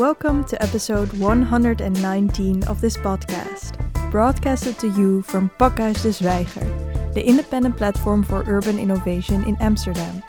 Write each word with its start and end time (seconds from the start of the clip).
Welcome 0.00 0.44
to 0.44 0.62
episode 0.62 1.12
119 1.12 2.64
of 2.64 2.80
this 2.80 2.96
podcast, 2.96 3.76
broadcasted 4.10 4.78
to 4.78 4.88
you 4.88 5.20
from 5.20 5.50
Pakhuis 5.58 6.00
de 6.00 6.08
Zwijger, 6.08 7.12
the 7.12 7.22
independent 7.22 7.76
platform 7.76 8.22
for 8.22 8.42
urban 8.46 8.78
innovation 8.78 9.44
in 9.44 9.58
Amsterdam. 9.60 10.22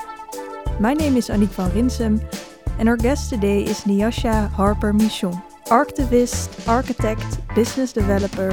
My 0.81 0.93
name 0.93 1.15
is 1.15 1.29
Annick 1.29 1.55
van 1.55 1.71
Rinsum, 1.71 2.19
and 2.79 2.89
our 2.89 2.97
guest 2.97 3.29
today 3.29 3.63
is 3.63 3.85
Nyasha 3.85 4.49
Harper 4.49 4.91
Michon, 4.91 5.41
archtivist, 5.67 6.67
architect, 6.67 7.39
business 7.55 7.93
developer, 7.93 8.51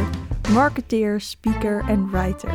marketeer, 0.54 1.20
speaker, 1.20 1.82
and 1.88 2.12
writer. 2.12 2.48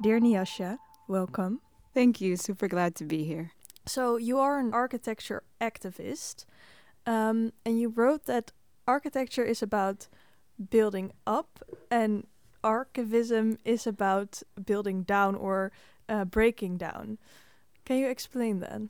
Dear 0.00 0.20
Nyasha, 0.20 0.78
welcome. 1.06 1.60
Thank 1.92 2.22
you. 2.22 2.38
Super 2.38 2.66
glad 2.66 2.94
to 2.94 3.04
be 3.04 3.24
here. 3.24 3.52
So, 3.84 4.16
you 4.16 4.38
are 4.38 4.58
an 4.58 4.72
architecture 4.72 5.42
activist, 5.60 6.44
um, 7.08 7.52
and 7.64 7.80
you 7.80 7.88
wrote 7.88 8.26
that 8.26 8.52
architecture 8.86 9.42
is 9.44 9.62
about 9.62 10.08
building 10.70 11.12
up, 11.26 11.58
and 11.90 12.26
archtivism 12.62 13.56
is 13.64 13.86
about 13.86 14.42
building 14.66 15.04
down 15.04 15.34
or 15.34 15.72
uh, 16.08 16.26
breaking 16.26 16.76
down. 16.76 17.16
Can 17.86 17.96
you 17.96 18.08
explain 18.08 18.60
that? 18.60 18.82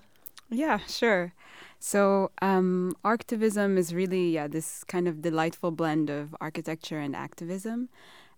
Yeah, 0.50 0.78
sure. 0.88 1.32
So, 1.78 2.32
um, 2.42 2.96
is 3.06 3.95
really 3.95 4.30
yeah 4.30 4.48
this 4.48 4.82
kind 4.84 5.06
of 5.06 5.23
delightful 5.23 5.70
blend 5.70 6.10
of 6.10 6.34
architecture 6.40 6.98
and 6.98 7.14
activism, 7.14 7.88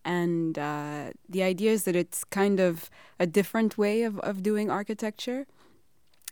and 0.04 0.58
uh, 0.58 1.12
the 1.26 1.42
idea 1.42 1.70
is 1.70 1.84
that 1.84 1.96
it's 1.96 2.22
kind 2.24 2.60
of 2.60 2.90
a 3.18 3.26
different 3.26 3.78
way 3.78 4.02
of 4.02 4.18
of 4.20 4.42
doing 4.42 4.70
architecture. 4.70 5.46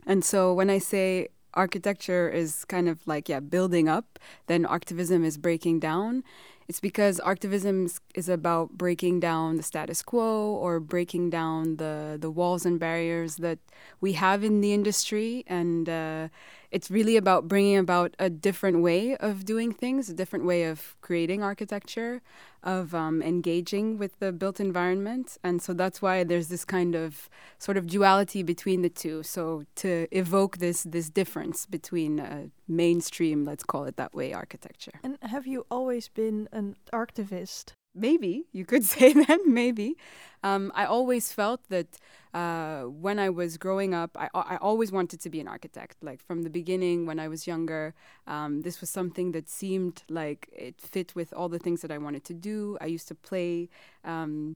And 0.06 0.22
so, 0.22 0.52
when 0.52 0.68
I 0.68 0.78
say 0.78 1.28
architecture 1.58 2.28
is 2.42 2.64
kind 2.64 2.88
of 2.88 2.96
like 3.06 3.28
yeah 3.28 3.40
building 3.40 3.86
up, 3.88 4.18
then 4.46 4.64
archtivism 4.64 5.24
is 5.24 5.36
breaking 5.36 5.80
down. 5.80 6.22
It's 6.68 6.80
because 6.80 7.18
archtivism 7.24 7.98
is 8.14 8.28
about 8.28 8.76
breaking 8.76 9.20
down 9.20 9.56
the 9.56 9.62
status 9.62 10.02
quo 10.02 10.52
or 10.64 10.80
breaking 10.80 11.30
down 11.30 11.76
the, 11.76 12.18
the 12.20 12.30
walls 12.30 12.66
and 12.66 12.78
barriers 12.78 13.36
that 13.36 13.58
we 14.02 14.12
have 14.12 14.44
in 14.44 14.60
the 14.60 14.74
industry. 14.74 15.44
And 15.46 15.88
uh, 15.88 16.28
it's 16.70 16.90
really 16.90 17.16
about 17.16 17.48
bringing 17.48 17.78
about 17.78 18.14
a 18.18 18.28
different 18.28 18.82
way 18.82 19.16
of 19.16 19.44
doing 19.44 19.72
things, 19.72 20.08
a 20.08 20.14
different 20.14 20.44
way 20.44 20.64
of 20.64 20.96
creating 21.00 21.42
architecture, 21.42 22.20
of 22.62 22.94
um, 22.94 23.22
engaging 23.22 23.98
with 23.98 24.18
the 24.18 24.32
built 24.32 24.60
environment. 24.60 25.38
And 25.42 25.62
so 25.62 25.72
that's 25.72 26.02
why 26.02 26.24
there's 26.24 26.48
this 26.48 26.64
kind 26.64 26.94
of 26.94 27.30
sort 27.58 27.76
of 27.76 27.86
duality 27.86 28.42
between 28.42 28.82
the 28.82 28.90
two. 28.90 29.22
So 29.22 29.64
to 29.76 30.06
evoke 30.10 30.58
this, 30.58 30.82
this 30.82 31.08
difference 31.08 31.66
between 31.66 32.20
uh, 32.20 32.46
mainstream, 32.66 33.44
let's 33.44 33.64
call 33.64 33.84
it 33.84 33.96
that 33.96 34.14
way, 34.14 34.32
architecture. 34.32 35.00
And 35.02 35.18
have 35.22 35.46
you 35.46 35.66
always 35.70 36.08
been 36.08 36.48
an 36.52 36.76
archtivist? 36.92 37.72
Maybe 37.94 38.44
you 38.52 38.64
could 38.64 38.84
say 38.96 39.12
that 39.12 39.40
maybe. 39.46 39.96
Um, 40.44 40.70
i 40.76 40.84
always 40.84 41.32
felt 41.32 41.60
that 41.68 41.98
uh, 42.32 42.82
when 42.82 43.18
i 43.18 43.28
was 43.28 43.56
growing 43.58 43.92
up 43.92 44.16
I, 44.16 44.28
I 44.34 44.56
always 44.60 44.92
wanted 44.92 45.20
to 45.22 45.30
be 45.30 45.40
an 45.40 45.48
architect 45.48 45.96
like 46.00 46.20
from 46.22 46.42
the 46.42 46.50
beginning 46.50 47.06
when 47.06 47.18
i 47.18 47.26
was 47.28 47.46
younger. 47.46 47.94
Um, 48.26 48.62
this 48.62 48.80
was 48.80 48.88
something 48.90 49.32
that 49.32 49.48
seemed 49.48 50.04
like 50.08 50.48
it 50.52 50.80
fit 50.80 51.14
with 51.16 51.32
all 51.32 51.48
the 51.48 51.58
things 51.58 51.80
that 51.82 51.90
i 51.90 51.98
wanted 51.98 52.24
to 52.24 52.34
do. 52.34 52.78
I 52.80 52.86
used 52.86 53.08
to 53.08 53.14
play 53.16 53.68
um, 54.04 54.54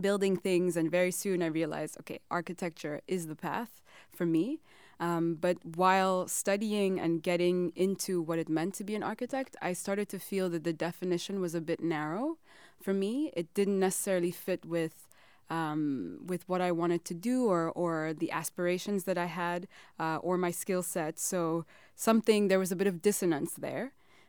building 0.00 0.36
things 0.36 0.76
and 0.76 0.90
very 0.90 1.10
soon 1.12 1.42
i 1.42 1.46
realized 1.46 1.96
okay 2.00 2.18
architecture 2.30 3.00
is 3.06 3.26
the 3.26 3.36
path 3.36 3.80
for 4.10 4.26
me. 4.26 4.60
Um, 5.00 5.34
but 5.40 5.58
while 5.76 6.28
studying 6.28 7.00
and 7.00 7.22
getting 7.22 7.72
into 7.74 8.22
what 8.22 8.38
it 8.38 8.48
meant 8.48 8.74
to 8.74 8.84
be 8.84 8.94
an 8.94 9.02
architect, 9.02 9.56
I 9.60 9.72
started 9.72 10.08
to 10.10 10.20
feel 10.20 10.48
that 10.50 10.62
the 10.62 10.72
definition 10.72 11.40
was 11.40 11.54
a 11.54 11.60
bit 11.60 11.80
narrow 11.82 12.38
for 12.84 12.94
me. 12.94 13.32
It 13.34 13.52
didn't 13.54 13.80
necessarily 13.80 14.30
fit 14.30 14.64
with 14.64 15.08
um, 15.50 16.20
with 16.26 16.48
what 16.48 16.60
I 16.60 16.70
wanted 16.72 17.02
to 17.06 17.14
do 17.30 17.36
or 17.54 17.62
or 17.82 17.94
the 18.22 18.30
aspirations 18.40 19.04
that 19.04 19.18
I 19.26 19.28
had 19.44 19.60
uh, 19.98 20.18
or 20.26 20.36
my 20.46 20.52
skill 20.62 20.82
set. 20.82 21.18
So 21.18 21.64
something 22.08 22.48
there 22.48 22.62
was 22.64 22.72
a 22.72 22.76
bit 22.76 22.86
of 22.86 23.02
dissonance 23.08 23.54
there. 23.54 23.86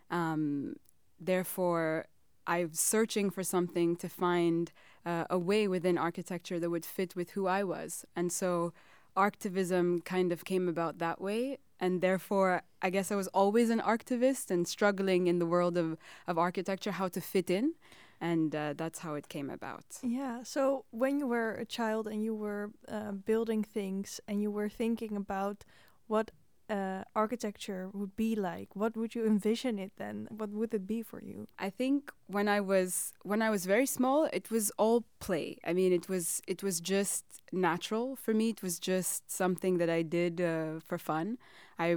Um, 0.10 0.76
therefore, 1.20 2.06
I'm 2.48 2.74
searching 2.74 3.30
for 3.30 3.44
something 3.44 3.90
to 3.98 4.08
find 4.10 4.72
uh, 5.06 5.26
a 5.30 5.40
way 5.50 5.68
within 5.68 5.98
architecture 5.98 6.60
that 6.60 6.70
would 6.70 6.86
fit 6.86 7.16
with 7.16 7.32
who 7.32 7.48
I 7.48 7.62
was, 7.64 8.06
and 8.16 8.32
so 8.32 8.74
archtivism 9.16 10.04
kind 10.04 10.32
of 10.32 10.44
came 10.44 10.68
about 10.68 11.00
that 11.00 11.22
way 11.22 11.58
and 11.80 12.02
therefore 12.02 12.62
i 12.82 12.90
guess 12.90 13.12
i 13.12 13.16
was 13.16 13.28
always 13.30 13.70
an 13.70 13.80
archtivist 13.80 14.52
and 14.52 14.68
struggling 14.68 15.28
in 15.28 15.40
the 15.40 15.46
world 15.46 15.78
of, 15.78 15.98
of 16.28 16.38
architecture 16.38 16.92
how 16.92 17.08
to 17.08 17.22
fit 17.22 17.50
in 17.50 17.74
and 18.32 18.56
uh, 18.56 18.74
that's 18.82 19.00
how 19.06 19.14
it 19.20 19.28
came 19.36 19.50
about. 19.60 19.88
Yeah 20.02 20.38
so 20.44 20.62
when 21.02 21.14
you 21.20 21.28
were 21.36 21.52
a 21.66 21.68
child 21.78 22.04
and 22.12 22.20
you 22.28 22.36
were 22.46 22.66
uh, 22.98 23.12
building 23.32 23.62
things 23.78 24.08
and 24.28 24.36
you 24.44 24.52
were 24.58 24.70
thinking 24.84 25.14
about 25.26 25.58
what 26.14 26.32
uh, 26.78 27.04
architecture 27.24 27.84
would 27.94 28.16
be 28.16 28.32
like 28.36 28.70
what 28.82 28.94
would 29.00 29.12
you 29.16 29.24
envision 29.34 29.74
it 29.86 29.94
then? 30.04 30.28
What 30.40 30.50
would 30.58 30.74
it 30.74 30.86
be 30.96 31.02
for 31.12 31.20
you? 31.30 31.40
I 31.68 31.70
think 31.80 32.00
when 32.36 32.48
i 32.58 32.60
was 32.74 33.14
when 33.32 33.42
i 33.48 33.50
was 33.56 33.64
very 33.76 33.90
small 33.98 34.20
it 34.40 34.48
was 34.56 34.66
all 34.84 35.00
play. 35.28 35.48
I 35.70 35.72
mean 35.80 35.92
it 36.00 36.06
was 36.14 36.26
it 36.54 36.60
was 36.68 36.76
just 36.96 37.24
natural 37.70 38.08
for 38.24 38.34
me. 38.40 38.48
It 38.56 38.62
was 38.68 38.76
just 38.80 39.20
something 39.42 39.74
that 39.82 39.92
i 40.00 40.02
did 40.20 40.36
uh, 40.42 40.80
for 40.88 40.98
fun. 41.12 41.28
I 41.86 41.88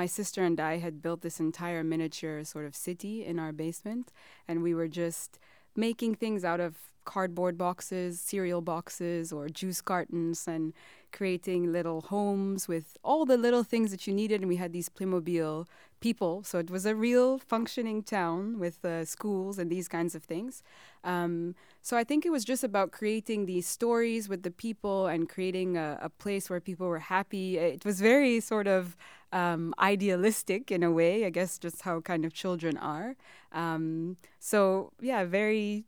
my 0.00 0.06
sister 0.18 0.40
and 0.48 0.58
i 0.72 0.74
had 0.86 0.94
built 1.04 1.20
this 1.22 1.38
entire 1.48 1.82
miniature 1.92 2.38
sort 2.54 2.66
of 2.68 2.74
city 2.88 3.16
in 3.30 3.36
our 3.42 3.52
basement 3.64 4.06
and 4.48 4.56
we 4.66 4.72
were 4.78 4.90
just 5.04 5.30
making 5.76 6.16
things 6.16 6.44
out 6.44 6.60
of 6.60 6.76
cardboard 7.04 7.56
boxes, 7.58 8.20
cereal 8.20 8.60
boxes, 8.60 9.32
or 9.32 9.48
juice 9.48 9.80
cartons, 9.80 10.46
and 10.46 10.72
creating 11.12 11.72
little 11.72 12.00
homes 12.00 12.68
with 12.68 12.96
all 13.02 13.24
the 13.24 13.36
little 13.36 13.62
things 13.62 13.90
that 13.90 14.06
you 14.06 14.12
needed. 14.12 14.40
And 14.40 14.48
we 14.48 14.56
had 14.56 14.72
these 14.72 14.88
Playmobil 14.88 15.66
people, 16.00 16.42
so 16.44 16.58
it 16.58 16.70
was 16.70 16.86
a 16.86 16.94
real 16.94 17.38
functioning 17.38 18.02
town 18.02 18.58
with 18.58 18.84
uh, 18.84 19.04
schools 19.04 19.58
and 19.58 19.70
these 19.70 19.88
kinds 19.88 20.14
of 20.14 20.24
things. 20.24 20.62
Um, 21.04 21.54
so 21.82 21.96
I 21.96 22.04
think 22.04 22.24
it 22.24 22.30
was 22.30 22.44
just 22.44 22.64
about 22.64 22.90
creating 22.90 23.46
these 23.46 23.66
stories 23.66 24.28
with 24.28 24.42
the 24.42 24.50
people 24.50 25.06
and 25.06 25.28
creating 25.28 25.76
a, 25.76 25.98
a 26.00 26.08
place 26.08 26.48
where 26.48 26.60
people 26.60 26.88
were 26.88 27.00
happy. 27.00 27.58
It 27.58 27.84
was 27.84 28.00
very 28.00 28.40
sort 28.40 28.66
of 28.66 28.96
um, 29.32 29.74
idealistic 29.78 30.70
in 30.70 30.82
a 30.82 30.90
way, 30.90 31.24
I 31.24 31.30
guess, 31.30 31.58
just 31.58 31.82
how 31.82 32.00
kind 32.00 32.24
of 32.24 32.32
children 32.32 32.76
are. 32.78 33.16
Um, 33.52 34.16
so 34.38 34.92
yeah, 35.00 35.24
very 35.24 35.84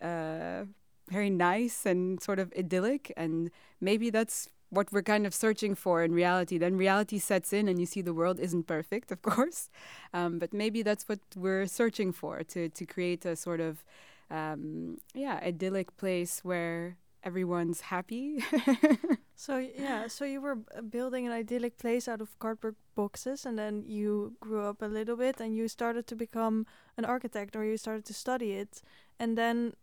uh, 0.00 0.64
very 1.08 1.30
nice 1.30 1.84
and 1.84 2.22
sort 2.22 2.38
of 2.38 2.52
idyllic. 2.56 3.12
And 3.16 3.50
maybe 3.80 4.10
that's 4.10 4.48
what 4.70 4.92
we're 4.92 5.02
kind 5.02 5.26
of 5.26 5.34
searching 5.34 5.74
for 5.74 6.02
in 6.02 6.12
reality. 6.12 6.56
Then 6.58 6.76
reality 6.76 7.18
sets 7.18 7.52
in, 7.52 7.68
and 7.68 7.78
you 7.78 7.86
see 7.86 8.02
the 8.02 8.14
world 8.14 8.40
isn't 8.40 8.66
perfect, 8.66 9.12
of 9.12 9.22
course. 9.30 9.68
Um, 10.14 10.38
but 10.38 10.52
maybe 10.52 10.82
that's 10.82 11.08
what 11.08 11.20
we're 11.36 11.66
searching 11.66 12.12
for 12.12 12.42
to 12.44 12.68
to 12.68 12.86
create 12.86 13.24
a 13.24 13.36
sort 13.36 13.60
of 13.60 13.84
um, 14.30 14.98
yeah 15.14 15.40
idyllic 15.42 15.96
place 15.96 16.40
where 16.42 16.96
everyone's 17.22 17.82
happy. 17.82 18.42
so 19.36 19.58
yeah, 19.58 20.06
so 20.08 20.24
you 20.24 20.40
were 20.40 20.56
building 20.88 21.26
an 21.26 21.32
idyllic 21.32 21.76
place 21.76 22.08
out 22.08 22.20
of 22.20 22.38
cardboard 22.38 22.76
boxes, 22.94 23.44
and 23.44 23.58
then 23.58 23.84
you 23.86 24.34
grew 24.40 24.62
up 24.62 24.82
a 24.82 24.86
little 24.86 25.16
bit, 25.16 25.40
and 25.40 25.54
you 25.54 25.68
started 25.68 26.06
to 26.06 26.16
become 26.16 26.66
an 26.96 27.04
architect, 27.04 27.56
or 27.56 27.64
you 27.64 27.76
started 27.76 28.04
to 28.06 28.14
study 28.14 28.52
it, 28.52 28.82
and 29.18 29.36
then 29.36 29.74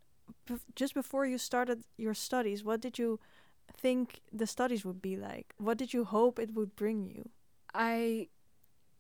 just 0.76 0.94
before 0.94 1.26
you 1.26 1.38
started 1.38 1.84
your 1.98 2.14
studies, 2.14 2.64
what 2.64 2.82
did 2.82 2.98
you 3.00 3.20
think 3.72 4.22
the 4.32 4.48
studies 4.48 4.86
would 4.86 5.02
be 5.02 5.16
like? 5.16 5.54
What 5.58 5.78
did 5.78 5.94
you 5.94 6.06
hope 6.06 6.40
it 6.40 6.54
would 6.54 6.76
bring 6.76 7.06
you? 7.06 7.30
I 7.74 8.28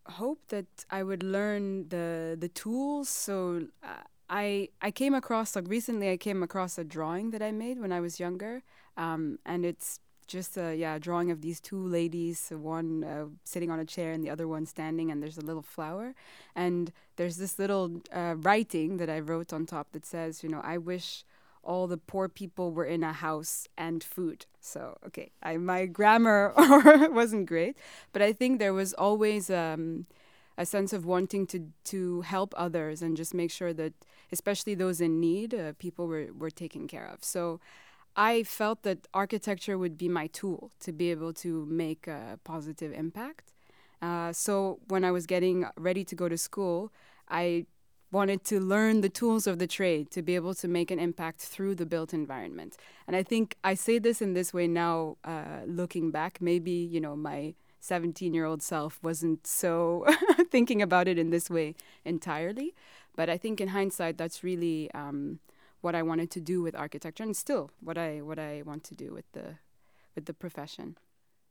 hope 0.06 0.40
that 0.50 0.86
I 0.90 1.04
would 1.04 1.24
learn 1.24 1.90
the 1.90 2.38
the 2.40 2.50
tools. 2.50 3.10
So 3.10 3.68
uh, 3.84 4.04
I 4.30 4.70
I 4.82 4.92
came 4.92 5.14
across 5.14 5.56
like 5.56 5.68
recently 5.68 6.12
I 6.12 6.18
came 6.18 6.44
across 6.44 6.78
a 6.78 6.84
drawing 6.84 7.32
that 7.32 7.42
I 7.42 7.52
made 7.52 7.80
when 7.80 7.92
I 7.92 8.00
was 8.00 8.20
younger, 8.20 8.64
um, 8.96 9.40
and 9.46 9.66
it's 9.66 10.00
just 10.28 10.58
a 10.58 10.76
yeah 10.76 11.00
drawing 11.00 11.32
of 11.32 11.42
these 11.42 11.60
two 11.60 11.88
ladies 11.88 12.52
one 12.52 13.04
uh, 13.04 13.26
sitting 13.46 13.72
on 13.72 13.80
a 13.80 13.86
chair 13.86 14.12
and 14.12 14.24
the 14.24 14.30
other 14.30 14.48
one 14.48 14.66
standing 14.66 15.10
and 15.10 15.24
there's 15.24 15.38
a 15.38 15.46
little 15.46 15.62
flower 15.62 16.14
and 16.56 16.92
there's 17.16 17.38
this 17.38 17.58
little 17.58 18.02
uh, 18.12 18.36
writing 18.40 18.98
that 18.98 19.10
i 19.10 19.20
wrote 19.20 19.54
on 19.54 19.66
top 19.66 19.94
that 19.94 20.06
says 20.06 20.44
you 20.44 20.50
know 20.50 20.62
i 20.64 20.78
wish 20.78 21.24
all 21.68 21.86
the 21.88 21.98
poor 21.98 22.28
people 22.28 22.72
were 22.72 22.86
in 22.86 23.04
a 23.04 23.14
house 23.14 23.68
and 23.78 24.04
food 24.04 24.46
so 24.60 24.98
okay 25.06 25.32
I, 25.44 25.58
my 25.58 25.86
grammar 25.86 26.54
wasn't 27.12 27.46
great 27.46 27.78
but 28.14 28.22
i 28.22 28.32
think 28.34 28.60
there 28.60 28.74
was 28.74 28.94
always 28.94 29.50
um, 29.50 30.08
a 30.58 30.66
sense 30.66 30.94
of 30.94 31.06
wanting 31.06 31.46
to 31.48 31.60
to 31.86 32.22
help 32.22 32.54
others 32.58 33.02
and 33.02 33.16
just 33.18 33.34
make 33.34 33.52
sure 33.52 33.74
that 33.74 33.94
especially 34.32 34.76
those 34.76 35.00
in 35.02 35.20
need 35.20 35.54
uh, 35.54 35.74
people 35.78 36.08
were, 36.08 36.28
were 36.36 36.50
taken 36.50 36.88
care 36.88 37.08
of 37.08 37.24
so 37.24 37.60
I 38.18 38.42
felt 38.42 38.82
that 38.82 39.08
architecture 39.14 39.78
would 39.78 39.96
be 39.96 40.10
my 40.10 40.26
tool 40.26 40.72
to 40.80 40.92
be 40.92 41.12
able 41.12 41.34
to 41.34 41.68
make 41.68 42.08
a 42.08 42.40
positive 42.44 42.92
impact. 42.92 43.54
Uh, 44.02 44.34
so 44.34 44.80
when 44.88 45.04
I 45.06 45.12
was 45.12 45.28
getting 45.28 45.66
ready 45.78 46.04
to 46.06 46.16
go 46.16 46.28
to 46.28 46.38
school, 46.38 46.92
I 47.30 47.68
wanted 48.12 48.44
to 48.46 48.60
learn 48.60 49.02
the 49.02 49.10
tools 49.10 49.48
of 49.48 49.60
the 49.60 49.68
trade 49.68 50.10
to 50.12 50.22
be 50.22 50.36
able 50.36 50.54
to 50.56 50.68
make 50.68 50.92
an 50.92 51.00
impact 51.00 51.42
through 51.42 51.76
the 51.76 51.86
built 51.86 52.14
environment. 52.14 52.78
And 53.06 53.16
I 53.16 53.24
think 53.24 53.56
I 53.64 53.74
say 53.74 54.00
this 54.00 54.22
in 54.22 54.34
this 54.34 54.54
way 54.54 54.68
now, 54.68 55.18
uh, 55.24 55.62
looking 55.66 56.12
back. 56.12 56.40
Maybe 56.42 56.72
you 56.72 57.02
know 57.02 57.16
my 57.16 57.56
17 57.80 58.34
year 58.34 58.46
old 58.46 58.62
self 58.62 59.00
wasn't 59.04 59.46
so 59.46 60.06
thinking 60.52 60.82
about 60.82 61.08
it 61.08 61.18
in 61.18 61.30
this 61.30 61.50
way 61.50 61.76
entirely, 62.06 62.74
but 63.16 63.30
I 63.30 63.38
think 63.38 63.60
in 63.60 63.70
hindsight, 63.70 64.18
that's 64.18 64.44
really 64.44 64.92
um, 64.92 65.40
what 65.82 65.96
I 65.96 66.04
wanted 66.04 66.32
to 66.32 66.40
do 66.40 66.62
with 66.62 66.76
architecture, 66.76 67.24
and 67.24 67.36
still 67.36 67.72
what 67.82 67.98
I 67.98 68.22
what 68.22 68.40
I 68.40 68.62
want 68.66 68.84
to 68.86 68.96
do 68.96 69.14
with 69.14 69.30
the 69.34 69.56
with 70.16 70.26
the 70.26 70.34
profession. 70.34 70.98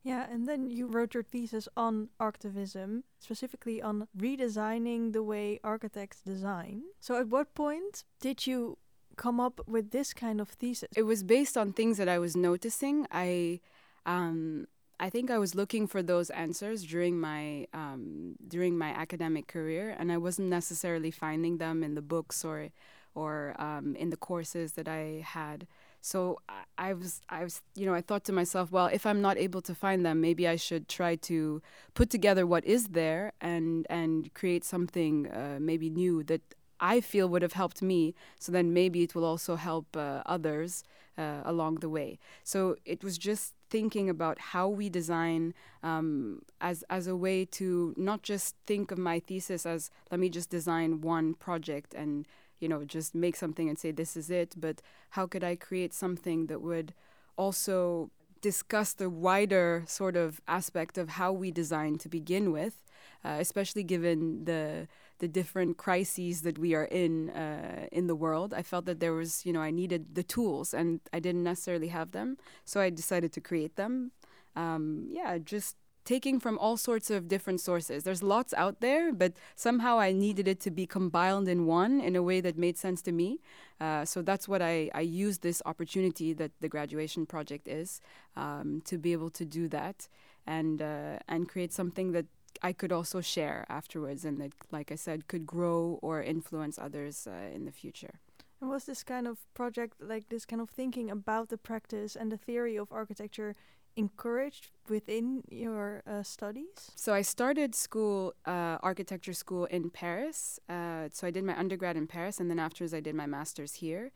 Yeah, 0.06 0.25
and 0.31 0.47
then 0.47 0.70
you 0.70 0.87
wrote 0.87 1.14
your 1.14 1.25
thesis 1.25 1.69
on 1.76 2.11
archtivism, 2.20 3.03
specifically 3.19 3.82
on 3.82 4.06
redesigning 4.17 5.12
the 5.12 5.25
way 5.25 5.58
architects 5.64 6.20
design. 6.20 6.82
So, 7.00 7.19
at 7.19 7.26
what 7.26 7.56
point 7.56 8.05
did 8.20 8.47
you 8.47 8.79
come 9.17 9.41
up 9.41 9.61
with 9.67 9.91
this 9.91 10.14
kind 10.14 10.41
of 10.41 10.49
thesis? 10.49 10.91
It 10.94 11.03
was 11.03 11.25
based 11.25 11.56
on 11.56 11.73
things 11.73 11.99
that 11.99 12.08
I 12.08 12.20
was 12.20 12.37
noticing. 12.37 13.08
I, 13.11 13.58
um, 14.06 14.69
I 15.00 15.11
think 15.11 15.29
I 15.29 15.38
was 15.38 15.56
looking 15.56 15.88
for 15.88 16.05
those 16.05 16.31
answers 16.31 16.85
during 16.85 17.19
my 17.19 17.67
um, 17.75 18.37
during 18.47 18.79
my 18.79 18.91
academic 18.91 19.49
career, 19.49 19.97
and 19.99 20.12
I 20.12 20.19
wasn't 20.19 20.50
necessarily 20.50 21.11
finding 21.11 21.58
them 21.58 21.82
in 21.82 21.97
the 21.97 22.06
books 22.14 22.44
or 22.44 22.69
or 23.17 23.56
um, 23.58 23.97
in 23.97 24.11
the 24.11 24.17
courses 24.17 24.75
that 24.75 24.87
I 24.87 25.25
had. 25.26 25.67
So 26.00 26.40
I, 26.48 26.62
I, 26.78 26.93
was, 26.93 27.20
I 27.28 27.43
was, 27.44 27.62
you 27.75 27.87
know, 27.87 27.94
I 27.94 28.00
thought 28.00 28.25
to 28.25 28.32
myself, 28.32 28.70
well, 28.70 28.87
if 28.87 29.06
I'm 29.06 29.20
not 29.20 29.37
able 29.38 29.62
to 29.62 29.75
find 29.75 30.04
them, 30.04 30.20
maybe 30.20 30.46
I 30.46 30.56
should 30.56 30.88
try 30.88 31.16
to 31.16 31.62
put 31.94 32.10
together 32.10 32.46
what 32.46 32.64
is 32.64 32.88
there 32.88 33.32
and 33.40 33.87
and 33.90 34.32
create 34.34 34.64
something 34.64 35.28
uh, 35.28 35.58
maybe 35.60 35.90
new 35.90 36.22
that 36.25 36.43
I 36.81 37.00
feel 37.00 37.28
would 37.28 37.43
have 37.43 37.54
helped 37.54 37.82
me. 37.82 38.14
So 38.38 38.52
then 38.52 38.72
maybe 38.72 39.02
it 39.02 39.14
will 39.14 39.25
also 39.25 39.56
help 39.56 39.96
uh, 39.96 40.22
others 40.26 40.84
uh, 41.19 41.40
along 41.44 41.76
the 41.76 41.88
way. 41.88 42.19
So 42.44 42.76
it 42.84 43.02
was 43.02 43.16
just 43.19 43.54
thinking 43.70 44.08
about 44.08 44.38
how 44.38 44.69
we 44.69 44.88
design 44.88 45.54
um, 45.82 46.43
as 46.60 46.84
as 46.88 47.06
a 47.06 47.16
way 47.16 47.44
to 47.44 47.94
not 47.96 48.22
just 48.22 48.54
think 48.66 48.90
of 48.90 48.98
my 48.98 49.19
thesis 49.19 49.66
as 49.66 49.90
let 50.10 50.20
me 50.20 50.28
just 50.28 50.50
design 50.50 51.00
one 51.00 51.34
project 51.34 51.94
and 51.94 52.26
you 52.61 52.69
know, 52.69 52.85
just 52.85 53.14
make 53.14 53.37
something 53.37 53.69
and 53.69 53.79
say 53.79 53.91
this 53.91 54.17
is 54.17 54.31
it, 54.31 54.55
but 54.56 54.82
how 55.11 55.26
could 55.26 55.44
I 55.44 55.56
create 55.56 55.93
something 55.93 56.47
that 56.47 56.61
would 56.61 56.94
also 57.37 58.11
discuss 58.41 58.93
the 58.93 59.11
wider 59.11 59.85
sort 59.87 60.17
of 60.17 60.41
aspect 60.47 60.99
of 60.99 61.11
how 61.11 61.32
we 61.32 61.50
design 61.50 61.99
to 61.99 62.08
begin 62.08 62.53
with, 62.53 62.85
uh, 63.25 63.37
especially 63.41 63.82
given 63.82 64.44
the 64.44 64.88
the 65.19 65.29
different 65.29 65.79
crises 65.79 66.43
that 66.43 66.58
we 66.58 66.75
are 66.75 66.85
in 66.85 67.31
uh, 67.31 67.87
in 67.91 68.06
the 68.06 68.14
world. 68.14 68.53
I 68.53 68.62
felt 68.62 68.85
that 68.85 69.00
there 69.00 69.14
was, 69.14 69.47
you 69.47 69.53
know, 69.53 69.62
I 69.62 69.70
needed 69.70 70.14
the 70.14 70.23
tools, 70.23 70.75
and 70.75 71.00
I 71.12 71.20
didn't 71.20 71.43
necessarily 71.43 71.88
have 71.88 72.12
them, 72.12 72.37
so 72.64 72.81
I 72.81 72.91
decided 72.91 73.32
to 73.32 73.41
create 73.41 73.76
them. 73.76 74.12
Um, 74.55 75.08
yeah, 75.11 75.38
just 75.38 75.76
taking 76.06 76.41
from 76.41 76.56
all 76.58 76.79
sorts 76.79 77.11
of 77.11 77.29
different 77.29 77.61
sources. 77.61 78.05
There's 78.05 78.23
lots 78.23 78.55
out 78.55 78.81
there, 78.81 79.12
but 79.12 79.32
somehow 79.56 79.99
I 79.99 80.12
needed 80.12 80.49
it 80.49 80.61
to 80.61 80.70
be 80.70 80.87
compiled 80.87 81.49
in 81.49 81.67
one 81.67 82.00
in 82.00 82.17
a 82.17 82.23
way 82.23 82.41
that 82.41 82.56
made 82.56 82.79
sense 82.79 83.03
to 83.03 83.12
me. 83.12 83.41
Uh, 83.81 84.05
so 84.06 84.23
that's 84.23 84.49
what 84.49 84.62
I, 84.62 84.91
I 84.94 85.03
used 85.03 85.43
this 85.43 85.61
opportunity 85.67 86.32
that 86.32 86.53
the 86.61 86.69
graduation 86.69 87.26
project 87.26 87.69
is 87.69 88.00
um, 88.37 88.81
to 88.87 88.97
be 88.97 89.12
able 89.12 89.31
to 89.31 89.44
do 89.44 89.69
that 89.69 90.08
and 90.47 90.81
uh, 90.81 91.19
and 91.29 91.49
create 91.49 91.73
something 91.73 92.12
that 92.12 92.26
I 92.62 92.73
could 92.73 92.93
also 92.93 93.20
share 93.20 93.67
afterwards 93.69 94.25
and 94.25 94.41
that, 94.41 94.53
like 94.70 94.91
I 94.93 94.94
said, 94.97 95.29
could 95.29 95.44
grow 95.47 95.99
or 96.03 96.23
influence 96.23 96.79
others 96.79 97.26
uh, 97.26 97.55
in 97.55 97.64
the 97.64 97.73
future. 97.73 98.20
And 98.61 98.70
was 98.70 98.85
this 98.85 99.03
kind 99.03 99.26
of 99.26 99.38
project, 99.53 99.94
like 100.00 100.29
this 100.29 100.47
kind 100.47 100.62
of 100.62 100.70
thinking 100.70 101.11
about 101.11 101.49
the 101.50 101.58
practice 101.58 102.17
and 102.17 102.32
the 102.32 102.38
theory 102.38 102.76
of 102.76 102.91
architecture, 102.91 103.55
encouraged 103.96 104.69
within 104.88 105.43
your 105.50 106.02
uh, 106.06 106.22
studies? 106.22 106.93
So 106.94 107.12
I 107.12 107.22
started 107.22 107.75
school, 107.75 108.34
uh, 108.46 108.78
architecture 108.82 109.32
school 109.32 109.64
in 109.66 109.90
Paris. 109.90 110.60
Uh, 110.69 111.08
so 111.12 111.26
I 111.26 111.31
did 111.31 111.44
my 111.44 111.58
undergrad 111.58 111.96
in 111.96 112.06
Paris, 112.06 112.38
and 112.38 112.50
then 112.50 112.58
afterwards 112.58 112.94
I 112.94 113.00
did 113.00 113.14
my 113.14 113.26
master's 113.26 113.75
here. 113.75 114.12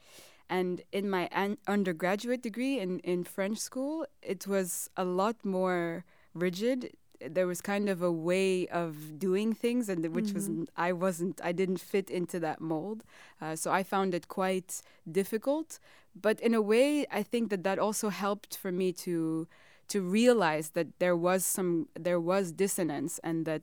And 0.48 0.82
in 0.92 1.08
my 1.08 1.28
an- 1.32 1.58
undergraduate 1.66 2.42
degree 2.42 2.78
in, 2.78 2.98
in 3.00 3.24
French 3.24 3.58
school, 3.58 4.06
it 4.20 4.46
was 4.46 4.90
a 4.96 5.04
lot 5.04 5.44
more 5.44 6.04
rigid. 6.34 6.92
There 7.20 7.46
was 7.46 7.60
kind 7.60 7.88
of 7.88 8.02
a 8.02 8.10
way 8.10 8.66
of 8.68 9.18
doing 9.18 9.52
things, 9.52 9.88
and 9.88 10.04
which 10.14 10.26
mm-hmm. 10.26 10.60
was 10.60 10.68
I 10.76 10.92
wasn't 10.92 11.40
I 11.44 11.52
didn't 11.52 11.78
fit 11.78 12.10
into 12.10 12.40
that 12.40 12.60
mold, 12.60 13.04
uh, 13.40 13.56
so 13.56 13.70
I 13.70 13.82
found 13.82 14.14
it 14.14 14.26
quite 14.26 14.82
difficult. 15.10 15.78
But 16.14 16.40
in 16.40 16.54
a 16.54 16.62
way, 16.62 17.06
I 17.12 17.22
think 17.22 17.50
that 17.50 17.62
that 17.62 17.78
also 17.78 18.08
helped 18.08 18.56
for 18.56 18.72
me 18.72 18.92
to 19.04 19.46
to 19.90 20.00
realize 20.00 20.70
that 20.70 20.88
there 20.98 21.16
was 21.16 21.44
some 21.44 21.88
there 21.98 22.20
was 22.20 22.52
dissonance 22.52 23.20
and 23.22 23.44
that 23.44 23.62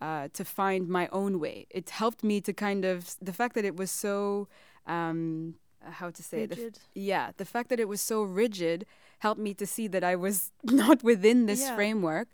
uh, 0.00 0.28
to 0.32 0.44
find 0.44 0.88
my 0.88 1.08
own 1.12 1.38
way. 1.38 1.66
It 1.70 1.90
helped 1.90 2.22
me 2.24 2.40
to 2.42 2.52
kind 2.52 2.84
of 2.84 3.16
the 3.20 3.32
fact 3.32 3.54
that 3.54 3.64
it 3.64 3.76
was 3.76 3.90
so 3.90 4.48
um, 4.86 5.54
how 5.80 6.10
to 6.10 6.22
say 6.22 6.40
rigid. 6.46 6.58
it. 6.58 6.80
yeah, 6.94 7.30
the 7.36 7.44
fact 7.44 7.68
that 7.70 7.80
it 7.80 7.88
was 7.88 8.00
so 8.00 8.22
rigid 8.22 8.86
helped 9.26 9.40
me 9.40 9.54
to 9.54 9.66
see 9.76 9.86
that 9.94 10.04
I 10.12 10.16
was 10.26 10.36
not 10.84 10.98
within 11.10 11.46
this 11.46 11.62
yeah. 11.62 11.74
framework, 11.74 12.28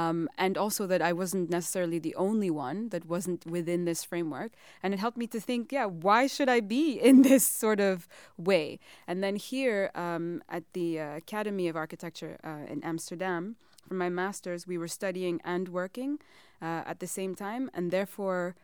um, 0.00 0.18
and 0.44 0.54
also 0.64 0.82
that 0.92 1.02
I 1.10 1.12
wasn't 1.22 1.48
necessarily 1.58 1.98
the 2.08 2.14
only 2.26 2.50
one 2.50 2.78
that 2.92 3.04
wasn't 3.14 3.46
within 3.56 3.80
this 3.90 4.00
framework. 4.10 4.50
And 4.82 4.92
it 4.92 5.00
helped 5.04 5.16
me 5.16 5.28
to 5.28 5.40
think, 5.48 5.72
yeah, 5.72 5.86
why 5.86 6.20
should 6.34 6.50
I 6.56 6.60
be 6.60 6.84
in 7.08 7.22
this 7.22 7.44
sort 7.62 7.80
of 7.80 7.96
way? 8.36 8.66
And 9.08 9.16
then 9.24 9.36
here 9.36 9.90
um, 9.94 10.42
at 10.56 10.64
the 10.78 10.88
uh, 11.00 11.16
Academy 11.24 11.66
of 11.70 11.76
Architecture 11.84 12.34
uh, 12.50 12.72
in 12.72 12.78
Amsterdam, 12.92 13.56
for 13.88 13.94
my 13.94 14.10
master's, 14.22 14.66
we 14.66 14.76
were 14.82 14.92
studying 15.00 15.40
and 15.44 15.68
working 15.68 16.18
uh, 16.60 16.82
at 16.90 16.98
the 17.00 17.10
same 17.18 17.34
time, 17.34 17.70
and 17.74 17.90
therefore 17.90 18.54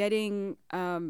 getting. 0.00 0.56
Um, 0.70 1.06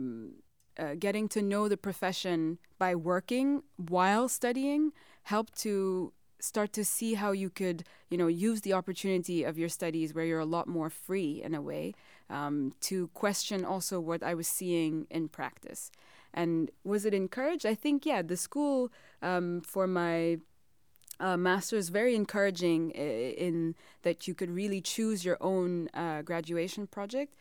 uh, 0.78 0.94
getting 1.06 1.26
to 1.26 1.40
know 1.40 1.68
the 1.68 1.76
profession 1.88 2.58
by 2.78 2.94
working 2.94 3.62
while 3.76 4.28
studying 4.28 4.92
helped 5.26 5.56
to 5.58 6.12
start 6.38 6.72
to 6.72 6.84
see 6.84 7.14
how 7.14 7.32
you 7.32 7.48
could 7.50 7.82
you 8.10 8.18
know 8.18 8.26
use 8.26 8.60
the 8.60 8.72
opportunity 8.72 9.42
of 9.42 9.58
your 9.58 9.68
studies 9.68 10.14
where 10.14 10.24
you're 10.24 10.46
a 10.48 10.54
lot 10.56 10.66
more 10.68 10.90
free 10.90 11.42
in 11.42 11.54
a 11.54 11.62
way 11.62 11.94
um, 12.28 12.72
to 12.80 13.08
question 13.08 13.64
also 13.64 13.98
what 13.98 14.22
i 14.22 14.34
was 14.34 14.48
seeing 14.48 15.06
in 15.10 15.28
practice. 15.28 15.90
And 16.34 16.70
was 16.84 17.06
it 17.06 17.14
encouraged? 17.14 17.64
I 17.64 17.74
think 17.74 18.04
yeah 18.04 18.22
the 18.22 18.36
school 18.36 18.90
um, 19.22 19.62
for 19.62 19.86
my 19.86 20.38
uh, 21.18 21.36
master's 21.36 21.88
very 21.88 22.14
encouraging 22.14 22.90
in 22.90 23.74
that 24.02 24.28
you 24.28 24.34
could 24.34 24.50
really 24.50 24.80
choose 24.80 25.24
your 25.24 25.38
own 25.40 25.88
uh, 25.94 26.22
graduation 26.22 26.86
project. 26.86 27.34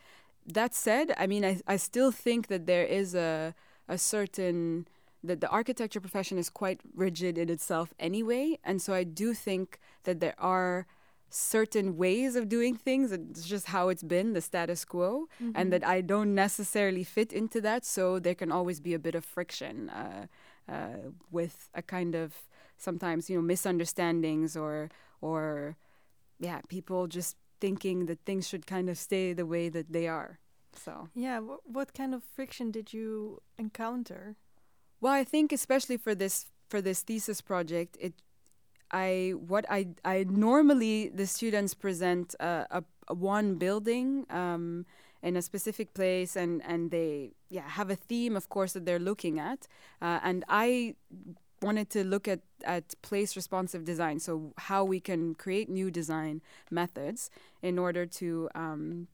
That 0.46 0.74
said, 0.74 1.12
I 1.18 1.26
mean, 1.26 1.44
I, 1.44 1.60
I 1.66 1.76
still 1.76 2.12
think 2.12 2.46
that 2.46 2.66
there 2.66 2.84
is 2.84 3.14
a, 3.14 3.54
a 3.88 3.98
certain, 3.98 4.86
that 5.26 5.40
the 5.40 5.48
architecture 5.48 6.00
profession 6.00 6.38
is 6.38 6.48
quite 6.50 6.80
rigid 6.94 7.38
in 7.38 7.48
itself 7.48 7.92
anyway. 7.98 8.58
And 8.64 8.80
so 8.80 8.94
I 8.94 9.04
do 9.04 9.34
think 9.34 9.78
that 10.04 10.20
there 10.20 10.34
are 10.38 10.86
certain 11.28 11.96
ways 11.96 12.36
of 12.36 12.48
doing 12.48 12.74
things. 12.76 13.12
It's 13.12 13.46
just 13.46 13.66
how 13.66 13.88
it's 13.88 14.02
been, 14.02 14.32
the 14.32 14.40
status 14.40 14.84
quo, 14.84 15.26
mm-hmm. 15.42 15.52
and 15.54 15.72
that 15.72 15.84
I 15.84 16.00
don't 16.00 16.34
necessarily 16.34 17.04
fit 17.04 17.32
into 17.32 17.60
that. 17.62 17.84
So 17.84 18.18
there 18.18 18.34
can 18.34 18.52
always 18.52 18.80
be 18.80 18.94
a 18.94 18.98
bit 18.98 19.14
of 19.14 19.24
friction 19.24 19.90
uh, 19.90 20.26
uh, 20.68 21.10
with 21.30 21.68
a 21.74 21.82
kind 21.82 22.14
of 22.14 22.34
sometimes, 22.78 23.28
you 23.28 23.36
know, 23.36 23.42
misunderstandings 23.42 24.56
or, 24.56 24.90
or, 25.20 25.76
yeah, 26.38 26.60
people 26.68 27.06
just 27.06 27.36
thinking 27.60 28.06
that 28.06 28.20
things 28.24 28.46
should 28.46 28.66
kind 28.66 28.88
of 28.88 28.98
stay 28.98 29.32
the 29.32 29.46
way 29.46 29.68
that 29.68 29.92
they 29.92 30.06
are. 30.06 30.38
So 30.76 31.08
yeah, 31.14 31.40
wh- 31.40 31.66
what 31.66 31.94
kind 31.94 32.14
of 32.14 32.22
friction 32.22 32.70
did 32.70 32.92
you 32.92 33.40
encounter? 33.58 34.36
Well, 35.06 35.14
I 35.14 35.22
think 35.22 35.52
especially 35.52 35.98
for 35.98 36.16
this 36.16 36.46
for 36.68 36.82
this 36.82 37.00
thesis 37.00 37.40
project, 37.40 37.96
it 38.00 38.14
I 38.90 39.34
what 39.38 39.64
I 39.70 39.94
I 40.04 40.24
normally 40.28 41.10
the 41.10 41.28
students 41.28 41.74
present 41.74 42.34
a, 42.40 42.66
a, 42.78 42.84
a 43.06 43.14
one 43.14 43.54
building 43.54 44.26
um, 44.30 44.84
in 45.22 45.36
a 45.36 45.42
specific 45.42 45.94
place 45.94 46.34
and 46.34 46.60
and 46.66 46.90
they 46.90 47.34
yeah 47.50 47.68
have 47.68 47.88
a 47.88 47.94
theme 47.94 48.34
of 48.36 48.48
course 48.48 48.72
that 48.72 48.84
they're 48.84 49.06
looking 49.10 49.38
at. 49.38 49.68
Uh, 50.02 50.18
and 50.24 50.44
I 50.48 50.96
wanted 51.62 51.88
to 51.90 52.02
look 52.02 52.26
at, 52.26 52.40
at 52.64 53.00
place 53.02 53.36
responsive 53.36 53.84
design, 53.84 54.18
so 54.18 54.54
how 54.58 54.82
we 54.82 54.98
can 54.98 55.36
create 55.36 55.68
new 55.68 55.88
design 55.88 56.42
methods 56.68 57.30
in 57.62 57.78
order 57.78 58.06
to 58.06 58.48
um, 58.56 59.06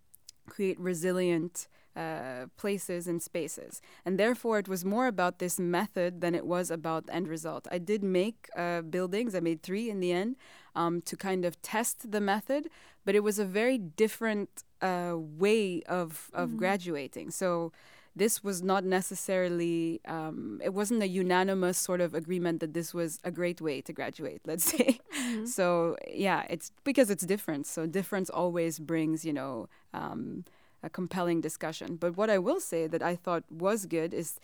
create 0.49 0.81
resilient 0.81 1.69
uh, 1.97 2.47
places 2.57 3.07
and 3.07 3.23
spaces. 3.23 3.81
And 4.05 4.19
therefore, 4.19 4.59
it 4.59 4.69
was 4.69 4.85
more 4.85 5.07
about 5.07 5.39
this 5.39 5.59
method 5.59 6.21
than 6.21 6.35
it 6.35 6.47
was 6.47 6.71
about 6.71 7.07
the 7.07 7.15
end 7.15 7.29
result. 7.29 7.67
I 7.71 7.79
did 7.79 8.03
make 8.03 8.49
uh, 8.57 8.83
buildings, 8.83 9.35
I 9.35 9.41
made 9.41 9.63
three 9.63 9.91
in 9.91 10.01
the 10.01 10.13
end 10.13 10.37
um, 10.75 11.03
to 11.03 11.17
kind 11.17 11.45
of 11.45 11.61
test 11.63 12.11
the 12.11 12.21
method, 12.21 12.69
but 13.05 13.15
it 13.15 13.21
was 13.21 13.39
a 13.39 13.45
very 13.45 13.79
different 13.79 14.65
uh, 14.81 15.15
way 15.17 15.83
of, 15.83 16.31
of 16.33 16.49
mm-hmm. 16.49 16.59
graduating. 16.59 17.31
So, 17.31 17.73
this 18.15 18.45
was 18.45 18.63
not 18.63 18.85
necessarily 18.85 20.01
um, 20.07 20.61
it 20.63 20.75
wasn't 20.75 21.03
a 21.03 21.09
unanimous 21.09 21.79
sort 21.79 22.01
of 22.01 22.15
agreement 22.15 22.61
that 22.61 22.75
this 22.75 22.93
was 22.93 23.19
a 23.25 23.31
great 23.31 23.61
way 23.61 23.81
to 23.81 23.93
graduate 23.93 24.43
let's 24.47 24.65
say 24.65 25.01
mm-hmm. 25.17 25.47
so 25.47 25.97
yeah 26.13 26.45
it's 26.51 26.73
because 26.85 27.11
it's 27.11 27.25
different 27.25 27.67
so 27.67 27.87
difference 27.87 28.29
always 28.29 28.79
brings 28.79 29.25
you 29.25 29.33
know 29.33 29.69
um, 29.95 30.45
a 30.83 30.91
compelling 30.91 31.41
discussion. 31.41 31.97
But 31.97 32.17
what 32.17 32.31
I 32.31 32.39
will 32.39 32.61
say 32.61 32.87
that 32.87 33.03
I 33.03 33.17
thought 33.17 33.45
was 33.51 33.87
good 33.87 34.13
is 34.13 34.41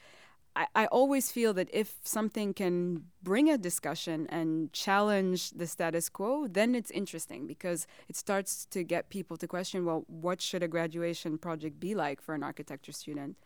I, 0.59 0.67
I 0.75 0.87
always 0.87 1.31
feel 1.31 1.53
that 1.55 1.69
if 1.73 1.97
something 2.03 2.53
can 2.53 3.05
bring 3.23 3.49
a 3.49 3.57
discussion 3.57 4.27
and 4.29 4.73
challenge 4.73 5.51
the 5.51 5.67
status 5.67 6.09
quo, 6.09 6.49
then 6.49 6.75
it's 6.75 6.91
interesting 6.91 7.47
because 7.47 7.87
it 8.09 8.17
starts 8.17 8.67
to 8.67 8.83
get 8.83 9.09
people 9.09 9.37
to 9.37 9.47
question 9.47 9.85
well, 9.85 10.05
what 10.09 10.41
should 10.41 10.63
a 10.63 10.69
graduation 10.69 11.39
project 11.39 11.79
be 11.79 11.95
like 11.95 12.21
for 12.21 12.35
an 12.35 12.43
architecture 12.43 12.93
student? 12.93 13.37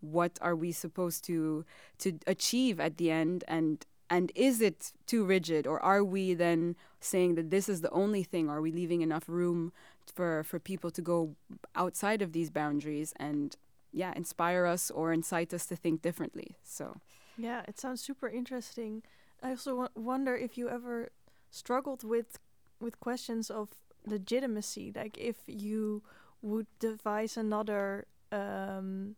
What 0.00 0.38
are 0.42 0.54
we 0.54 0.72
supposed 0.72 1.24
to 1.24 1.64
to 1.98 2.18
achieve 2.26 2.78
at 2.78 2.98
the 2.98 3.10
end 3.10 3.44
and 3.48 3.84
and 4.10 4.32
is 4.34 4.60
it 4.60 4.92
too 5.06 5.24
rigid 5.24 5.66
or 5.66 5.80
are 5.80 6.04
we 6.04 6.34
then 6.34 6.76
saying 7.00 7.34
that 7.34 7.50
this 7.50 7.68
is 7.68 7.80
the 7.80 7.90
only 7.90 8.22
thing 8.22 8.48
are 8.48 8.62
we 8.62 8.72
leaving 8.72 9.02
enough 9.02 9.24
room 9.28 9.72
for 10.10 10.44
for 10.44 10.58
people 10.58 10.90
to 10.90 11.02
go 11.02 11.36
outside 11.74 12.22
of 12.22 12.32
these 12.32 12.50
boundaries 12.50 13.12
and 13.16 13.56
yeah 13.92 14.12
inspire 14.16 14.66
us 14.66 14.90
or 14.90 15.12
incite 15.12 15.54
us 15.54 15.66
to 15.66 15.76
think 15.76 16.02
differently. 16.02 16.56
So 16.62 16.96
yeah 17.36 17.62
it 17.68 17.78
sounds 17.78 18.00
super 18.02 18.28
interesting. 18.28 19.02
I 19.42 19.50
also 19.50 19.88
wonder 19.94 20.36
if 20.36 20.58
you 20.58 20.68
ever 20.68 21.10
struggled 21.50 22.04
with 22.04 22.38
with 22.80 23.00
questions 23.00 23.50
of 23.50 23.70
legitimacy 24.06 24.92
like 24.94 25.18
if 25.18 25.36
you 25.46 26.02
would 26.40 26.66
devise 26.78 27.36
another 27.36 28.06
um, 28.30 29.16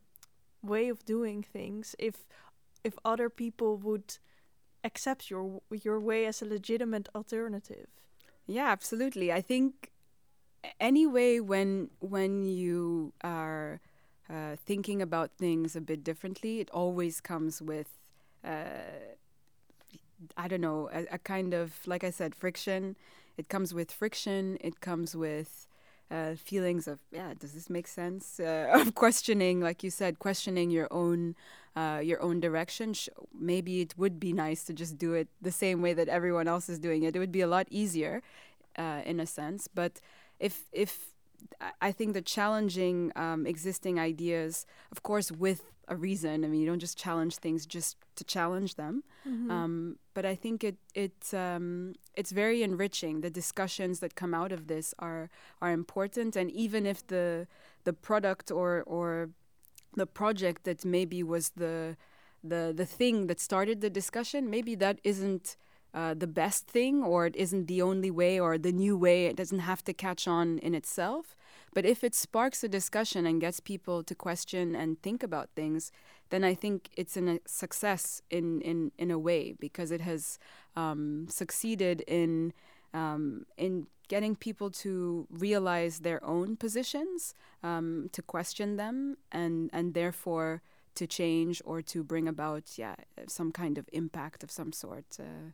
way 0.63 0.89
of 0.89 1.05
doing 1.05 1.43
things 1.43 1.95
if 1.99 2.27
if 2.83 2.95
other 3.05 3.29
people 3.29 3.77
would 3.77 4.19
accept 4.85 5.31
your 5.31 5.61
your 5.71 6.01
way 6.01 6.27
as 6.27 6.43
a 6.43 6.47
legitimate 6.47 7.09
alternative. 7.15 7.89
Yeah 8.47 8.71
absolutely. 8.71 9.33
I 9.33 9.41
think 9.41 9.91
anyway 10.79 11.41
when 11.41 11.91
when 12.01 12.45
you 12.45 13.13
are 13.23 13.81
uh, 14.29 14.57
thinking 14.65 15.03
about 15.03 15.31
things 15.39 15.75
a 15.75 15.81
bit 15.81 16.05
differently 16.05 16.61
it 16.61 16.71
always 16.71 17.21
comes 17.21 17.61
with 17.61 17.99
uh, 18.45 19.09
i 20.37 20.47
don't 20.47 20.61
know 20.61 20.89
a, 20.93 21.07
a, 21.15 21.19
kind 21.19 21.55
of 21.55 21.81
like 21.87 22.05
i 22.05 22.11
said 22.11 22.35
friction. 22.35 22.97
It 23.41 23.49
comes 23.49 23.73
with 23.73 23.91
friction. 23.91 24.59
It 24.61 24.83
comes 24.83 25.17
with 25.17 25.67
uh, 26.11 26.35
feelings 26.35 26.87
of 26.87 26.99
yeah 27.11 27.33
does 27.39 27.53
this 27.53 27.71
make 27.71 27.87
sense? 27.87 28.39
Uh, 28.51 28.81
of 28.81 28.95
questioning 28.95 29.61
like 29.61 29.83
you 29.83 29.91
said 29.91 30.19
questioning 30.19 30.71
your 30.71 30.89
own 30.91 31.35
uh, 31.75 32.01
your 32.03 32.21
own 32.21 32.41
direction. 32.41 32.95
Maybe 33.33 33.81
it 33.81 33.95
would 33.97 34.21
be 34.21 34.33
nice 34.33 34.65
to 34.65 34.73
just 34.75 34.99
do 34.99 35.15
it 35.15 35.29
the 35.41 35.53
same 35.53 35.81
way 35.81 35.95
that 35.95 36.09
everyone 36.09 36.49
else 36.49 36.69
is 36.69 36.79
doing 36.79 37.03
it. 37.05 37.17
It 37.17 37.19
would 37.19 37.33
be 37.33 37.41
a 37.41 37.47
lot 37.47 37.67
easier 37.71 38.23
uh, 38.77 39.01
in 39.07 39.21
a 39.21 39.27
sense. 39.27 39.69
But 39.69 40.01
if 40.41 40.65
if 40.73 41.11
I 41.81 41.93
think 41.93 42.15
the 42.15 42.23
challenging 42.23 43.13
um, 43.17 43.47
existing 43.47 43.99
ideas, 43.99 44.67
of 44.93 45.03
course, 45.03 45.31
with 45.31 45.63
a 45.89 45.97
reason. 45.97 46.45
I 46.45 46.49
mean, 46.49 46.61
you 46.61 46.67
don't 46.67 46.79
just 46.79 46.97
challenge 46.97 47.37
things 47.37 47.67
just 47.67 47.97
to 48.17 48.25
challenge 48.25 48.77
them. 48.77 49.03
Mm-hmm. 49.29 49.51
Um, 49.51 49.99
but 50.15 50.25
I 50.25 50.35
think 50.35 50.65
it 50.65 50.77
it 50.95 51.35
um, 51.35 51.95
it's 52.15 52.31
very 52.31 52.63
enriching. 52.63 53.21
The 53.21 53.31
discussions 53.31 54.01
that 54.01 54.15
come 54.15 54.33
out 54.33 54.53
of 54.53 54.69
this 54.69 54.95
are 54.99 55.29
are 55.61 55.73
important, 55.73 56.37
and 56.37 56.51
even 56.51 56.87
if 56.87 57.07
the 57.07 57.47
the 57.85 57.93
product 57.93 58.51
or 58.51 58.83
or 58.87 59.31
the 59.97 60.07
project 60.07 60.65
that 60.65 60.85
maybe 60.85 61.23
was 61.23 61.51
the 61.51 61.97
the 62.43 62.73
the 62.75 62.87
thing 62.87 63.27
that 63.27 63.41
started 63.41 63.81
the 63.81 63.91
discussion, 63.91 64.49
maybe 64.49 64.75
that 64.77 65.01
isn't 65.05 65.57
uh, 65.93 66.15
the 66.15 66.27
best 66.27 66.67
thing 66.67 67.03
or 67.03 67.27
it 67.27 67.37
isn't 67.37 67.67
the 67.67 67.83
only 67.83 68.11
way 68.11 68.39
or 68.39 68.59
the 68.59 68.73
new 68.73 68.97
way. 68.97 69.27
It 69.27 69.37
doesn't 69.37 69.61
have 69.61 69.83
to 69.85 69.93
catch 69.93 70.29
on 70.29 70.59
in 70.59 70.75
itself. 70.75 71.37
But 71.73 71.85
if 71.85 72.03
it 72.03 72.15
sparks 72.15 72.65
a 72.65 72.69
discussion 72.69 73.27
and 73.27 73.41
gets 73.41 73.61
people 73.61 74.03
to 74.05 74.15
question 74.15 74.75
and 74.75 75.01
think 75.03 75.23
about 75.23 75.51
things, 75.55 75.93
then 76.31 76.43
I 76.43 76.55
think 76.55 76.91
it's 76.97 77.17
a 77.17 77.41
success 77.47 78.23
in, 78.31 78.61
in, 78.63 78.93
in 78.99 79.11
a 79.11 79.19
way 79.19 79.55
because 79.59 79.91
it 79.91 80.01
has 80.01 80.39
um, 80.77 81.27
succeeded 81.29 82.03
in 82.07 82.53
um, 82.93 83.47
in 83.57 83.87
getting 84.09 84.35
people 84.35 84.71
to 84.71 85.27
realize 85.31 86.01
their 86.01 86.23
own 86.25 86.57
positions, 86.57 87.35
um, 87.63 88.11
to 88.13 88.23
question 88.23 88.77
them, 88.77 89.17
and 89.31 89.71
and 89.73 89.95
therefore 89.95 90.63
to 90.97 91.07
change 91.07 91.63
or 91.65 91.81
to 91.81 92.03
bring 92.03 92.27
about 92.27 92.77
yeah 92.77 92.97
some 93.29 93.53
kind 93.53 93.79
of 93.79 93.89
impact 93.93 94.43
of 94.43 94.51
some 94.51 94.73
sort. 94.73 95.07
Uh, 95.19 95.53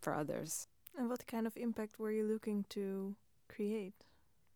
for 0.00 0.14
others. 0.14 0.68
And 0.96 1.08
what 1.08 1.26
kind 1.26 1.46
of 1.46 1.56
impact 1.56 1.98
were 1.98 2.10
you 2.10 2.24
looking 2.24 2.64
to 2.70 3.14
create? 3.48 3.94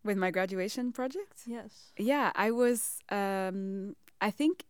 With 0.04 0.16
my 0.16 0.30
graduation 0.30 0.92
project? 0.92 1.42
Yes. 1.46 1.92
Yeah, 1.96 2.32
I 2.34 2.50
was, 2.50 2.98
um, 3.10 3.94
I 4.20 4.30
think 4.30 4.64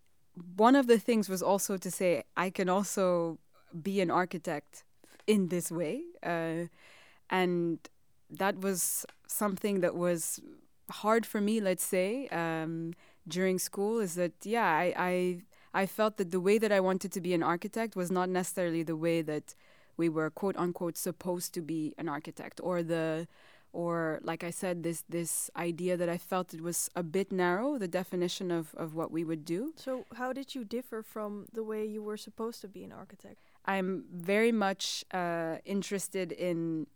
one 0.57 0.77
of 0.77 0.87
the 0.87 0.99
things 0.99 1.29
was 1.29 1.43
also 1.43 1.77
to 1.79 1.91
say 1.91 2.25
I 2.37 2.51
can 2.51 2.69
also 2.69 3.39
be 3.83 4.01
an 4.01 4.11
architect 4.11 4.85
in 5.27 5.49
this 5.49 5.71
way. 5.71 6.03
Uh, 6.23 6.67
and 7.31 7.79
that 8.29 8.61
was 8.61 9.07
something 9.27 9.81
that 9.81 9.95
was 9.95 10.41
hard 10.91 11.25
for 11.25 11.41
me, 11.41 11.61
let's 11.61 11.85
say, 11.85 12.29
um, 12.29 12.93
during 13.27 13.59
school 13.59 14.01
is 14.01 14.15
that, 14.15 14.33
yeah, 14.43 14.67
I, 14.67 14.95
I, 14.97 15.43
I 15.73 15.87
felt 15.87 16.17
that 16.19 16.31
the 16.31 16.41
way 16.41 16.59
that 16.59 16.73
I 16.73 16.81
wanted 16.81 17.13
to 17.13 17.21
be 17.21 17.33
an 17.33 17.43
architect 17.43 17.97
was 17.97 18.11
not 18.11 18.29
necessarily 18.29 18.83
the 18.83 18.97
way 18.97 19.23
that 19.23 19.55
we 19.97 20.09
were 20.09 20.31
quote 20.31 20.57
unquote 20.57 20.97
supposed 20.97 21.55
to 21.55 21.63
be 21.63 21.95
an 21.99 22.09
architect 22.09 22.61
or 22.63 22.83
the 22.83 23.27
or 23.73 24.21
like 24.23 24.45
I 24.45 24.51
said, 24.51 24.83
this 24.83 25.03
this 25.09 25.51
idea 25.57 25.97
that 25.97 26.09
I 26.09 26.19
felt 26.19 26.53
it 26.53 26.61
was 26.61 26.91
a 26.95 27.03
bit 27.03 27.33
narrow, 27.33 27.79
the 27.79 27.89
definition 27.89 28.51
of, 28.51 28.75
of 28.77 28.95
what 28.95 29.11
we 29.11 29.25
would 29.25 29.45
do. 29.45 29.73
So 29.77 30.05
how 30.15 30.33
did 30.33 30.55
you 30.55 30.65
differ 30.65 31.03
from 31.03 31.47
the 31.53 31.63
way 31.63 31.87
you 31.87 32.03
were 32.03 32.19
supposed 32.19 32.61
to 32.61 32.69
be 32.69 32.85
an 32.85 32.93
architect? 32.93 33.39
I'm 33.65 34.05
very 34.13 34.53
much 34.53 35.05
uh, 35.13 35.57
interested 35.65 36.33
in 36.33 36.87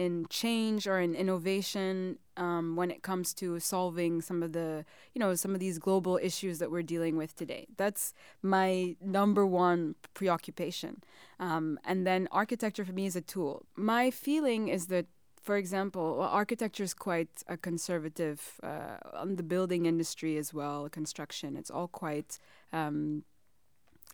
in 0.00 0.24
change 0.30 0.86
or 0.86 0.98
in 0.98 1.14
innovation 1.14 2.18
um, 2.38 2.74
when 2.74 2.90
it 2.90 3.02
comes 3.02 3.34
to 3.34 3.60
solving 3.60 4.22
some 4.22 4.42
of 4.42 4.52
the 4.52 4.84
you 5.14 5.18
know 5.22 5.34
some 5.34 5.52
of 5.54 5.60
these 5.60 5.78
global 5.78 6.18
issues 6.30 6.58
that 6.58 6.70
we're 6.70 6.90
dealing 6.94 7.16
with 7.18 7.36
today. 7.36 7.66
That's 7.76 8.14
my 8.42 8.96
number 9.18 9.44
one 9.44 9.94
preoccupation. 10.14 11.02
Um, 11.38 11.78
and 11.84 12.06
then 12.06 12.28
architecture 12.32 12.84
for 12.86 12.94
me 13.00 13.04
is 13.04 13.16
a 13.16 13.20
tool. 13.34 13.66
My 13.76 14.10
feeling 14.10 14.68
is 14.68 14.86
that 14.86 15.06
for 15.42 15.56
example, 15.56 16.16
well, 16.18 16.28
architecture 16.28 16.84
is 16.84 16.94
quite 16.94 17.34
a 17.46 17.56
conservative 17.56 18.40
uh, 18.62 18.96
on 19.14 19.36
the 19.36 19.42
building 19.42 19.86
industry 19.86 20.36
as 20.36 20.52
well, 20.52 20.88
construction. 20.88 21.56
It's 21.56 21.70
all 21.70 21.88
quite 21.88 22.38
um, 22.72 23.24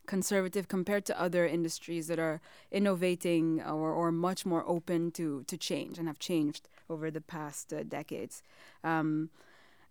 conservative 0.07 0.69
compared 0.69 1.05
to 1.07 1.21
other 1.21 1.47
industries 1.47 2.07
that 2.07 2.19
are 2.19 2.41
innovating 2.71 3.61
or, 3.63 3.93
or 3.93 4.13
much 4.13 4.47
more 4.47 4.65
open 4.67 5.11
to, 5.13 5.45
to 5.45 5.57
change 5.57 5.99
and 5.99 6.09
have 6.09 6.19
changed 6.19 6.69
over 6.89 7.11
the 7.11 7.21
past 7.21 7.73
uh, 7.73 7.83
decades. 7.83 8.43
Um, 8.83 9.31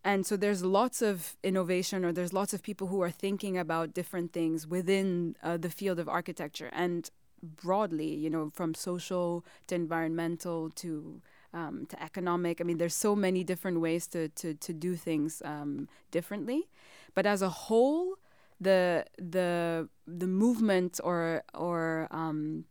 and 0.04 0.26
so 0.26 0.38
there's 0.38 0.64
lots 0.64 1.02
of 1.02 1.36
innovation, 1.44 2.06
or 2.06 2.12
there's 2.12 2.32
lots 2.32 2.54
of 2.54 2.62
people 2.62 2.88
who 2.88 3.02
are 3.02 3.10
thinking 3.10 3.58
about 3.58 3.96
different 3.96 4.34
things 4.34 4.68
within 4.68 5.36
uh, 5.42 5.58
the 5.58 5.70
field 5.70 5.98
of 5.98 6.08
architecture 6.08 6.70
and 6.72 7.10
broadly, 7.42 8.14
you 8.14 8.30
know, 8.30 8.52
from 8.54 8.76
social 8.76 9.44
to 9.68 9.76
environmental 9.76 10.70
to 10.72 11.22
um, 11.54 11.86
to 11.88 12.04
economic. 12.04 12.62
I 12.62 12.64
mean, 12.64 12.78
there's 12.78 12.94
so 12.94 13.16
many 13.16 13.44
different 13.44 13.80
ways 13.80 14.06
to 14.08 14.30
to 14.30 14.54
to 14.54 14.74
do 14.74 14.96
things 14.96 15.42
um, 15.44 15.88
differently. 16.12 16.68
But 17.16 17.26
as 17.26 17.42
a 17.42 17.50
whole, 17.50 18.20
the 18.60 19.06
the 19.18 19.90
the 20.08 20.28
movement 20.28 21.00
or 21.04 21.44
or 21.54 22.08
um, 22.12 22.66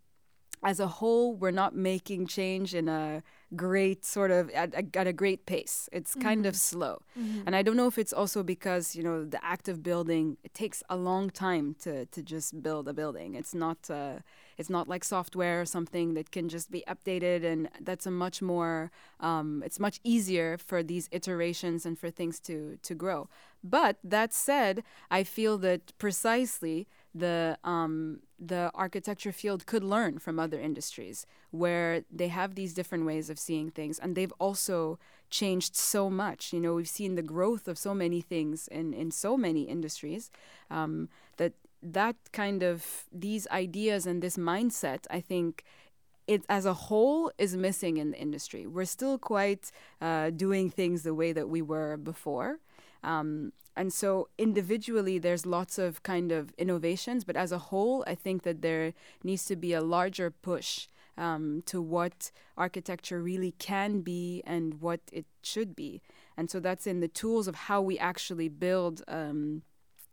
as 0.62 0.80
a 0.80 0.86
whole, 0.86 1.34
we're 1.34 1.50
not 1.50 1.76
making 1.76 2.26
change 2.26 2.74
in 2.74 2.88
a 2.88 3.22
great 3.56 4.04
sort 4.04 4.30
of 4.30 4.50
at, 4.50 4.74
at 4.74 5.06
a 5.06 5.12
great 5.12 5.46
pace. 5.46 5.88
It's 5.92 6.12
mm-hmm. 6.12 6.22
kind 6.22 6.46
of 6.46 6.54
mm-hmm. 6.54 6.78
slow, 6.78 7.02
mm-hmm. 7.18 7.42
and 7.46 7.56
I 7.56 7.62
don't 7.62 7.76
know 7.76 7.86
if 7.86 7.98
it's 7.98 8.12
also 8.12 8.42
because 8.42 8.96
you 8.96 9.02
know 9.02 9.24
the 9.24 9.42
act 9.44 9.68
of 9.68 9.82
building 9.82 10.36
it 10.44 10.54
takes 10.54 10.82
a 10.88 10.96
long 10.96 11.30
time 11.30 11.76
to 11.80 12.06
to 12.06 12.22
just 12.22 12.62
build 12.62 12.88
a 12.88 12.92
building. 12.92 13.34
It's 13.34 13.54
not. 13.54 13.90
Uh, 13.90 14.18
it's 14.56 14.70
not 14.70 14.88
like 14.88 15.02
software 15.02 15.60
or 15.60 15.64
something 15.64 16.14
that 16.14 16.30
can 16.30 16.48
just 16.48 16.70
be 16.70 16.84
updated, 16.86 17.44
and 17.44 17.68
that's 17.80 18.06
a 18.06 18.10
much 18.10 18.40
more 18.40 18.90
um, 19.20 19.62
it's 19.64 19.80
much 19.80 20.00
easier 20.04 20.56
for 20.58 20.82
these 20.82 21.08
iterations 21.10 21.84
and 21.84 21.98
for 21.98 22.10
things 22.10 22.38
to 22.40 22.78
to 22.82 22.94
grow. 22.94 23.28
But 23.62 23.96
that 24.04 24.32
said, 24.32 24.84
I 25.10 25.24
feel 25.24 25.58
that 25.58 25.96
precisely 25.98 26.86
the 27.14 27.58
um, 27.64 28.20
the 28.48 28.70
architecture 28.74 29.32
field 29.32 29.66
could 29.66 29.84
learn 29.84 30.18
from 30.18 30.38
other 30.38 30.60
industries 30.60 31.26
where 31.50 32.04
they 32.10 32.28
have 32.28 32.54
these 32.54 32.74
different 32.74 33.06
ways 33.06 33.30
of 33.30 33.38
seeing 33.38 33.70
things, 33.70 33.98
and 33.98 34.14
they've 34.14 34.32
also 34.38 34.98
changed 35.30 35.74
so 35.74 36.10
much. 36.10 36.52
You 36.52 36.60
know, 36.60 36.74
we've 36.74 36.88
seen 36.88 37.14
the 37.14 37.22
growth 37.22 37.68
of 37.68 37.78
so 37.78 37.94
many 37.94 38.20
things 38.20 38.68
in 38.68 38.94
in 38.94 39.10
so 39.10 39.36
many 39.36 39.62
industries 39.62 40.30
um, 40.70 41.08
that 41.36 41.52
that 41.82 42.16
kind 42.32 42.62
of 42.62 43.04
these 43.12 43.46
ideas 43.50 44.06
and 44.06 44.22
this 44.22 44.36
mindset, 44.36 45.06
I 45.10 45.20
think. 45.20 45.64
It 46.26 46.42
as 46.48 46.64
a 46.64 46.72
whole 46.88 47.30
is 47.36 47.54
missing 47.54 47.98
in 47.98 48.12
the 48.12 48.18
industry. 48.18 48.66
We're 48.66 48.86
still 48.86 49.18
quite 49.18 49.70
uh, 50.00 50.30
doing 50.30 50.70
things 50.70 51.02
the 51.02 51.12
way 51.12 51.34
that 51.34 51.50
we 51.50 51.60
were 51.60 51.98
before. 51.98 52.60
Um, 53.04 53.52
and 53.76 53.92
so 53.92 54.28
individually, 54.38 55.18
there's 55.18 55.46
lots 55.46 55.78
of 55.78 56.02
kind 56.02 56.32
of 56.32 56.52
innovations, 56.56 57.24
but 57.24 57.36
as 57.36 57.52
a 57.52 57.58
whole, 57.58 58.04
I 58.06 58.14
think 58.14 58.42
that 58.42 58.62
there 58.62 58.94
needs 59.22 59.44
to 59.46 59.56
be 59.56 59.72
a 59.72 59.80
larger 59.80 60.30
push 60.30 60.86
um, 61.16 61.62
to 61.66 61.82
what 61.82 62.30
architecture 62.56 63.20
really 63.20 63.52
can 63.52 64.00
be 64.00 64.42
and 64.46 64.80
what 64.80 65.00
it 65.12 65.26
should 65.42 65.74
be. 65.74 66.02
And 66.36 66.50
so 66.50 66.60
that's 66.60 66.86
in 66.86 67.00
the 67.00 67.08
tools 67.08 67.48
of 67.48 67.54
how 67.54 67.80
we 67.82 67.98
actually 67.98 68.48
build, 68.48 69.02
um, 69.08 69.62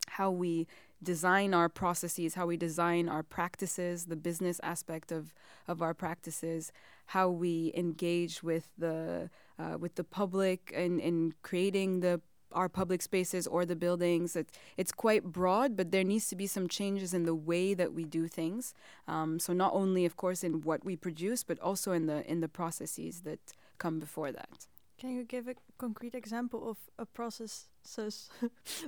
how 0.08 0.32
we 0.32 0.68
design 1.04 1.54
our 1.54 1.70
processes, 1.70 2.36
how 2.36 2.46
we 2.46 2.58
design 2.58 3.10
our 3.10 3.24
practices, 3.24 4.06
the 4.06 4.16
business 4.16 4.60
aspect 4.64 5.12
of, 5.12 5.34
of 5.68 5.82
our 5.82 5.94
practices, 5.94 6.72
how 7.08 7.30
we 7.30 7.72
engage 7.76 8.44
with 8.44 8.70
the 8.78 9.30
uh, 9.60 9.78
with 9.78 9.96
the 9.96 10.04
public 10.04 10.72
and 10.76 11.00
in 11.00 11.34
creating 11.44 12.00
the 12.00 12.20
our 12.54 12.70
public 12.70 13.02
spaces 13.02 13.48
or 13.48 13.66
the 13.66 13.76
buildings. 13.76 14.36
It, 14.36 14.50
it's 14.78 14.92
quite 14.92 15.24
broad, 15.24 15.76
but 15.76 15.92
there 15.92 16.04
needs 16.04 16.28
to 16.30 16.36
be 16.36 16.48
some 16.48 16.68
changes 16.68 17.14
in 17.14 17.24
the 17.24 17.36
way 17.36 17.74
that 17.74 17.94
we 17.94 18.06
do 18.06 18.28
things. 18.28 18.74
Um, 19.08 19.40
so 19.40 19.54
not 19.54 19.74
only, 19.74 20.06
of 20.06 20.16
course, 20.16 20.44
in 20.44 20.62
what 20.62 20.84
we 20.84 20.96
produce, 20.96 21.44
but 21.44 21.60
also 21.60 21.92
in 21.92 22.06
the 22.06 22.30
in 22.30 22.42
the 22.42 22.50
processes 22.50 23.22
that 23.22 23.40
come 23.78 24.00
before 24.00 24.32
that. 24.32 24.68
Can 25.00 25.16
you 25.16 25.24
give 25.24 25.48
a 25.48 25.56
concrete 25.80 26.14
example 26.14 26.70
of 26.70 26.78
a 27.00 27.08
process 27.08 27.68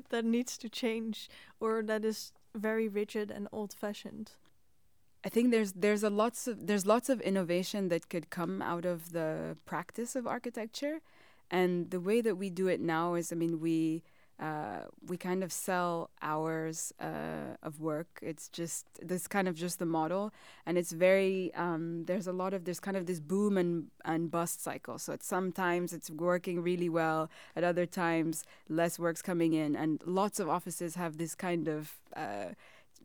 that 0.10 0.24
needs 0.24 0.58
to 0.60 0.70
change 0.70 1.27
or 1.60 1.82
that 1.82 2.05
is 2.05 2.32
very 2.53 2.88
rigid 2.88 3.32
and 3.32 3.48
old-fashioned? 3.51 4.34
I 5.25 5.29
think 5.29 5.51
there's 5.51 5.72
there's 5.74 6.03
a 6.03 6.10
lots 6.10 6.48
of 6.48 6.67
there's 6.67 6.86
lots 6.86 7.10
of 7.10 7.22
innovation 7.22 7.88
that 7.89 8.10
could 8.10 8.29
come 8.29 8.62
out 8.62 8.86
of 8.86 9.13
the 9.13 9.58
practice 9.65 10.15
of 10.15 10.27
architecture. 10.27 11.00
And 11.53 11.91
the 11.91 12.00
way 12.00 12.19
that 12.19 12.36
we 12.36 12.50
do 12.50 12.67
it 12.67 12.81
now 12.81 13.13
is, 13.13 13.31
I 13.31 13.36
mean, 13.36 13.60
we 13.60 14.01
uh, 14.39 14.86
we 15.07 15.15
kind 15.15 15.43
of 15.43 15.53
sell 15.53 16.10
hours 16.22 16.91
uh, 17.00 17.55
of 17.62 17.79
work. 17.79 18.19
It's 18.24 18.50
just 18.50 18.88
this 19.00 19.27
kind 19.27 19.48
of 19.48 19.55
just 19.55 19.77
the 19.77 19.86
model, 19.86 20.33
and 20.65 20.77
it's 20.79 20.91
very 20.91 21.53
um, 21.53 22.05
there's 22.05 22.25
a 22.25 22.33
lot 22.33 22.55
of 22.55 22.65
there's 22.65 22.79
kind 22.79 22.98
of 22.98 23.05
this 23.05 23.19
boom 23.19 23.57
and 23.57 23.91
and 24.03 24.31
bust 24.31 24.63
cycle. 24.63 24.98
So 24.98 25.13
it's 25.13 25.27
sometimes 25.27 25.93
it's 25.93 26.10
working 26.10 26.63
really 26.63 26.89
well, 26.89 27.29
at 27.55 27.63
other 27.63 27.86
times 27.86 28.43
less 28.67 28.98
work's 28.98 29.22
coming 29.22 29.53
in, 29.53 29.75
and 29.75 30.01
lots 30.05 30.39
of 30.39 30.50
offices 30.50 30.95
have 30.95 31.17
this 31.17 31.36
kind 31.36 31.67
of 31.67 32.00
uh, 32.15 32.55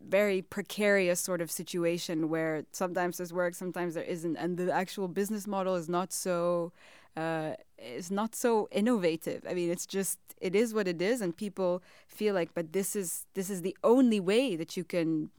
very 0.03 0.41
precarious 0.41 1.19
sort 1.19 1.41
of 1.41 1.51
situation 1.51 2.29
where 2.29 2.63
sometimes 2.71 3.17
there's 3.17 3.31
work, 3.31 3.53
sometimes 3.53 3.93
there 3.93 4.03
isn't, 4.03 4.35
and 4.37 4.57
the 4.57 4.73
actual 4.73 5.07
business 5.07 5.45
model 5.45 5.75
is 5.75 5.87
not 5.87 6.11
so 6.11 6.71
uh, 7.15 7.53
is 7.77 8.11
not 8.11 8.35
so 8.35 8.67
innovative. 8.71 9.45
I 9.49 9.53
mean, 9.53 9.69
it's 9.69 9.85
just 9.85 10.19
it 10.41 10.55
is 10.55 10.73
what 10.73 10.87
it 10.87 11.01
is, 11.01 11.21
and 11.21 11.35
people 11.35 11.83
feel 12.07 12.33
like, 12.33 12.53
but 12.53 12.73
this 12.73 12.95
is 12.95 13.25
this 13.33 13.49
is 13.49 13.61
the 13.61 13.75
only 13.83 14.19
way 14.19 14.55
that 14.55 14.77
you 14.77 14.83
can 14.83 15.29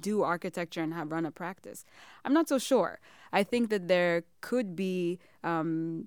do 0.00 0.22
architecture 0.22 0.82
and 0.82 0.94
have 0.94 1.10
run 1.10 1.26
a 1.26 1.30
practice. 1.30 1.84
I'm 2.24 2.32
not 2.32 2.48
so 2.48 2.58
sure. 2.58 3.00
I 3.32 3.42
think 3.42 3.70
that 3.70 3.88
there 3.88 4.22
could 4.40 4.76
be 4.76 5.18
um, 5.42 6.06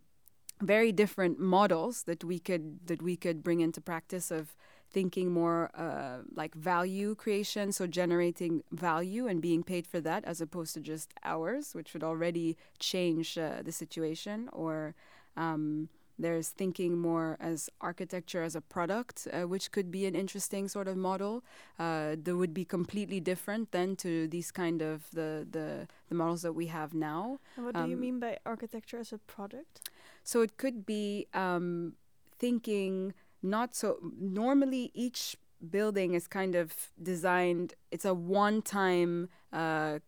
very 0.61 0.91
different 0.91 1.39
models 1.39 2.03
that 2.03 2.23
we 2.23 2.39
could 2.39 2.87
that 2.87 3.01
we 3.01 3.15
could 3.15 3.43
bring 3.43 3.61
into 3.61 3.81
practice 3.81 4.31
of 4.31 4.55
thinking 4.91 5.31
more 5.31 5.69
uh, 5.75 6.19
like 6.35 6.53
value 6.55 7.15
creation, 7.15 7.71
so 7.71 7.87
generating 7.87 8.63
value 8.71 9.27
and 9.27 9.41
being 9.41 9.63
paid 9.63 9.87
for 9.87 10.01
that 10.01 10.23
as 10.25 10.41
opposed 10.41 10.73
to 10.73 10.79
just 10.79 11.13
hours, 11.23 11.73
which 11.73 11.93
would 11.93 12.03
already 12.03 12.57
change 12.79 13.37
uh, 13.37 13.61
the 13.63 13.71
situation. 13.71 14.49
Or 14.51 14.93
um, 15.37 15.89
there's 16.19 16.49
thinking 16.49 16.97
more 16.97 17.37
as 17.39 17.69
architecture 17.79 18.43
as 18.43 18.55
a 18.55 18.61
product, 18.61 19.27
uh, 19.31 19.47
which 19.47 19.71
could 19.71 19.91
be 19.91 20.05
an 20.05 20.15
interesting 20.15 20.67
sort 20.67 20.87
of 20.87 20.95
model 20.95 21.43
uh, 21.79 22.15
that 22.23 22.35
would 22.35 22.53
be 22.53 22.65
completely 22.65 23.19
different 23.19 23.71
than 23.71 23.95
to 23.97 24.27
these 24.27 24.51
kind 24.51 24.81
of 24.81 25.09
the 25.11 25.47
the, 25.49 25.87
the 26.09 26.15
models 26.15 26.41
that 26.43 26.53
we 26.53 26.67
have 26.67 26.93
now. 26.93 27.39
And 27.55 27.65
what 27.65 27.75
um, 27.75 27.83
do 27.83 27.89
you 27.89 27.95
um, 27.95 28.01
mean 28.01 28.19
by 28.19 28.37
architecture 28.45 28.99
as 28.99 29.11
a 29.11 29.17
product? 29.17 29.89
So 30.23 30.41
it 30.41 30.57
could 30.57 30.85
be 30.85 31.27
um, 31.33 31.93
thinking 32.37 33.13
not 33.43 33.75
so 33.75 33.97
normally 34.19 34.91
each 34.93 35.35
building 35.69 36.13
is 36.13 36.27
kind 36.27 36.55
of 36.55 36.73
designed 37.01 37.73
it's 37.91 38.05
a 38.05 38.13
one 38.13 38.61
time 38.61 39.29
uh, 39.53 39.99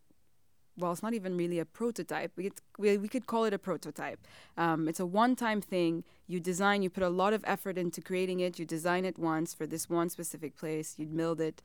well 0.77 0.91
it's 0.91 1.03
not 1.03 1.13
even 1.13 1.37
really 1.37 1.59
a 1.59 1.65
prototype 1.65 2.31
we 2.35 2.51
we 2.97 3.07
could 3.07 3.27
call 3.27 3.43
it 3.45 3.53
a 3.53 3.59
prototype 3.59 4.19
um, 4.57 4.87
it's 4.87 4.99
a 4.99 5.05
one 5.05 5.35
time 5.35 5.61
thing 5.61 6.03
you 6.27 6.39
design 6.39 6.81
you 6.81 6.89
put 6.89 7.03
a 7.03 7.09
lot 7.09 7.33
of 7.33 7.43
effort 7.45 7.77
into 7.77 8.01
creating 8.01 8.39
it 8.39 8.57
you 8.57 8.65
design 8.65 9.05
it 9.05 9.19
once 9.19 9.53
for 9.53 9.67
this 9.67 9.89
one 9.89 10.09
specific 10.09 10.55
place 10.55 10.95
You'd 10.97 11.15
build 11.15 11.39
it 11.39 11.61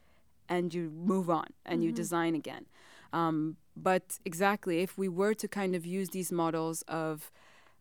and 0.48 0.72
you 0.72 0.90
move 0.90 1.30
on 1.30 1.46
and 1.64 1.78
mm-hmm. 1.78 1.86
you 1.86 1.92
design 1.92 2.34
again 2.34 2.66
um, 3.12 3.56
but 3.74 4.18
exactly 4.24 4.80
if 4.80 4.98
we 4.98 5.08
were 5.08 5.34
to 5.34 5.48
kind 5.48 5.74
of 5.74 5.86
use 5.86 6.10
these 6.10 6.30
models 6.30 6.82
of 6.82 7.30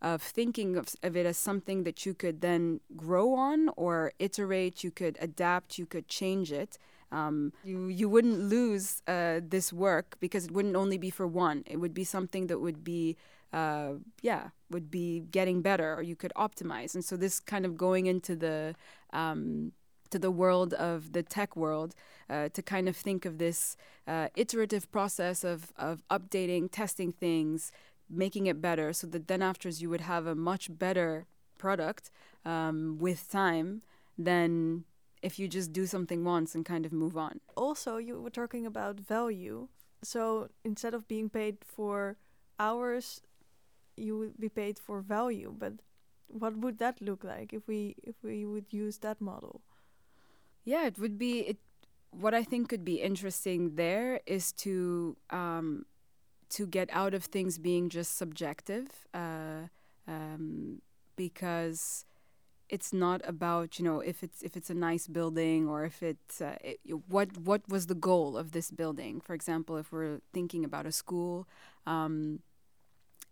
of 0.01 0.21
thinking 0.21 0.75
of, 0.77 0.95
of 1.03 1.15
it 1.15 1.25
as 1.25 1.37
something 1.37 1.83
that 1.83 2.05
you 2.05 2.13
could 2.13 2.41
then 2.41 2.79
grow 2.95 3.33
on 3.33 3.69
or 3.75 4.13
iterate, 4.19 4.83
you 4.83 4.91
could 4.91 5.17
adapt, 5.19 5.77
you 5.77 5.85
could 5.85 6.07
change 6.07 6.51
it. 6.51 6.77
Um, 7.11 7.53
you 7.63 7.87
you 7.87 8.09
wouldn't 8.09 8.37
lose 8.37 9.01
uh, 9.07 9.39
this 9.41 9.71
work 9.71 10.17
because 10.19 10.45
it 10.45 10.51
wouldn't 10.51 10.75
only 10.75 10.97
be 10.97 11.09
for 11.09 11.25
one. 11.25 11.63
It 11.65 11.77
would 11.77 11.93
be 11.93 12.03
something 12.03 12.47
that 12.47 12.59
would 12.59 12.83
be 12.83 13.15
uh, 13.53 13.93
yeah 14.21 14.49
would 14.69 14.91
be 14.91 15.21
getting 15.31 15.61
better 15.61 15.95
or 15.95 16.01
you 16.01 16.17
could 16.17 16.33
optimize. 16.35 16.95
And 16.95 17.05
so 17.05 17.15
this 17.15 17.39
kind 17.39 17.65
of 17.65 17.77
going 17.77 18.07
into 18.07 18.35
the 18.35 18.75
um, 19.13 19.71
to 20.09 20.19
the 20.19 20.31
world 20.31 20.73
of 20.73 21.13
the 21.13 21.23
tech 21.23 21.55
world 21.55 21.95
uh, 22.29 22.49
to 22.49 22.61
kind 22.61 22.87
of 22.89 22.95
think 22.95 23.25
of 23.25 23.37
this 23.37 23.77
uh, 24.07 24.27
iterative 24.35 24.91
process 24.91 25.43
of, 25.43 25.71
of 25.77 26.03
updating, 26.09 26.69
testing 26.71 27.11
things, 27.11 27.71
making 28.09 28.47
it 28.47 28.61
better 28.61 28.93
so 28.93 29.07
that 29.07 29.27
then 29.27 29.41
afterwards 29.41 29.81
you 29.81 29.89
would 29.89 30.01
have 30.01 30.25
a 30.25 30.35
much 30.35 30.69
better 30.77 31.25
product 31.57 32.09
um, 32.45 32.97
with 32.99 33.29
time 33.29 33.81
than 34.17 34.85
if 35.21 35.39
you 35.39 35.47
just 35.47 35.73
do 35.73 35.85
something 35.85 36.23
once 36.23 36.55
and 36.55 36.65
kind 36.65 36.85
of 36.85 36.91
move 36.91 37.17
on. 37.17 37.39
Also, 37.55 37.97
you 37.97 38.21
were 38.21 38.29
talking 38.29 38.65
about 38.65 38.99
value. 38.99 39.67
So 40.03 40.49
instead 40.63 40.93
of 40.93 41.07
being 41.07 41.29
paid 41.29 41.57
for 41.65 42.17
hours, 42.59 43.21
you 43.95 44.17
would 44.17 44.39
be 44.39 44.49
paid 44.49 44.77
for 44.77 45.01
value. 45.01 45.53
But 45.57 45.73
what 46.27 46.57
would 46.57 46.77
that 46.77 47.01
look 47.01 47.23
like 47.23 47.53
if 47.53 47.67
we 47.67 47.95
if 48.03 48.15
we 48.23 48.45
would 48.45 48.71
use 48.71 48.99
that 48.99 49.19
model? 49.19 49.61
Yeah, 50.63 50.85
it 50.85 50.99
would 50.99 51.17
be 51.17 51.39
it. 51.39 51.57
What 52.11 52.33
I 52.33 52.43
think 52.43 52.69
could 52.69 52.85
be 52.85 53.01
interesting 53.01 53.75
there 53.75 54.21
is 54.25 54.51
to 54.63 55.17
um, 55.29 55.85
to 56.49 56.65
get 56.65 56.89
out 56.91 57.13
of 57.13 57.23
things 57.25 57.57
being 57.57 57.89
just 57.89 58.17
subjective 58.17 59.07
uh, 59.13 59.67
um, 60.07 60.81
because 61.15 62.05
it's 62.69 62.91
not 62.91 63.21
about 63.23 63.79
you 63.79 63.85
know 63.85 64.01
if 64.01 64.23
it's 64.23 64.41
if 64.41 64.57
it's 64.57 64.69
a 64.69 64.73
nice 64.73 65.07
building 65.07 65.67
or 65.67 65.85
if 65.85 66.03
it's 66.03 66.41
uh, 66.41 66.57
it, 66.61 66.79
what 67.07 67.37
what 67.37 67.61
was 67.69 67.87
the 67.87 67.95
goal 67.95 68.37
of 68.37 68.51
this 68.51 68.71
building? 68.71 69.21
For 69.21 69.33
example 69.33 69.77
if 69.77 69.91
we're 69.91 70.19
thinking 70.33 70.65
about 70.65 70.85
a 70.85 70.91
school 70.91 71.47
um, 71.85 72.39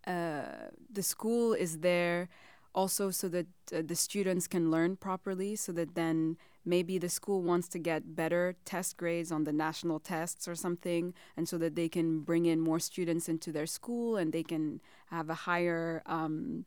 uh, 0.08 0.70
the 0.92 1.04
school 1.04 1.54
is 1.54 1.80
there 1.80 2.30
also 2.74 3.10
so 3.10 3.28
that 3.30 3.48
uh, 3.74 3.82
the 3.86 3.96
students 3.96 4.48
can 4.48 4.70
learn 4.70 4.96
properly 4.96 5.56
so 5.56 5.72
that 5.72 5.96
then 5.96 6.38
maybe 6.66 6.98
the 6.98 7.10
school 7.10 7.42
wants 7.42 7.68
to 7.70 7.80
get 7.80 8.16
better 8.16 8.56
test 8.66 8.98
grades 8.98 9.32
on 9.32 9.44
the 9.44 9.54
national 9.54 10.00
tests 10.00 10.48
or 10.48 10.56
something 10.56 11.14
and 11.38 11.48
so 11.48 11.58
that 11.58 11.76
they 11.76 11.88
can 11.88 12.22
bring 12.22 12.46
in 12.46 12.60
more 12.60 12.80
students 12.80 13.30
into 13.30 13.52
their 13.52 13.66
school 13.66 14.18
and 14.18 14.34
they 14.34 14.44
can 14.44 14.82
have 15.08 15.30
a 15.30 15.34
higher 15.34 16.02
um, 16.06 16.66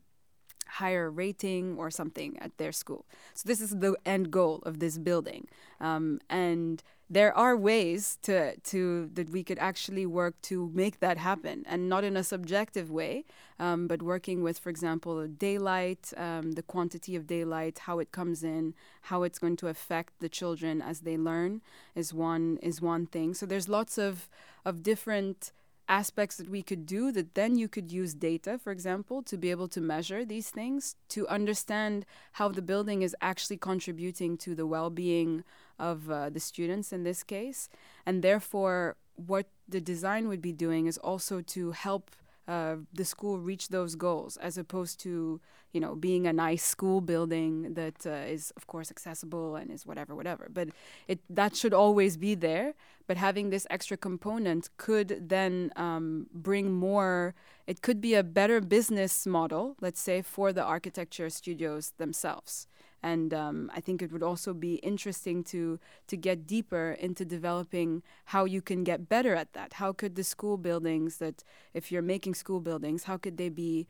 higher 0.69 1.09
rating 1.09 1.77
or 1.77 1.89
something 1.89 2.37
at 2.39 2.57
their 2.57 2.71
school. 2.71 3.05
So 3.33 3.47
this 3.47 3.59
is 3.59 3.77
the 3.77 3.95
end 4.05 4.31
goal 4.31 4.61
of 4.63 4.79
this 4.79 4.97
building. 4.97 5.47
Um, 5.79 6.19
and 6.29 6.83
there 7.09 7.35
are 7.35 7.57
ways 7.57 8.17
to 8.21 8.55
to 8.57 9.09
that 9.13 9.29
we 9.29 9.43
could 9.43 9.57
actually 9.59 10.05
work 10.05 10.39
to 10.43 10.69
make 10.73 10.99
that 10.99 11.17
happen, 11.17 11.65
and 11.67 11.89
not 11.89 12.03
in 12.03 12.15
a 12.15 12.23
subjective 12.23 12.91
way, 12.91 13.25
um, 13.59 13.87
but 13.87 14.01
working 14.01 14.43
with, 14.43 14.59
for 14.59 14.69
example, 14.69 15.27
daylight, 15.27 16.13
um, 16.17 16.51
the 16.53 16.61
quantity 16.61 17.15
of 17.15 17.25
daylight, 17.25 17.79
how 17.79 17.99
it 17.99 18.11
comes 18.11 18.43
in, 18.43 18.75
how 19.03 19.23
it's 19.23 19.39
going 19.39 19.57
to 19.57 19.67
affect 19.67 20.19
the 20.19 20.29
children 20.29 20.81
as 20.81 21.01
they 21.01 21.17
learn, 21.17 21.61
is 21.95 22.13
one 22.13 22.57
is 22.61 22.81
one 22.81 23.05
thing. 23.07 23.33
So 23.33 23.45
there's 23.45 23.67
lots 23.67 23.97
of 23.97 24.29
of 24.63 24.83
different 24.83 25.51
aspects 25.89 26.37
that 26.37 26.49
we 26.49 26.61
could 26.61 26.85
do 26.85 27.11
that 27.11 27.33
then 27.33 27.57
you 27.57 27.67
could 27.67 27.91
use 27.91 28.13
data, 28.13 28.57
for 28.57 28.71
example, 28.71 29.21
to 29.23 29.37
be 29.37 29.51
able 29.51 29.67
to 29.67 29.81
measure 29.81 30.23
these 30.23 30.49
things, 30.49 30.95
to 31.09 31.27
understand 31.27 32.05
how 32.33 32.47
the 32.47 32.61
building 32.61 33.01
is 33.01 33.15
actually 33.21 33.57
contributing 33.57 34.37
to 34.37 34.55
the 34.55 34.67
well 34.67 34.89
being 34.89 35.43
of 35.79 36.09
uh, 36.09 36.29
the 36.29 36.39
students 36.39 36.93
in 36.93 37.03
this 37.03 37.23
case. 37.23 37.67
And 38.05 38.21
therefore, 38.21 38.95
what 39.15 39.47
the 39.67 39.81
design 39.81 40.27
would 40.27 40.41
be 40.41 40.53
doing 40.53 40.85
is 40.85 40.97
also 40.97 41.41
to 41.41 41.71
help 41.71 42.15
uh, 42.49 42.77
the 42.91 43.05
school 43.05 43.39
reach 43.39 43.69
those 43.69 43.93
goals 43.95 44.35
as 44.37 44.57
opposed 44.57 44.99
to 45.01 45.39
you 45.71 45.79
know 45.79 45.93
being 45.95 46.25
a 46.25 46.33
nice 46.33 46.63
school 46.63 46.99
building 46.99 47.75
that 47.75 47.99
uh, 48.07 48.33
is 48.35 48.51
of 48.57 48.65
course 48.65 48.89
accessible 48.89 49.55
and 49.55 49.69
is 49.69 49.85
whatever 49.85 50.15
whatever. 50.15 50.49
But 50.51 50.69
it 51.07 51.19
that 51.29 51.55
should 51.55 51.73
always 51.73 52.17
be 52.17 52.33
there. 52.33 52.73
But 53.05 53.17
having 53.17 53.49
this 53.49 53.67
extra 53.69 53.97
component 53.97 54.69
could 54.77 55.29
then 55.29 55.71
um, 55.75 56.27
bring 56.33 56.71
more 56.71 57.35
it 57.67 57.81
could 57.83 58.01
be 58.01 58.15
a 58.15 58.23
better 58.23 58.59
business 58.61 59.27
model 59.27 59.75
let's 59.79 60.01
say 60.01 60.21
for 60.23 60.51
the 60.51 60.63
architecture 60.63 61.29
studios 61.29 61.93
themselves 61.97 62.67
and 63.01 63.33
um, 63.33 63.71
I 63.73 63.79
think 63.81 64.01
it 64.01 64.11
would 64.11 64.23
also 64.23 64.53
be 64.53 64.75
interesting 64.75 65.43
to 65.45 65.79
to 66.07 66.17
get 66.17 66.47
deeper 66.47 66.91
into 66.99 67.25
developing 67.25 68.03
how 68.25 68.45
you 68.45 68.61
can 68.61 68.83
get 68.83 69.09
better 69.09 69.35
at 69.35 69.53
that. 69.53 69.73
How 69.73 69.93
could 69.93 70.15
the 70.15 70.23
school 70.23 70.57
buildings 70.57 71.17
that, 71.17 71.43
if 71.73 71.91
you're 71.91 72.01
making 72.01 72.35
school 72.35 72.59
buildings, 72.59 73.03
how 73.03 73.17
could 73.17 73.37
they 73.37 73.49
be 73.49 73.87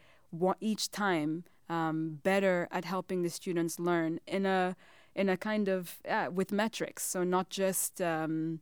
each 0.59 0.91
time 0.91 1.43
um, 1.69 2.19
better 2.23 2.67
at 2.71 2.85
helping 2.85 3.21
the 3.21 3.29
students 3.29 3.79
learn 3.79 4.19
in 4.27 4.45
a 4.45 4.75
in 5.15 5.29
a 5.29 5.37
kind 5.37 5.67
of 5.67 5.97
uh, 6.07 6.29
with 6.31 6.51
metrics. 6.51 7.03
So 7.03 7.23
not 7.23 7.49
just 7.49 8.01
um, 8.01 8.59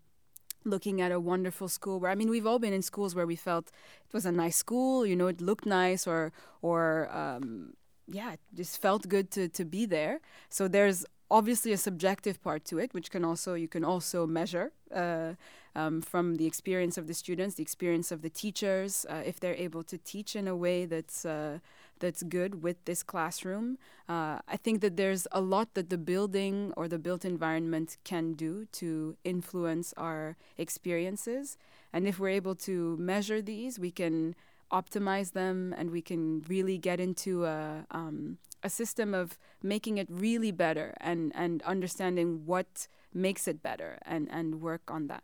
looking 0.63 1.01
at 1.01 1.11
a 1.11 1.19
wonderful 1.19 1.67
school 1.67 1.99
where 1.99 2.11
I 2.11 2.15
mean 2.15 2.29
we've 2.29 2.47
all 2.47 2.59
been 2.59 2.73
in 2.73 2.81
schools 2.81 3.15
where 3.15 3.27
we 3.27 3.35
felt 3.35 3.67
it 3.67 4.13
was 4.13 4.25
a 4.25 4.31
nice 4.31 4.57
school, 4.57 5.05
you 5.05 5.15
know, 5.15 5.27
it 5.27 5.41
looked 5.41 5.65
nice 5.65 6.07
or 6.07 6.31
or 6.61 7.09
um, 7.11 7.73
yeah, 8.07 8.33
it 8.33 8.39
just 8.53 8.81
felt 8.81 9.07
good 9.07 9.31
to, 9.31 9.49
to 9.49 9.65
be 9.65 9.85
there. 9.85 10.19
So 10.49 10.67
there's 10.67 11.05
obviously 11.29 11.73
a 11.73 11.77
subjective 11.77 12.41
part 12.41 12.63
to 12.65 12.79
it, 12.79 12.93
which 12.93 13.11
can 13.11 13.25
also 13.25 13.53
you 13.53 13.67
can 13.67 13.83
also 13.83 14.25
measure 14.25 14.71
uh, 14.95 15.33
um, 15.75 16.01
from 16.01 16.35
the 16.35 16.45
experience 16.45 16.97
of 16.97 17.07
the 17.07 17.13
students, 17.13 17.55
the 17.55 17.63
experience 17.63 18.11
of 18.11 18.21
the 18.21 18.29
teachers, 18.29 19.05
uh, 19.09 19.21
if 19.25 19.39
they're 19.39 19.55
able 19.55 19.83
to 19.83 19.97
teach 19.97 20.35
in 20.35 20.47
a 20.47 20.55
way 20.55 20.85
that's 20.85 21.25
uh, 21.25 21.59
that's 21.99 22.23
good 22.23 22.63
with 22.63 22.83
this 22.85 23.03
classroom. 23.03 23.77
Uh, 24.07 24.39
I 24.47 24.55
think 24.55 24.81
that 24.81 24.95
there's 24.95 25.27
a 25.31 25.41
lot 25.41 25.73
that 25.73 25.89
the 25.89 25.97
building 25.97 26.71
or 26.77 26.87
the 26.87 26.99
built 26.99 27.25
environment 27.25 27.97
can 28.03 28.33
do 28.33 28.65
to 28.73 29.17
influence 29.23 29.93
our 29.97 30.37
experiences, 30.57 31.57
and 31.91 32.07
if 32.07 32.19
we're 32.19 32.29
able 32.29 32.55
to 32.55 32.95
measure 32.97 33.41
these, 33.41 33.77
we 33.79 33.91
can 33.91 34.35
optimize 34.71 35.33
them 35.33 35.73
and 35.77 35.91
we 35.91 36.01
can 36.01 36.43
really 36.47 36.77
get 36.77 36.99
into 36.99 37.45
a, 37.45 37.85
um, 37.91 38.37
a 38.63 38.69
system 38.69 39.13
of 39.13 39.37
making 39.63 39.97
it 39.97 40.07
really 40.09 40.51
better 40.51 40.93
and, 40.99 41.31
and 41.35 41.61
understanding 41.63 42.45
what 42.45 42.87
makes 43.13 43.47
it 43.47 43.63
better 43.63 43.97
and, 44.05 44.27
and 44.31 44.61
work 44.61 44.89
on 44.89 45.07
that. 45.07 45.23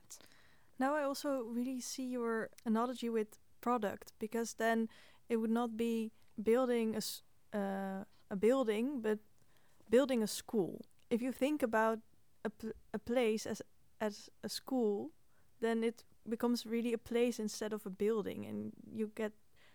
Now 0.79 0.95
I 0.95 1.03
also 1.03 1.43
really 1.43 1.81
see 1.81 2.05
your 2.05 2.49
analogy 2.65 3.09
with 3.09 3.39
product 3.61 4.13
because 4.19 4.55
then 4.55 4.89
it 5.29 5.37
would 5.37 5.51
not 5.51 5.77
be 5.77 6.11
building 6.41 6.95
a, 6.95 7.57
uh, 7.57 8.03
a 8.29 8.35
building 8.35 9.01
but 9.01 9.19
building 9.89 10.23
a 10.23 10.27
school. 10.27 10.81
If 11.09 11.21
you 11.21 11.31
think 11.31 11.61
about 11.61 11.99
a, 12.43 12.51
a 12.93 12.99
place 12.99 13.45
as 13.45 13.61
as 14.01 14.29
a 14.43 14.49
school, 14.49 15.11
then 15.61 15.83
it 15.83 16.03
becomes 16.29 16.65
really 16.65 16.93
a 16.93 16.97
place 16.97 17.39
instead 17.39 17.73
of 17.73 17.85
a 17.85 17.89
building 17.89 18.45
and 18.45 18.73
you 18.91 19.11
get 19.15 19.33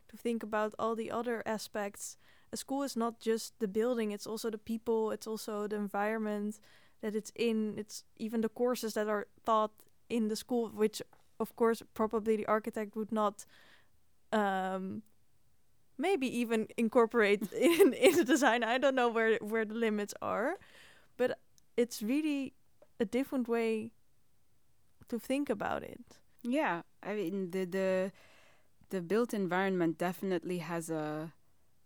to 0.08 0.16
think 0.16 0.42
about 0.42 0.74
all 0.78 0.94
the 0.94 1.10
other 1.10 1.42
aspects. 1.44 2.16
A 2.52 2.56
school 2.56 2.82
is 2.82 2.96
not 2.96 3.20
just 3.20 3.58
the 3.58 3.68
building 3.68 4.12
it's 4.12 4.26
also 4.26 4.50
the 4.50 4.58
people 4.58 5.10
it's 5.10 5.26
also 5.26 5.66
the 5.66 5.76
environment 5.76 6.58
that 7.02 7.14
it's 7.14 7.32
in 7.34 7.74
it's 7.76 8.04
even 8.16 8.40
the 8.40 8.48
courses 8.48 8.94
that 8.94 9.08
are 9.08 9.26
taught 9.44 9.72
in 10.08 10.28
the 10.28 10.36
school 10.36 10.70
which 10.70 11.02
of 11.38 11.54
course 11.56 11.82
probably 11.94 12.36
the 12.36 12.46
architect 12.46 12.96
would 12.96 13.12
not 13.12 13.44
um, 14.32 15.02
maybe 15.98 16.26
even 16.38 16.68
incorporate 16.76 17.52
in 17.60 17.92
in 17.92 18.16
the 18.16 18.24
design. 18.24 18.62
I 18.64 18.78
don't 18.78 18.94
know 18.94 19.08
where 19.08 19.36
where 19.40 19.64
the 19.64 19.74
limits 19.74 20.14
are 20.22 20.56
but 21.16 21.38
it's 21.76 22.02
really 22.02 22.54
a 22.98 23.04
different 23.04 23.48
way 23.48 23.90
to 25.08 25.18
think 25.18 25.50
about 25.50 25.82
it 25.82 26.17
yeah, 26.42 26.82
I 27.02 27.14
mean 27.14 27.50
the 27.50 27.64
the 27.64 28.12
the 28.90 29.00
built 29.00 29.34
environment 29.34 29.98
definitely 29.98 30.58
has 30.58 30.90
a 30.90 31.32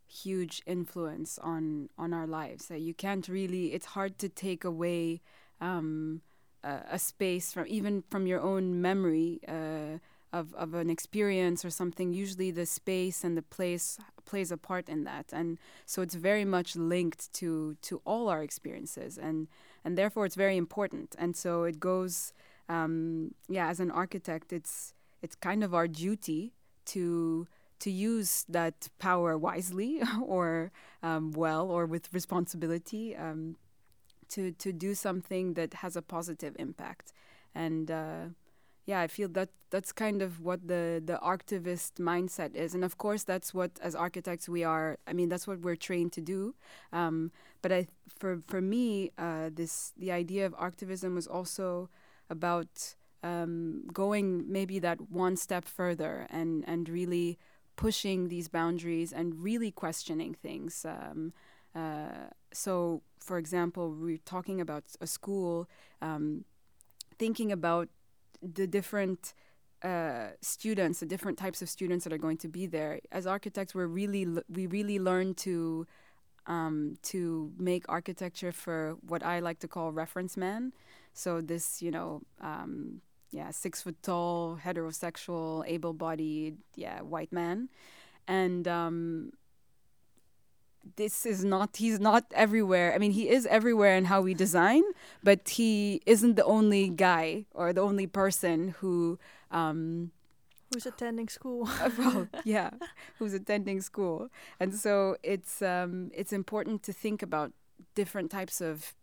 huge 0.06 0.62
influence 0.66 1.38
on 1.38 1.88
on 1.98 2.12
our 2.12 2.26
lives. 2.26 2.70
You 2.70 2.94
can't 2.94 3.26
really. 3.28 3.72
It's 3.72 3.86
hard 3.86 4.18
to 4.18 4.28
take 4.28 4.64
away 4.64 5.20
um, 5.60 6.22
a, 6.62 6.80
a, 6.92 6.98
space 6.98 7.52
from 7.52 7.66
even 7.68 8.02
from 8.10 8.26
your 8.26 8.40
own 8.40 8.80
memory 8.80 9.40
uh, 9.48 9.98
of 10.32 10.54
of 10.54 10.74
an 10.74 10.90
experience 10.90 11.64
or 11.64 11.70
something. 11.70 12.12
Usually, 12.12 12.50
the 12.50 12.66
space 12.66 13.24
and 13.24 13.36
the 13.36 13.42
place 13.42 13.98
plays 14.24 14.52
a 14.52 14.56
part 14.56 14.88
in 14.88 15.04
that, 15.04 15.26
and 15.32 15.58
so 15.86 16.02
it's 16.02 16.14
very 16.14 16.44
much 16.44 16.76
linked 16.76 17.32
to 17.34 17.76
to 17.82 18.02
all 18.04 18.28
our 18.28 18.42
experiences, 18.42 19.18
and 19.18 19.48
and 19.84 19.96
therefore 19.96 20.26
it's 20.26 20.36
very 20.36 20.56
important. 20.56 21.16
And 21.18 21.36
so 21.36 21.64
it 21.64 21.80
goes 21.80 22.32
um, 22.68 23.34
yeah, 23.48 23.68
as 23.68 23.80
an 23.80 23.90
architect, 23.90 24.52
it's 24.52 24.94
it's 25.22 25.34
kind 25.34 25.62
of 25.62 25.74
our 25.74 25.88
duty 25.88 26.52
to 26.86 27.46
to 27.80 27.90
use 27.90 28.44
that 28.48 28.88
power 28.98 29.36
wisely 29.36 30.00
or 30.24 30.70
um, 31.02 31.32
well 31.32 31.68
or 31.70 31.86
with 31.86 32.12
responsibility 32.12 33.16
um, 33.16 33.56
to 34.28 34.52
to 34.52 34.72
do 34.72 34.94
something 34.94 35.54
that 35.54 35.74
has 35.74 35.96
a 35.96 36.02
positive 36.02 36.54
impact. 36.58 37.12
And 37.54 37.90
uh, 37.90 38.24
yeah 38.86 39.00
I 39.00 39.06
feel 39.06 39.28
that 39.30 39.50
that's 39.70 39.92
kind 39.92 40.22
of 40.22 40.40
what 40.40 40.66
the 40.66 41.02
the 41.04 41.18
archtivist 41.22 41.94
mindset 41.94 42.54
is. 42.54 42.74
And 42.74 42.84
of 42.84 42.98
course 42.98 43.22
that's 43.24 43.54
what 43.54 43.78
as 43.80 43.94
architects 43.94 44.48
we 44.48 44.64
are 44.64 44.98
I 45.06 45.12
mean 45.12 45.28
that's 45.28 45.46
what 45.46 45.60
we're 45.60 45.76
trained 45.76 46.12
to 46.12 46.20
do. 46.20 46.54
Um, 46.92 47.30
but 47.62 47.72
I 47.72 47.86
for 48.18 48.40
for 48.46 48.60
me 48.60 49.10
uh, 49.18 49.50
this 49.52 49.92
the 49.96 50.12
idea 50.12 50.46
of 50.46 50.54
activism 50.58 51.14
was 51.14 51.26
also 51.26 51.88
about 52.36 52.96
um, 53.22 53.84
going 53.92 54.26
maybe 54.50 54.78
that 54.80 54.98
one 55.10 55.36
step 55.36 55.64
further 55.64 56.26
and, 56.30 56.64
and 56.66 56.88
really 56.88 57.38
pushing 57.76 58.28
these 58.28 58.48
boundaries 58.48 59.12
and 59.12 59.42
really 59.42 59.70
questioning 59.70 60.34
things. 60.34 60.84
Um, 60.84 61.32
uh, 61.74 62.28
so, 62.52 63.02
for 63.18 63.38
example, 63.38 63.94
we're 64.04 64.24
talking 64.36 64.60
about 64.60 64.84
a 65.00 65.06
school, 65.06 65.68
um, 66.00 66.44
thinking 67.18 67.50
about 67.52 67.88
the 68.42 68.66
different 68.66 69.34
uh, 69.82 70.28
students, 70.40 71.00
the 71.00 71.06
different 71.06 71.38
types 71.38 71.62
of 71.62 71.68
students 71.68 72.04
that 72.04 72.12
are 72.12 72.18
going 72.26 72.36
to 72.38 72.48
be 72.48 72.66
there. 72.66 73.00
As 73.10 73.26
architects, 73.26 73.74
we're 73.74 73.86
really 73.86 74.26
we 74.48 74.66
really 74.66 74.98
learn 74.98 75.34
to 75.46 75.86
um, 76.46 76.96
to 77.02 77.52
make 77.58 77.84
architecture 77.88 78.52
for 78.52 78.96
what 79.06 79.22
I 79.24 79.40
like 79.40 79.60
to 79.60 79.68
call 79.68 79.92
reference 79.92 80.36
man. 80.36 80.72
So 81.12 81.40
this, 81.40 81.82
you 81.82 81.90
know, 81.90 82.22
um, 82.40 83.00
yeah, 83.30 83.50
six 83.50 83.82
foot 83.82 83.96
tall, 84.02 84.58
heterosexual, 84.62 85.64
able-bodied, 85.66 86.58
yeah, 86.76 87.00
white 87.00 87.32
man, 87.32 87.68
and 88.26 88.68
um, 88.68 89.32
this 90.96 91.24
is 91.24 91.44
not 91.44 91.76
he's 91.76 92.00
not 92.00 92.24
everywhere. 92.32 92.92
I 92.94 92.98
mean 92.98 93.12
he 93.12 93.28
is 93.28 93.46
everywhere 93.46 93.96
in 93.96 94.06
how 94.06 94.20
we 94.20 94.34
design 94.34 94.82
but 95.22 95.48
he 95.50 96.00
isn't 96.06 96.34
the 96.34 96.44
only 96.44 96.88
guy 96.88 97.46
or 97.54 97.72
the 97.72 97.80
only 97.80 98.06
person 98.06 98.74
who 98.78 99.18
um, 99.50 100.10
who's 100.72 100.86
attending 100.86 101.28
school. 101.28 101.68
Well 101.98 102.28
yeah 102.44 102.70
who's 103.18 103.34
attending 103.34 103.80
school. 103.80 104.30
And 104.58 104.74
so 104.74 105.16
it's 105.22 105.62
um, 105.62 106.10
it's 106.14 106.32
important 106.32 106.82
to 106.84 106.92
think 106.92 107.22
about 107.22 107.52
different 107.94 108.30
types 108.30 108.60
of 108.60 108.94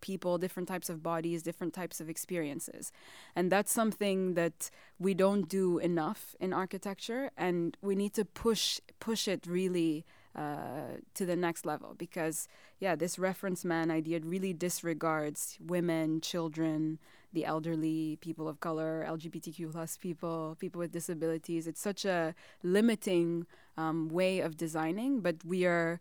people, 0.00 0.38
different 0.38 0.68
types 0.68 0.88
of 0.88 1.02
bodies, 1.02 1.42
different 1.42 1.74
types 1.74 2.00
of 2.00 2.08
experiences. 2.08 2.92
And 3.36 3.50
that's 3.50 3.72
something 3.72 4.34
that 4.34 4.70
we 4.98 5.14
don't 5.14 5.48
do 5.48 5.78
enough 5.78 6.34
in 6.40 6.52
architecture 6.52 7.30
and 7.36 7.76
we 7.82 7.94
need 7.94 8.14
to 8.14 8.24
push 8.24 8.80
push 9.00 9.28
it 9.28 9.46
really 9.46 10.04
uh, 10.34 10.98
to 11.14 11.26
the 11.26 11.34
next 11.34 11.66
level 11.66 11.94
because 11.98 12.48
yeah 12.78 12.94
this 12.94 13.18
reference 13.18 13.64
man 13.64 13.90
idea 13.90 14.20
really 14.20 14.52
disregards 14.52 15.58
women 15.60 16.20
children 16.20 16.98
the 17.32 17.44
elderly 17.44 18.16
people 18.20 18.48
of 18.48 18.60
color 18.60 19.04
lgbtq 19.08 19.72
plus 19.72 19.96
people 19.96 20.56
people 20.60 20.78
with 20.78 20.92
disabilities 20.92 21.66
it's 21.66 21.80
such 21.80 22.04
a 22.04 22.34
limiting 22.62 23.46
um, 23.76 24.08
way 24.08 24.40
of 24.40 24.56
designing 24.56 25.20
but 25.20 25.36
we 25.44 25.64
are 25.64 26.00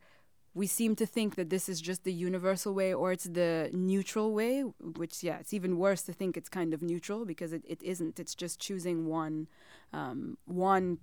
we 0.62 0.67
seem 0.80 0.96
to 0.96 1.06
think 1.06 1.36
that 1.36 1.50
this 1.50 1.65
is 1.72 1.80
just 1.89 2.02
the 2.04 2.17
universal 2.30 2.74
way 2.74 2.89
or 2.93 3.08
it's 3.15 3.30
the 3.41 3.70
neutral 3.74 4.30
way 4.39 4.54
which 5.02 5.15
yeah 5.28 5.38
it's 5.41 5.54
even 5.54 5.78
worse 5.86 6.02
to 6.08 6.13
think 6.20 6.32
it's 6.36 6.52
kind 6.60 6.72
of 6.74 6.80
neutral 6.82 7.26
because 7.32 7.52
it, 7.58 7.63
it 7.74 7.82
isn't 7.93 8.20
it's 8.20 8.36
just 8.43 8.56
choosing 8.67 8.98
one 9.22 9.48
um, 9.93 10.38
one 10.46 10.98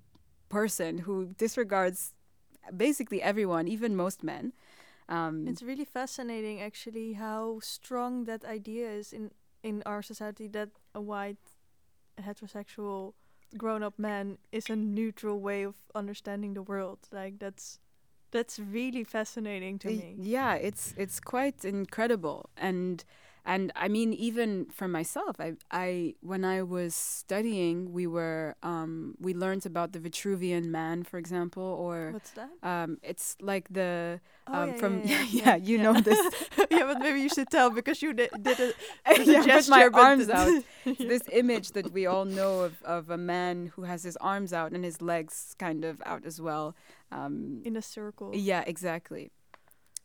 person 0.48 0.98
who 0.98 1.14
disregards 1.44 2.14
basically 2.76 3.22
everyone, 3.22 3.68
even 3.68 3.96
most 3.96 4.22
men. 4.22 4.52
Um, 5.08 5.46
it's 5.46 5.62
really 5.62 5.84
fascinating, 5.84 6.60
actually, 6.60 7.14
how 7.14 7.58
strong 7.60 8.24
that 8.24 8.44
idea 8.44 8.90
is 8.90 9.12
in 9.12 9.30
in 9.62 9.82
our 9.86 10.02
society 10.02 10.48
that 10.48 10.70
a 10.94 11.00
white 11.00 11.38
heterosexual 12.20 13.14
grown-up 13.56 13.98
man 13.98 14.38
is 14.52 14.68
a 14.68 14.76
neutral 14.76 15.40
way 15.40 15.62
of 15.62 15.76
understanding 15.94 16.54
the 16.54 16.62
world. 16.62 16.98
Like 17.12 17.38
that's 17.38 17.78
that's 18.34 18.58
really 18.60 19.04
fascinating 19.04 19.78
to 19.80 19.90
eh, 19.90 20.00
me. 20.00 20.16
Yeah, 20.16 20.54
it's 20.54 20.94
it's 20.96 21.20
quite 21.20 21.64
incredible 21.64 22.50
and 22.56 23.04
and 23.46 23.72
I 23.76 23.88
mean, 23.88 24.14
even 24.14 24.66
for 24.70 24.88
myself, 24.88 25.36
I, 25.38 25.54
I 25.70 26.14
when 26.20 26.44
I 26.44 26.62
was 26.62 26.94
studying, 26.94 27.92
we 27.92 28.06
were 28.06 28.56
um, 28.62 29.16
we 29.20 29.34
learned 29.34 29.66
about 29.66 29.92
the 29.92 29.98
Vitruvian 29.98 30.66
Man, 30.66 31.02
for 31.02 31.18
example, 31.18 31.62
or 31.62 32.12
what's 32.12 32.30
that? 32.30 32.48
Um, 32.62 32.98
it's 33.02 33.36
like 33.42 33.68
the 33.70 34.20
oh, 34.46 34.62
um, 34.62 34.68
yeah, 34.68 34.76
from 34.76 35.02
yeah, 35.04 35.22
yeah, 35.22 35.24
yeah, 35.30 35.56
you 35.56 35.76
know 35.76 36.00
this. 36.00 36.18
yeah, 36.70 36.84
but 36.84 37.00
maybe 37.00 37.20
you 37.20 37.28
should 37.28 37.50
tell 37.50 37.68
because 37.68 38.00
you 38.00 38.14
did, 38.14 38.30
did 38.42 38.60
a, 38.60 38.72
yeah, 39.22 39.44
gesture, 39.44 39.70
my 39.70 39.90
arms 39.92 40.30
out. 40.30 40.64
this 40.84 41.22
image 41.30 41.72
that 41.72 41.92
we 41.92 42.06
all 42.06 42.24
know 42.24 42.60
of 42.60 42.82
of 42.82 43.10
a 43.10 43.18
man 43.18 43.72
who 43.76 43.82
has 43.82 44.04
his 44.04 44.16
arms 44.18 44.54
out 44.54 44.72
and 44.72 44.84
his 44.84 45.02
legs 45.02 45.54
kind 45.58 45.84
of 45.84 46.00
out 46.06 46.24
as 46.24 46.40
well. 46.40 46.74
Um, 47.12 47.60
In 47.64 47.76
a 47.76 47.82
circle. 47.82 48.30
Yeah, 48.34 48.64
exactly 48.66 49.32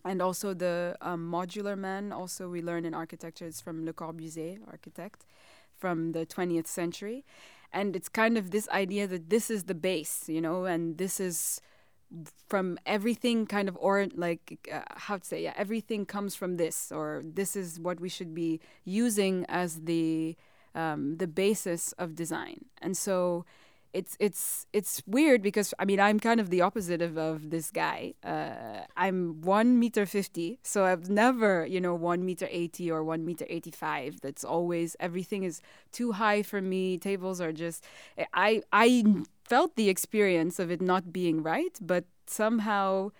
and 0.05 0.21
also 0.21 0.53
the 0.53 0.95
um, 1.01 1.31
Modulor 1.31 1.77
man 1.77 2.11
also 2.11 2.49
we 2.49 2.61
learn 2.61 2.85
in 2.85 2.93
architecture 2.93 3.45
it's 3.45 3.61
from 3.61 3.85
le 3.85 3.93
corbusier 3.93 4.59
architect 4.67 5.25
from 5.77 6.11
the 6.11 6.25
20th 6.25 6.67
century. 6.67 7.25
And 7.71 7.95
it's 7.95 8.09
kind 8.09 8.37
of 8.37 8.51
this 8.51 8.67
idea 8.69 9.07
that 9.07 9.29
this 9.29 9.49
is 9.49 9.65
the 9.65 9.75
base 9.75 10.27
you 10.27 10.41
know 10.41 10.65
and 10.65 10.97
this 10.97 11.19
is 11.19 11.61
from 12.47 12.79
everything 12.87 13.45
kind 13.45 13.69
of 13.69 13.77
or 13.79 14.07
like 14.15 14.67
uh, 14.73 14.81
how 14.95 15.17
to 15.17 15.25
say 15.25 15.43
yeah 15.43 15.53
everything 15.55 16.07
comes 16.07 16.33
from 16.33 16.57
this 16.57 16.91
or 16.91 17.21
this 17.23 17.55
is 17.55 17.79
what 17.79 17.99
we 17.99 18.09
should 18.09 18.33
be 18.33 18.59
using 18.83 19.45
as 19.47 19.81
the 19.81 20.35
um, 20.75 21.17
the 21.17 21.27
basis 21.27 21.93
of 21.93 22.15
design. 22.15 22.65
And 22.81 22.95
so 22.97 23.45
it's 23.93 24.15
it's 24.19 24.67
it's 24.71 25.01
weird 25.07 25.41
because 25.41 25.73
I 25.79 25.85
mean 25.85 25.99
I'm 25.99 26.19
kind 26.19 26.39
of 26.39 26.49
the 26.49 26.61
opposite 26.61 27.01
of, 27.01 27.17
of 27.17 27.49
this 27.49 27.71
guy. 27.71 28.13
Uh, 28.23 28.85
I'm 28.95 29.41
one 29.41 29.79
meter 29.79 30.05
fifty, 30.05 30.59
so 30.63 30.85
I've 30.85 31.09
never 31.09 31.65
you 31.65 31.81
know 31.81 31.95
one 31.95 32.25
meter 32.25 32.47
eighty 32.51 32.91
or 32.91 33.03
one 33.03 33.25
meter 33.25 33.45
eighty 33.49 33.71
five. 33.71 34.21
That's 34.21 34.43
always 34.43 34.95
everything 34.99 35.43
is 35.43 35.61
too 35.91 36.13
high 36.13 36.43
for 36.43 36.61
me. 36.61 36.97
Tables 36.97 37.41
are 37.41 37.51
just 37.51 37.85
I 38.33 38.61
I 38.71 39.03
felt 39.43 39.75
the 39.75 39.89
experience 39.89 40.59
of 40.59 40.69
it 40.71 40.81
not 40.81 41.11
being 41.11 41.41
right, 41.41 41.77
but 41.81 42.05
somehow 42.27 43.11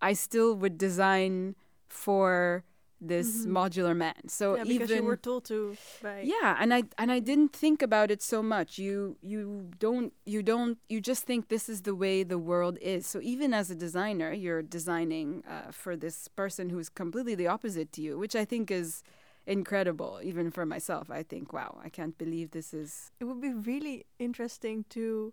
I 0.00 0.12
still 0.12 0.54
would 0.54 0.78
design 0.78 1.56
for 1.88 2.64
this 3.00 3.38
mm-hmm. 3.38 3.56
Modulor 3.56 3.96
man. 3.96 4.28
So 4.28 4.56
yeah, 4.56 4.64
because 4.64 4.90
even 4.90 4.96
you 4.96 5.02
were 5.04 5.16
told 5.16 5.44
to. 5.46 5.76
By 6.02 6.22
yeah, 6.22 6.56
and 6.58 6.74
I 6.74 6.84
and 6.96 7.12
I 7.12 7.20
didn't 7.20 7.52
think 7.52 7.82
about 7.82 8.10
it 8.10 8.22
so 8.22 8.42
much. 8.42 8.78
You 8.78 9.16
you 9.22 9.70
don't 9.78 10.12
you 10.26 10.42
don't 10.42 10.78
you 10.88 11.00
just 11.00 11.24
think 11.24 11.48
this 11.48 11.68
is 11.68 11.82
the 11.82 11.94
way 11.94 12.22
the 12.22 12.38
world 12.38 12.78
is. 12.80 13.06
So 13.06 13.20
even 13.22 13.54
as 13.54 13.70
a 13.70 13.74
designer, 13.74 14.32
you're 14.32 14.62
designing 14.62 15.44
uh, 15.48 15.70
for 15.70 15.96
this 15.96 16.28
person 16.28 16.70
who's 16.70 16.88
completely 16.88 17.34
the 17.34 17.46
opposite 17.46 17.92
to 17.92 18.02
you, 18.02 18.18
which 18.18 18.34
I 18.34 18.44
think 18.44 18.70
is 18.70 19.02
incredible. 19.46 20.20
Even 20.22 20.50
for 20.50 20.66
myself, 20.66 21.10
I 21.10 21.22
think, 21.22 21.52
wow, 21.52 21.78
I 21.82 21.88
can't 21.88 22.16
believe 22.18 22.50
this 22.50 22.74
is. 22.74 23.12
It 23.20 23.24
would 23.24 23.40
be 23.40 23.52
really 23.52 24.06
interesting 24.18 24.84
to 24.90 25.32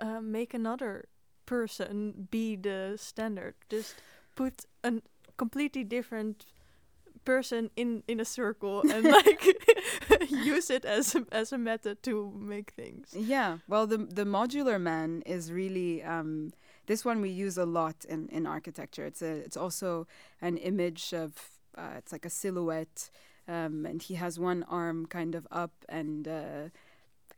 uh, 0.00 0.20
make 0.20 0.54
another 0.54 1.06
person 1.46 2.28
be 2.30 2.56
the 2.56 2.94
standard. 2.96 3.54
Just 3.68 3.94
put 4.34 4.64
a 4.82 4.94
completely 5.36 5.84
different 5.84 6.46
person 7.24 7.70
in 7.76 8.02
in 8.08 8.20
a 8.20 8.24
circle 8.24 8.82
and 8.92 9.04
like 9.04 9.44
use 10.28 10.70
it 10.70 10.84
as 10.84 11.14
a, 11.14 11.24
as 11.32 11.52
a 11.52 11.58
method 11.58 12.02
to 12.02 12.32
make 12.38 12.70
things. 12.72 13.08
Yeah. 13.14 13.58
Well, 13.68 13.86
the 13.86 13.98
the 13.98 14.24
Modulor 14.24 14.80
man 14.80 15.22
is 15.26 15.52
really 15.52 16.02
um, 16.02 16.52
this 16.86 17.04
one 17.04 17.20
we 17.20 17.30
use 17.30 17.58
a 17.58 17.66
lot 17.66 18.04
in 18.08 18.28
in 18.28 18.46
architecture. 18.46 19.04
It's 19.04 19.22
a 19.22 19.32
it's 19.46 19.56
also 19.56 20.06
an 20.40 20.56
image 20.56 21.12
of 21.12 21.32
uh, 21.76 21.94
it's 21.98 22.12
like 22.12 22.24
a 22.24 22.30
silhouette, 22.30 23.10
um, 23.48 23.86
and 23.86 24.02
he 24.02 24.14
has 24.14 24.38
one 24.38 24.62
arm 24.64 25.06
kind 25.06 25.34
of 25.34 25.46
up 25.50 25.72
and. 25.88 26.28
Uh, 26.28 26.68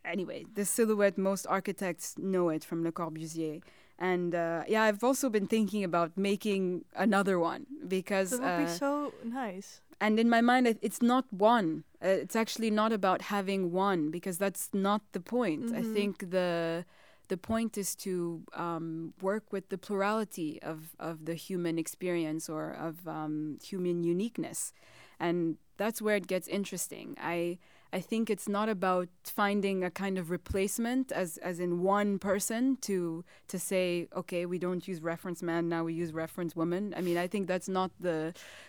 anyway, 0.04 0.44
the 0.54 0.64
silhouette, 0.64 1.18
most 1.18 1.46
architects 1.48 2.14
know 2.16 2.48
it 2.48 2.64
from 2.64 2.84
Le 2.84 2.92
Corbusier. 2.92 3.60
And 3.98 4.34
uh, 4.34 4.64
yeah, 4.68 4.82
I've 4.82 5.02
also 5.02 5.30
been 5.30 5.46
thinking 5.46 5.82
about 5.82 6.16
making 6.16 6.84
another 6.94 7.38
one 7.38 7.66
because 7.88 8.30
that 8.30 8.40
would 8.40 8.46
uh, 8.46 8.66
be 8.66 8.70
so 8.70 9.14
nice. 9.24 9.80
And 10.00 10.20
in 10.20 10.28
my 10.28 10.42
mind, 10.42 10.78
it's 10.82 11.00
not 11.00 11.24
one. 11.32 11.84
Uh, 12.04 12.08
it's 12.08 12.36
actually 12.36 12.70
not 12.70 12.92
about 12.92 13.22
having 13.22 13.72
one 13.72 14.10
because 14.10 14.36
that's 14.36 14.68
not 14.74 15.00
the 15.12 15.20
point. 15.20 15.66
Mm-hmm. 15.66 15.76
I 15.76 15.82
think 15.94 16.30
the 16.30 16.84
the 17.28 17.36
point 17.36 17.76
is 17.76 17.96
to 17.96 18.42
um, 18.52 19.12
work 19.20 19.52
with 19.52 19.68
the 19.68 19.78
plurality 19.78 20.62
of, 20.62 20.94
of 21.00 21.24
the 21.24 21.34
human 21.34 21.76
experience 21.76 22.48
or 22.48 22.70
of 22.70 23.08
um, 23.08 23.58
human 23.64 24.04
uniqueness, 24.04 24.72
and 25.18 25.56
that's 25.76 26.00
where 26.00 26.16
it 26.16 26.28
gets 26.28 26.46
interesting. 26.46 27.16
I 27.20 27.58
I 27.96 28.00
think 28.00 28.28
it's 28.28 28.46
not 28.46 28.68
about 28.68 29.08
finding 29.24 29.82
a 29.82 29.90
kind 29.90 30.18
of 30.18 30.30
replacement 30.30 31.12
as 31.22 31.38
as 31.38 31.56
in 31.66 31.70
one 31.80 32.18
person 32.18 32.76
to 32.88 33.24
to 33.52 33.58
say 33.58 34.06
okay 34.20 34.42
we 34.44 34.58
don't 34.66 34.86
use 34.86 35.00
reference 35.12 35.40
man 35.50 35.62
now 35.74 35.82
we 35.88 35.94
use 35.94 36.12
reference 36.12 36.52
woman. 36.54 36.82
I 36.98 37.00
mean 37.00 37.16
I 37.16 37.26
think 37.32 37.48
that's 37.52 37.70
not 37.76 37.90
the 38.08 38.18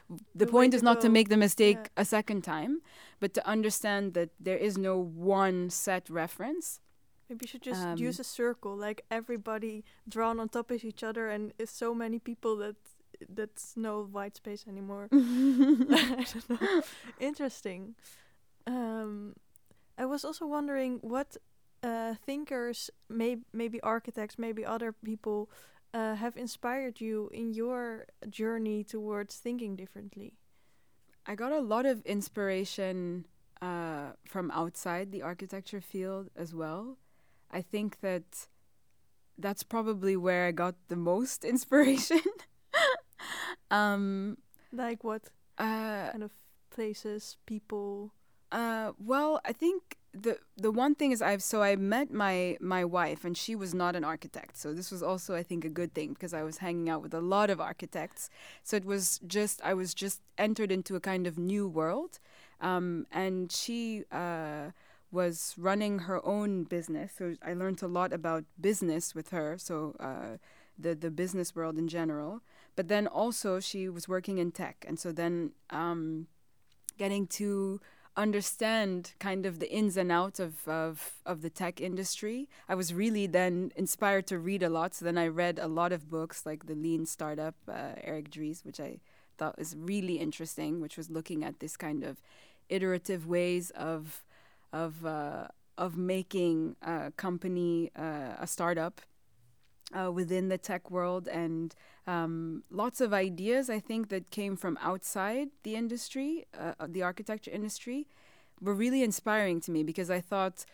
the, 0.10 0.46
the 0.46 0.48
point 0.56 0.74
is 0.74 0.82
not 0.90 0.98
go. 0.98 1.02
to 1.06 1.10
make 1.10 1.28
the 1.28 1.42
mistake 1.48 1.82
yeah. 1.82 2.04
a 2.04 2.06
second 2.06 2.42
time, 2.44 2.74
but 3.22 3.34
to 3.38 3.42
understand 3.56 4.14
that 4.14 4.30
there 4.40 4.62
is 4.68 4.74
no 4.78 4.96
one 4.98 5.70
set 5.70 6.04
reference. 6.10 6.80
Maybe 7.28 7.44
you 7.44 7.50
should 7.50 7.68
just 7.72 7.86
um, 7.86 7.98
use 7.98 8.18
a 8.22 8.24
circle, 8.42 8.74
like 8.88 9.00
everybody 9.12 9.84
drawn 10.08 10.40
on 10.40 10.48
top 10.48 10.72
of 10.72 10.86
each 10.86 11.04
other, 11.04 11.28
and 11.28 11.52
it's 11.60 11.76
so 11.86 11.94
many 11.94 12.20
people 12.30 12.56
that 12.64 12.78
that's 13.40 13.76
no 13.76 14.08
white 14.18 14.36
space 14.38 14.64
anymore. 14.74 15.10
I 15.12 16.26
don't 16.32 16.50
know. 16.50 16.82
Interesting. 17.20 17.96
Um, 18.68 19.34
I 19.98 20.06
was 20.06 20.24
also 20.24 20.46
wondering 20.46 21.00
what 21.02 21.38
uh, 21.82 22.16
thinkers, 22.26 22.92
may 23.10 23.38
maybe 23.54 23.82
architects, 23.82 24.38
maybe 24.38 24.66
other 24.66 24.92
people, 24.92 25.50
uh, 25.94 26.16
have 26.16 26.36
inspired 26.36 27.00
you 27.00 27.30
in 27.34 27.54
your 27.54 28.06
journey 28.30 28.84
towards 28.84 29.38
thinking 29.38 29.76
differently. 29.76 30.34
I 31.26 31.36
got 31.36 31.52
a 31.52 31.60
lot 31.60 31.86
of 31.86 32.06
inspiration 32.06 33.26
uh, 33.62 34.12
from 34.26 34.52
outside 34.52 35.12
the 35.12 35.22
architecture 35.22 35.82
field 35.82 36.30
as 36.36 36.54
well. 36.54 36.98
I 37.50 37.62
think 37.62 38.02
that 38.02 38.48
that's 39.38 39.64
probably 39.64 40.18
where 40.18 40.48
I 40.48 40.52
got 40.52 40.76
the 40.90 40.96
most 40.96 41.46
inspiration. 41.54 42.22
um, 43.72 44.38
like 44.74 45.04
what 45.04 45.24
uh, 45.58 46.12
kind 46.12 46.24
of 46.24 46.32
places, 46.70 47.38
people? 47.46 48.12
Uh, 48.52 48.92
well, 49.00 49.42
I 49.46 49.54
think 49.54 49.98
the 50.14 50.40
the 50.56 50.72
one 50.72 50.96
thing 50.96 51.12
is 51.12 51.22
I've 51.22 51.44
so 51.44 51.62
I 51.62 51.76
met 51.76 52.12
my 52.12 52.58
my 52.60 52.84
wife 52.84 53.24
and 53.26 53.38
she 53.38 53.56
was 53.56 53.74
not 53.74 53.96
an 53.96 54.04
architect. 54.04 54.58
So 54.58 54.74
this 54.74 54.92
was 54.92 55.04
also 55.04 55.36
I 55.36 55.44
think 55.44 55.66
a 55.66 55.70
good 55.70 55.94
thing 55.94 56.14
because 56.14 56.34
I 56.34 56.44
was 56.44 56.58
hanging 56.58 56.90
out 56.90 57.02
with 57.02 57.14
a 57.14 57.22
lot 57.22 57.50
of 57.50 57.60
architects. 57.60 58.30
So 58.64 58.78
it 58.78 58.86
was 58.86 59.20
just 59.28 59.62
I 59.64 59.74
was 59.74 59.94
just 59.94 60.22
entered 60.38 60.72
into 60.72 60.96
a 60.96 61.00
kind 61.00 61.28
of 61.28 61.38
new 61.38 61.68
world. 61.68 62.20
Um, 62.60 63.06
and 63.12 63.52
she 63.52 64.04
uh, 64.12 64.72
was 65.12 65.54
running 65.58 66.00
her 66.00 66.26
own 66.26 66.64
business. 66.64 67.12
So 67.18 67.36
I 67.46 67.54
learned 67.54 67.84
a 67.84 67.88
lot 67.88 68.12
about 68.12 68.46
business 68.60 69.14
with 69.14 69.30
her. 69.30 69.58
So 69.58 69.96
uh, 70.00 70.38
the 70.78 70.96
the 70.96 71.12
business 71.12 71.56
world 71.56 71.78
in 71.78 71.88
general. 71.88 72.42
But 72.76 72.88
then 72.88 73.08
also 73.08 73.60
she 73.60 73.90
was 73.90 74.08
working 74.08 74.38
in 74.38 74.52
tech, 74.52 74.86
and 74.88 75.00
so 75.00 75.12
then 75.12 75.52
um, 75.72 76.28
getting 76.98 77.26
to 77.28 77.82
understand 78.18 79.14
kind 79.20 79.46
of 79.46 79.60
the 79.60 79.72
ins 79.72 79.96
and 79.96 80.12
outs 80.12 80.40
of, 80.40 80.68
of, 80.68 81.14
of 81.26 81.42
the 81.44 81.50
tech 81.50 81.80
industry. 81.80 82.50
I 82.68 82.76
was 82.76 82.94
really 82.94 83.28
then 83.28 83.72
inspired 83.76 84.26
to 84.28 84.40
read 84.40 84.64
a 84.64 84.70
lot. 84.70 84.96
So 84.96 85.06
then 85.06 85.18
I 85.18 85.28
read 85.28 85.60
a 85.60 85.68
lot 85.68 85.92
of 85.92 86.10
books 86.10 86.46
like 86.46 86.66
The 86.66 86.76
Lean 86.76 87.06
Startup, 87.06 87.56
uh, 87.70 87.94
Eric 88.04 88.30
Ries, 88.36 88.66
which 88.66 88.80
I 88.80 89.00
thought 89.38 89.58
was 89.58 89.76
really 89.78 90.16
interesting, 90.16 90.82
which 90.82 90.98
was 90.98 91.12
looking 91.12 91.44
at 91.44 91.60
this 91.60 91.78
kind 91.78 92.04
of 92.04 92.18
iterative 92.70 93.28
ways 93.28 93.70
of 93.72 94.24
of 94.74 95.06
uh, 95.06 95.48
of 95.78 95.96
making 95.96 96.76
a 96.82 97.12
company 97.16 97.92
uh, 97.96 98.34
a 98.40 98.48
startup 98.48 99.00
uh, 99.98 100.12
within 100.12 100.50
the 100.50 100.58
tech 100.58 100.92
world 100.92 101.28
and 101.28 101.76
um, 102.08 102.64
lots 102.72 103.02
of 103.02 103.14
ideas 103.14 103.70
I 103.70 103.80
think 103.80 104.10
that 104.10 104.32
came 104.32 104.56
from 104.56 104.78
outside 104.82 105.50
the 105.64 105.76
industry, 105.76 106.46
uh, 106.58 106.74
the 106.88 107.04
architecture 107.04 107.52
industry, 107.52 108.08
were 108.62 108.74
really 108.74 109.04
inspiring 109.04 109.60
to 109.62 109.72
me 109.72 109.84
because 109.84 110.10
I 110.10 110.22
thought, 110.22 110.66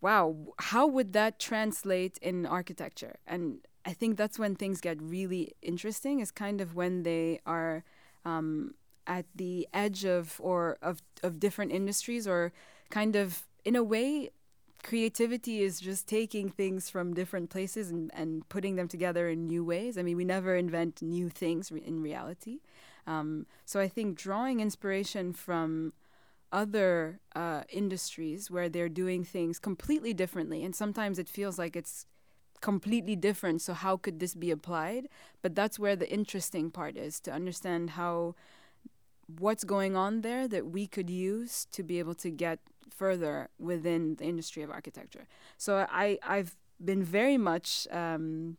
wow, 0.00 0.36
how 0.58 0.86
would 0.86 1.12
that 1.12 1.40
translate 1.40 2.18
in 2.22 2.46
architecture? 2.46 3.16
And 3.26 3.58
I 3.84 3.92
think 3.92 4.16
that's 4.16 4.38
when 4.38 4.54
things 4.54 4.80
get 4.80 5.02
really 5.02 5.52
interesting. 5.60 6.20
Is 6.20 6.30
kind 6.30 6.60
of 6.60 6.76
when 6.76 7.02
they 7.02 7.40
are 7.44 7.84
um, 8.24 8.74
at 9.06 9.26
the 9.34 9.68
edge 9.74 10.04
of 10.04 10.40
or 10.42 10.78
of 10.80 11.02
of 11.24 11.40
different 11.40 11.72
industries 11.72 12.28
or 12.28 12.52
kind 12.90 13.16
of 13.16 13.42
in 13.64 13.74
a 13.74 13.82
way 13.82 14.30
creativity 14.82 15.62
is 15.62 15.80
just 15.80 16.08
taking 16.08 16.48
things 16.48 16.90
from 16.90 17.14
different 17.14 17.50
places 17.50 17.90
and, 17.90 18.10
and 18.14 18.48
putting 18.48 18.76
them 18.76 18.88
together 18.88 19.28
in 19.28 19.46
new 19.46 19.64
ways. 19.64 19.96
I 19.96 20.02
mean, 20.02 20.16
we 20.16 20.24
never 20.24 20.54
invent 20.56 21.02
new 21.02 21.28
things 21.28 21.70
re- 21.70 21.82
in 21.84 22.02
reality. 22.02 22.60
Um, 23.06 23.46
so 23.64 23.80
I 23.80 23.88
think 23.88 24.16
drawing 24.16 24.60
inspiration 24.60 25.32
from 25.32 25.92
other 26.52 27.20
uh, 27.34 27.62
industries 27.70 28.50
where 28.50 28.68
they're 28.68 28.88
doing 28.88 29.24
things 29.24 29.58
completely 29.58 30.12
differently, 30.12 30.64
and 30.64 30.74
sometimes 30.76 31.18
it 31.18 31.28
feels 31.28 31.58
like 31.58 31.74
it's 31.74 32.06
completely 32.60 33.16
different. 33.16 33.62
So, 33.62 33.72
how 33.72 33.96
could 33.96 34.20
this 34.20 34.34
be 34.34 34.50
applied? 34.50 35.08
But 35.40 35.54
that's 35.54 35.78
where 35.78 35.96
the 35.96 36.10
interesting 36.10 36.70
part 36.70 36.96
is 36.96 37.20
to 37.20 37.32
understand 37.32 37.90
how 37.90 38.34
what's 39.38 39.64
going 39.64 39.96
on 39.96 40.20
there 40.20 40.46
that 40.46 40.66
we 40.66 40.86
could 40.86 41.08
use 41.08 41.66
to 41.72 41.82
be 41.82 41.98
able 41.98 42.14
to 42.14 42.30
get 42.30 42.58
further 42.92 43.48
within 43.58 44.16
the 44.16 44.24
industry 44.24 44.62
of 44.62 44.70
architecture. 44.70 45.26
So 45.56 45.86
I 45.90 46.18
I've 46.22 46.56
been 46.82 47.02
very 47.02 47.38
much 47.38 47.86
um, 47.90 48.56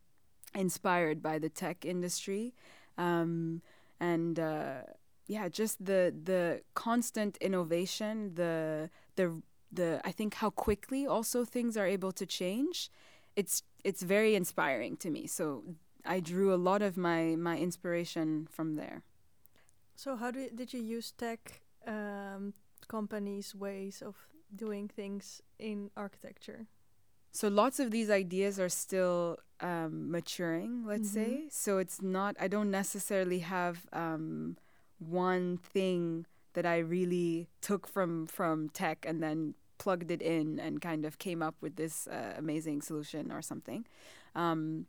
inspired 0.55 1.21
by 1.21 1.39
the 1.39 1.49
tech 1.49 1.85
industry, 1.85 2.53
um, 2.97 3.61
and 3.99 4.39
uh, 4.39 4.81
yeah, 5.27 5.49
just 5.49 5.83
the 5.83 6.13
the 6.23 6.61
constant 6.73 7.37
innovation, 7.37 8.35
the 8.35 8.89
the 9.15 9.41
the 9.71 10.01
I 10.03 10.11
think 10.11 10.35
how 10.35 10.49
quickly 10.49 11.07
also 11.07 11.45
things 11.45 11.77
are 11.77 11.87
able 11.87 12.11
to 12.13 12.25
change. 12.25 12.89
It's 13.35 13.63
it's 13.83 14.01
very 14.01 14.35
inspiring 14.35 14.97
to 14.97 15.09
me. 15.09 15.27
So 15.27 15.63
I 16.05 16.19
drew 16.19 16.53
a 16.53 16.59
lot 16.69 16.81
of 16.81 16.97
my 16.97 17.35
my 17.35 17.57
inspiration 17.57 18.47
from 18.51 18.75
there. 18.75 19.03
So 19.95 20.15
how 20.15 20.31
did 20.31 20.55
did 20.55 20.73
you 20.73 20.81
use 20.81 21.11
tech 21.11 21.61
um, 21.87 22.53
companies' 22.87 23.55
ways 23.55 24.01
of 24.01 24.15
doing 24.55 24.87
things 24.87 25.41
in 25.59 25.89
architecture? 25.95 26.67
So 27.31 27.47
lots 27.47 27.79
of 27.79 27.89
these 27.89 28.11
ideas 28.11 28.59
are 28.59 28.69
still 28.69 29.37
um, 29.59 30.11
maturing, 30.11 30.85
let's 30.85 31.09
mm-hmm. 31.09 31.23
say. 31.23 31.43
So 31.49 31.79
it's 31.79 32.01
not. 32.01 32.35
I 32.39 32.47
don't 32.47 32.69
necessarily 32.69 33.39
have 33.39 33.87
um, 33.91 34.57
one 34.99 35.57
thing 35.57 36.27
that 36.53 36.65
I 36.65 36.77
really 36.77 37.47
took 37.61 37.87
from 37.87 38.27
from 38.27 38.69
tech 38.69 39.05
and 39.07 39.21
then 39.23 39.55
plugged 39.79 40.11
it 40.11 40.21
in 40.21 40.59
and 40.59 40.81
kind 40.81 41.05
of 41.05 41.17
came 41.17 41.41
up 41.41 41.55
with 41.59 41.75
this 41.75 42.07
uh, 42.07 42.35
amazing 42.37 42.81
solution 42.81 43.31
or 43.31 43.41
something. 43.41 43.85
Um, 44.35 44.85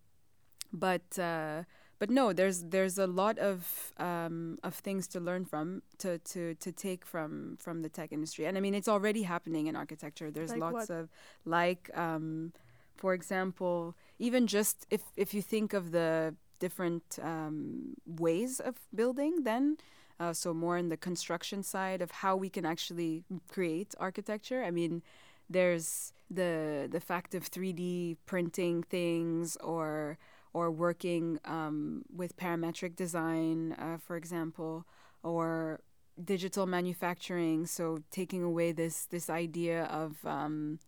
but 0.72 1.18
uh, 1.18 1.62
but 1.98 2.10
no, 2.10 2.32
there's 2.32 2.64
there's 2.64 2.98
a 2.98 3.06
lot 3.06 3.38
of 3.38 3.92
um, 3.98 4.58
of 4.62 4.74
things 4.74 5.06
to 5.08 5.20
learn 5.20 5.44
from 5.44 5.82
to, 5.98 6.18
to 6.18 6.54
to 6.54 6.72
take 6.72 7.04
from 7.04 7.56
from 7.60 7.82
the 7.82 7.88
tech 7.88 8.12
industry, 8.12 8.46
and 8.46 8.56
I 8.56 8.60
mean 8.60 8.74
it's 8.74 8.88
already 8.88 9.22
happening 9.22 9.66
in 9.66 9.76
architecture. 9.76 10.30
There's 10.30 10.50
like 10.50 10.60
lots 10.60 10.88
what? 10.88 10.90
of 10.90 11.10
like, 11.44 11.90
um, 11.94 12.52
for 12.96 13.14
example, 13.14 13.94
even 14.18 14.46
just 14.46 14.86
if 14.90 15.02
if 15.16 15.34
you 15.34 15.42
think 15.42 15.72
of 15.72 15.92
the 15.92 16.34
different 16.58 17.18
um, 17.22 17.94
ways 18.06 18.60
of 18.60 18.76
building, 18.94 19.44
then. 19.44 19.76
Uh, 20.20 20.32
so 20.32 20.54
more 20.54 20.78
in 20.78 20.90
the 20.90 20.96
construction 20.96 21.60
side 21.60 22.00
of 22.00 22.08
how 22.22 22.36
we 22.36 22.48
can 22.48 22.64
actually 22.64 23.24
create 23.48 23.96
architecture. 23.98 24.62
I 24.62 24.70
mean, 24.70 25.02
there's 25.50 26.12
the 26.30 26.88
the 26.90 27.00
fact 27.00 27.34
of 27.34 27.50
3D 27.50 28.16
printing 28.24 28.84
things 28.84 29.56
or 29.56 30.16
or 30.54 30.70
working 30.70 31.38
um, 31.44 32.02
with 32.14 32.36
parametric 32.36 32.96
design, 32.96 33.72
uh, 33.72 33.98
for 33.98 34.16
example, 34.16 34.86
or 35.22 35.80
digital 36.22 36.64
manufacturing. 36.64 37.66
So 37.66 37.98
taking 38.10 38.42
away 38.42 38.72
this 38.72 39.04
this 39.06 39.28
idea 39.28 39.84
of 39.84 40.24
um, 40.24 40.78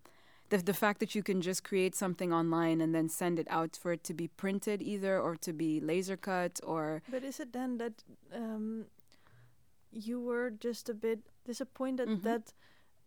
the 0.48 0.58
the 0.58 0.72
fact 0.72 1.00
that 1.00 1.14
you 1.14 1.22
can 1.22 1.42
just 1.42 1.64
create 1.64 1.94
something 1.94 2.32
online 2.32 2.80
and 2.80 2.94
then 2.94 3.08
send 3.08 3.38
it 3.38 3.48
out 3.50 3.76
for 3.76 3.92
it 3.92 4.04
to 4.04 4.14
be 4.14 4.28
printed 4.28 4.80
either 4.80 5.20
or 5.20 5.36
to 5.36 5.52
be 5.52 5.80
laser 5.80 6.16
cut 6.16 6.60
or. 6.62 7.02
But 7.10 7.24
is 7.24 7.40
it 7.40 7.52
then 7.52 7.78
that 7.78 8.04
um, 8.32 8.86
you 9.90 10.20
were 10.20 10.50
just 10.50 10.88
a 10.88 10.94
bit 10.94 11.20
disappointed 11.44 12.08
mm-hmm. 12.08 12.22
that 12.22 12.52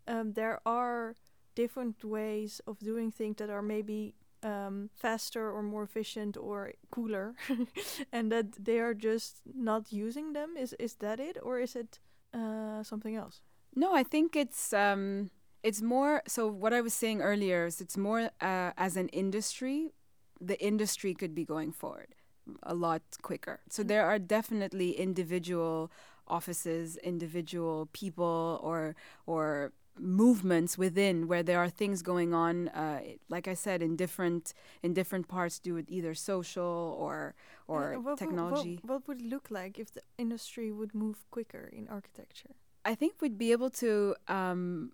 um, 0.08 0.34
there 0.34 0.60
are 0.66 1.16
different 1.56 2.04
ways 2.04 2.62
of 2.68 2.80
doing 2.80 3.12
things 3.12 3.38
that 3.38 3.50
are 3.50 3.62
maybe 3.62 4.14
um, 4.44 4.90
faster 4.96 5.50
or 5.52 5.62
more 5.62 5.84
efficient 5.84 6.38
or 6.38 6.74
cooler, 6.92 7.36
and 8.12 8.32
that 8.32 8.54
they 8.64 8.80
are 8.80 8.94
just 8.94 9.42
not 9.54 9.92
using 9.92 10.34
them. 10.34 10.56
Is 10.58 10.74
is 10.80 10.96
that 10.96 11.20
it, 11.20 11.38
or 11.42 11.60
is 11.60 11.76
it 11.76 12.00
uh, 12.34 12.84
something 12.84 13.16
else? 13.16 13.42
No, 13.76 13.94
I 13.94 14.04
think 14.04 14.36
it's 14.36 14.74
um, 14.74 15.30
it's 15.64 15.82
more. 15.82 16.22
So 16.28 16.48
what 16.48 16.74
I 16.74 16.82
was 16.82 16.94
saying 16.94 17.22
earlier 17.22 17.66
is 17.66 17.82
it's 17.82 17.98
more 17.98 18.30
uh, 18.42 18.72
as 18.78 18.98
an 18.98 19.10
industry, 19.10 19.92
the 20.40 20.60
industry 20.64 21.14
could 21.14 21.36
be 21.36 21.46
going 21.46 21.72
forward 21.72 22.16
a 22.64 22.74
lot 22.74 23.02
quicker. 23.22 23.60
So 23.70 23.84
there 23.84 24.06
are 24.06 24.20
definitely 24.20 24.92
individual 24.92 25.92
offices, 26.28 26.98
individual 26.98 27.90
people, 27.94 28.60
or 28.64 28.96
or 29.26 29.72
movements 30.00 30.78
within 30.78 31.28
where 31.28 31.44
there 31.44 31.60
are 31.60 31.70
things 31.70 32.02
going 32.02 32.34
on 32.34 32.70
uh, 32.70 33.02
like 33.30 33.48
i 33.48 33.54
said 33.54 33.82
in 33.82 33.96
different 33.96 34.54
in 34.82 34.94
different 34.94 35.28
parts 35.28 35.60
do 35.60 35.76
it 35.78 35.86
either 35.88 36.14
social 36.14 36.96
or 37.00 37.36
or 37.68 38.00
what 38.00 38.18
technology 38.18 38.80
what, 38.82 38.94
what, 38.94 39.08
would 39.08 39.22
it 39.22 39.28
look 39.28 39.52
like 39.52 39.78
if 39.78 39.92
the 39.92 40.02
industry 40.18 40.72
would 40.72 40.94
move 40.94 41.26
quicker 41.32 41.70
in 41.72 41.88
architecture? 41.88 42.56
I 42.86 42.96
think 42.96 43.22
we'd 43.22 43.38
be 43.38 43.52
able 43.52 43.70
to 43.84 44.16
um, 44.28 44.92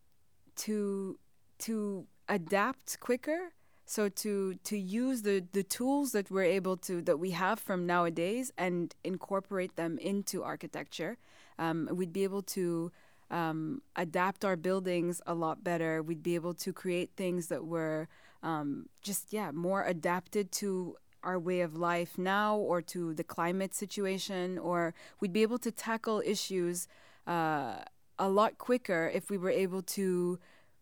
to 0.57 1.19
to 1.59 2.07
adapt 2.27 2.99
quicker. 2.99 3.53
So 3.85 4.09
to 4.09 4.55
to 4.63 4.77
use 4.77 5.21
the 5.21 5.43
the 5.51 5.63
tools 5.63 6.11
that 6.13 6.31
we're 6.31 6.51
able 6.59 6.77
to 6.87 7.01
that 7.03 7.19
we 7.19 7.31
have 7.31 7.59
from 7.59 7.85
nowadays 7.85 8.51
and 8.57 8.93
incorporate 9.03 9.75
them 9.75 9.97
into 9.99 10.43
architecture. 10.43 11.17
Um, 11.57 11.89
we'd 11.93 12.11
be 12.11 12.23
able 12.23 12.41
to 12.57 12.91
um, 13.31 13.81
adapt 13.95 14.45
our 14.45 14.55
buildings 14.55 15.21
a 15.25 15.33
lot 15.33 15.63
better. 15.63 16.01
We'd 16.03 16.23
be 16.23 16.35
able 16.35 16.53
to 16.55 16.73
create 16.73 17.11
things 17.15 17.47
that 17.47 17.65
were 17.65 18.07
um, 18.43 18.87
just, 19.01 19.33
yeah, 19.33 19.51
more 19.51 19.83
adapted 19.83 20.51
to 20.53 20.95
our 21.23 21.39
way 21.39 21.61
of 21.61 21.75
life 21.75 22.17
now 22.17 22.55
or 22.55 22.81
to 22.83 23.13
the 23.15 23.23
climate 23.23 23.73
situation, 23.73 24.59
or 24.59 24.93
we'd 25.19 25.33
be 25.33 25.41
able 25.41 25.57
to 25.57 25.71
tackle 25.71 26.21
issues 26.23 26.87
uh, 27.25 27.77
a 28.19 28.29
lot 28.29 28.57
quicker 28.57 29.11
if 29.13 29.29
we 29.31 29.37
were 29.37 29.49
able 29.49 29.81
to 29.81 30.37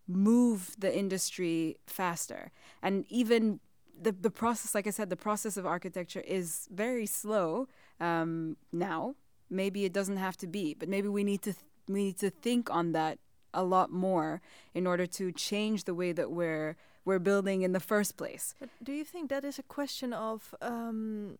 move 0.06 0.75
the 0.77 0.95
industry 0.95 1.77
faster. 1.88 2.51
And 2.82 3.06
even 3.08 3.62
the, 3.99 4.12
the 4.12 4.29
process, 4.29 4.75
like 4.75 4.86
I 4.86 4.89
said, 4.89 5.10
the 5.10 5.15
process 5.15 5.56
of 5.56 5.65
architecture 5.65 6.19
is 6.19 6.67
very 6.69 7.06
slow 7.06 7.69
um, 8.01 8.58
now. 8.71 9.15
Maybe 9.49 9.86
it 9.86 9.93
doesn't 9.93 10.17
have 10.17 10.36
to 10.38 10.47
be, 10.47 10.73
but 10.73 10.89
maybe 10.89 11.08
we 11.08 11.23
need 11.23 11.41
to 11.43 11.53
th- 11.53 11.65
we 11.88 12.06
need 12.06 12.17
to 12.19 12.30
think 12.30 12.69
on 12.69 12.91
that 12.93 13.19
a 13.54 13.63
lot 13.63 13.91
more 13.91 14.41
in 14.74 14.88
order 14.88 15.06
to 15.06 15.32
change 15.32 15.84
the 15.84 15.93
way 15.93 16.12
that 16.12 16.32
we're 16.32 16.76
we're 17.06 17.19
building 17.19 17.63
in 17.63 17.74
the 17.74 17.80
first 17.80 18.15
place. 18.17 18.56
But 18.60 18.69
do 18.82 18.93
you 18.93 19.04
think 19.04 19.30
that 19.30 19.43
is 19.43 19.60
a 19.60 19.63
question 19.63 20.13
of 20.13 20.56
um, 20.62 21.38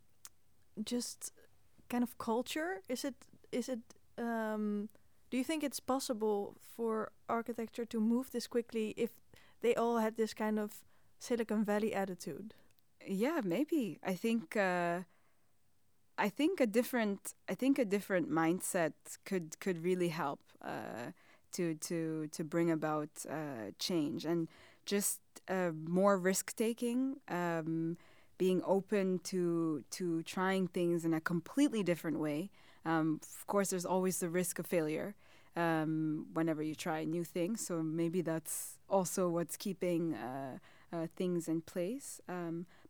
just 0.84 1.32
kind 1.90 2.04
of 2.04 2.18
culture? 2.18 2.82
Is 2.90 3.06
it 3.06 3.16
is 3.52 3.70
it 3.70 3.80
um, 4.18 4.90
do 5.30 5.38
you 5.38 5.44
think 5.44 5.64
it's 5.64 5.80
possible 5.80 6.56
for 6.76 7.12
architecture 7.28 7.86
to 7.86 8.00
move 8.00 8.32
this 8.32 8.48
quickly 8.48 8.94
if 8.98 9.12
they 9.62 9.74
all 9.76 9.98
had 9.98 10.16
this 10.16 10.34
kind 10.34 10.60
of 10.60 10.84
Silicon 11.20 11.64
Valley 11.64 11.94
attitude? 11.94 12.54
Yeah, 13.08 13.42
maybe. 13.44 14.00
I 14.04 14.14
think 14.14 14.56
uh, 14.56 15.00
I 16.18 16.30
think 16.30 16.60
a 16.60 16.68
different 16.68 17.34
I 17.50 17.56
think 17.56 17.80
a 17.80 17.86
different 17.86 18.30
mindset 18.30 18.94
could 19.26 19.60
could 19.60 19.84
really 19.84 20.10
help 20.10 20.40
uh, 20.62 21.12
to 21.54 21.76
to 21.76 22.28
to 22.32 22.44
bring 22.44 22.70
about 22.72 23.10
uh, 23.30 23.72
change 23.80 24.26
and 24.26 24.48
just 24.86 25.20
uh, 25.50 25.72
more 25.86 26.18
risk 26.18 26.56
taking. 26.56 27.18
Um, 27.28 27.98
being 28.40 28.62
open 28.66 29.20
to 29.20 29.84
to 29.92 30.22
trying 30.24 30.68
things 30.68 31.06
in 31.06 31.14
a 31.14 31.22
completely 31.22 31.84
different 31.84 32.20
way. 32.20 32.50
Um, 32.86 33.20
of 33.40 33.48
course, 33.48 33.70
there's 33.70 33.86
always 33.86 34.20
the 34.20 34.28
risk 34.30 34.60
of 34.60 34.66
failure 34.66 35.16
um, 35.56 36.26
whenever 36.34 36.62
you 36.62 36.76
try 36.76 37.06
new 37.06 37.24
things. 37.24 37.66
So 37.66 37.82
maybe 37.84 38.22
that's 38.22 38.80
also 38.90 39.30
what's 39.30 39.56
keeping 39.56 40.16
uh, 40.16 40.58
uh, 40.92 41.08
things 41.16 41.48
in 41.48 41.62
place. 41.62 42.20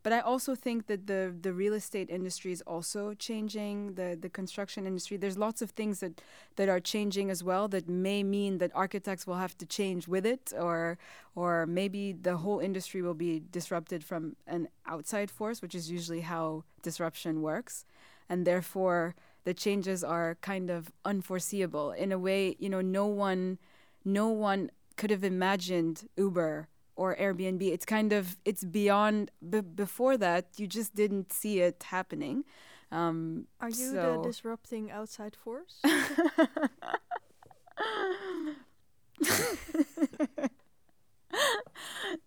But 0.04 0.12
I 0.12 0.20
also 0.20 0.54
think 0.54 0.86
that 0.86 1.06
the 1.06 1.34
the 1.46 1.54
real 1.54 1.72
estate 1.72 2.10
industry 2.10 2.52
is 2.52 2.62
also 2.66 3.14
changing. 3.14 3.94
The 3.94 4.18
the 4.20 4.28
construction 4.28 4.86
industry. 4.86 5.16
There's 5.16 5.38
lots 5.38 5.62
of 5.62 5.70
things 5.70 6.00
that 6.00 6.20
that 6.56 6.68
are 6.68 6.78
changing 6.78 7.30
as 7.30 7.42
well. 7.42 7.68
That 7.68 7.88
may 7.88 8.22
mean 8.22 8.58
that 8.58 8.70
architects 8.74 9.26
will 9.26 9.36
have 9.44 9.56
to 9.58 9.66
change 9.66 10.06
with 10.06 10.26
it, 10.26 10.52
or 10.66 10.98
or 11.34 11.66
maybe 11.66 12.12
the 12.12 12.36
whole 12.36 12.60
industry 12.60 13.00
will 13.00 13.14
be 13.14 13.42
disrupted 13.50 14.04
from 14.04 14.36
an 14.46 14.68
outside 14.86 15.30
force, 15.30 15.62
which 15.62 15.74
is 15.74 15.90
usually 15.90 16.20
how 16.20 16.64
disruption 16.82 17.40
works, 17.40 17.86
and 18.28 18.46
therefore 18.46 19.14
the 19.44 19.54
changes 19.54 20.04
are 20.04 20.36
kind 20.42 20.68
of 20.70 20.92
unforeseeable 21.06 21.92
in 21.92 22.12
a 22.12 22.18
way. 22.18 22.56
You 22.58 22.68
know, 22.68 22.82
no 22.82 23.06
one, 23.06 23.58
no 24.04 24.28
one 24.28 24.70
could 24.96 25.10
have 25.10 25.24
imagined 25.24 26.08
Uber 26.18 26.68
or 26.96 27.16
Airbnb. 27.16 27.62
It's 27.62 27.84
kind 27.84 28.12
of 28.12 28.36
it's 28.44 28.64
beyond. 28.64 29.30
B- 29.48 29.60
before 29.60 30.16
that, 30.16 30.46
you 30.56 30.66
just 30.66 30.94
didn't 30.94 31.32
see 31.32 31.60
it 31.60 31.84
happening. 31.88 32.44
Um, 32.90 33.46
Are 33.60 33.68
you 33.68 33.74
so 33.74 34.20
the 34.20 34.28
disrupting 34.28 34.90
outside 34.90 35.34
force? 35.36 35.82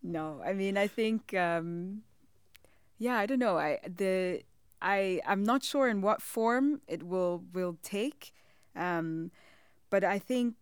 no, 0.03 0.41
I 0.45 0.53
mean 0.53 0.77
I 0.77 0.87
think 0.87 1.33
um, 1.33 2.03
yeah, 2.97 3.17
I 3.17 3.25
don't 3.25 3.39
know. 3.39 3.57
I 3.57 3.79
the 3.83 4.41
I 4.81 5.21
I'm 5.25 5.43
not 5.43 5.63
sure 5.63 5.87
in 5.87 6.01
what 6.01 6.21
form 6.21 6.81
it 6.87 7.03
will 7.03 7.43
will 7.53 7.77
take, 7.81 8.33
um, 8.75 9.31
but 9.89 10.03
I 10.03 10.19
think 10.19 10.55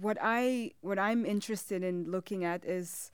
what 0.00 0.18
I 0.20 0.72
what 0.80 0.98
I'm 0.98 1.24
interested 1.24 1.82
in 1.82 2.10
looking 2.10 2.44
at 2.44 2.64
is 2.64 3.10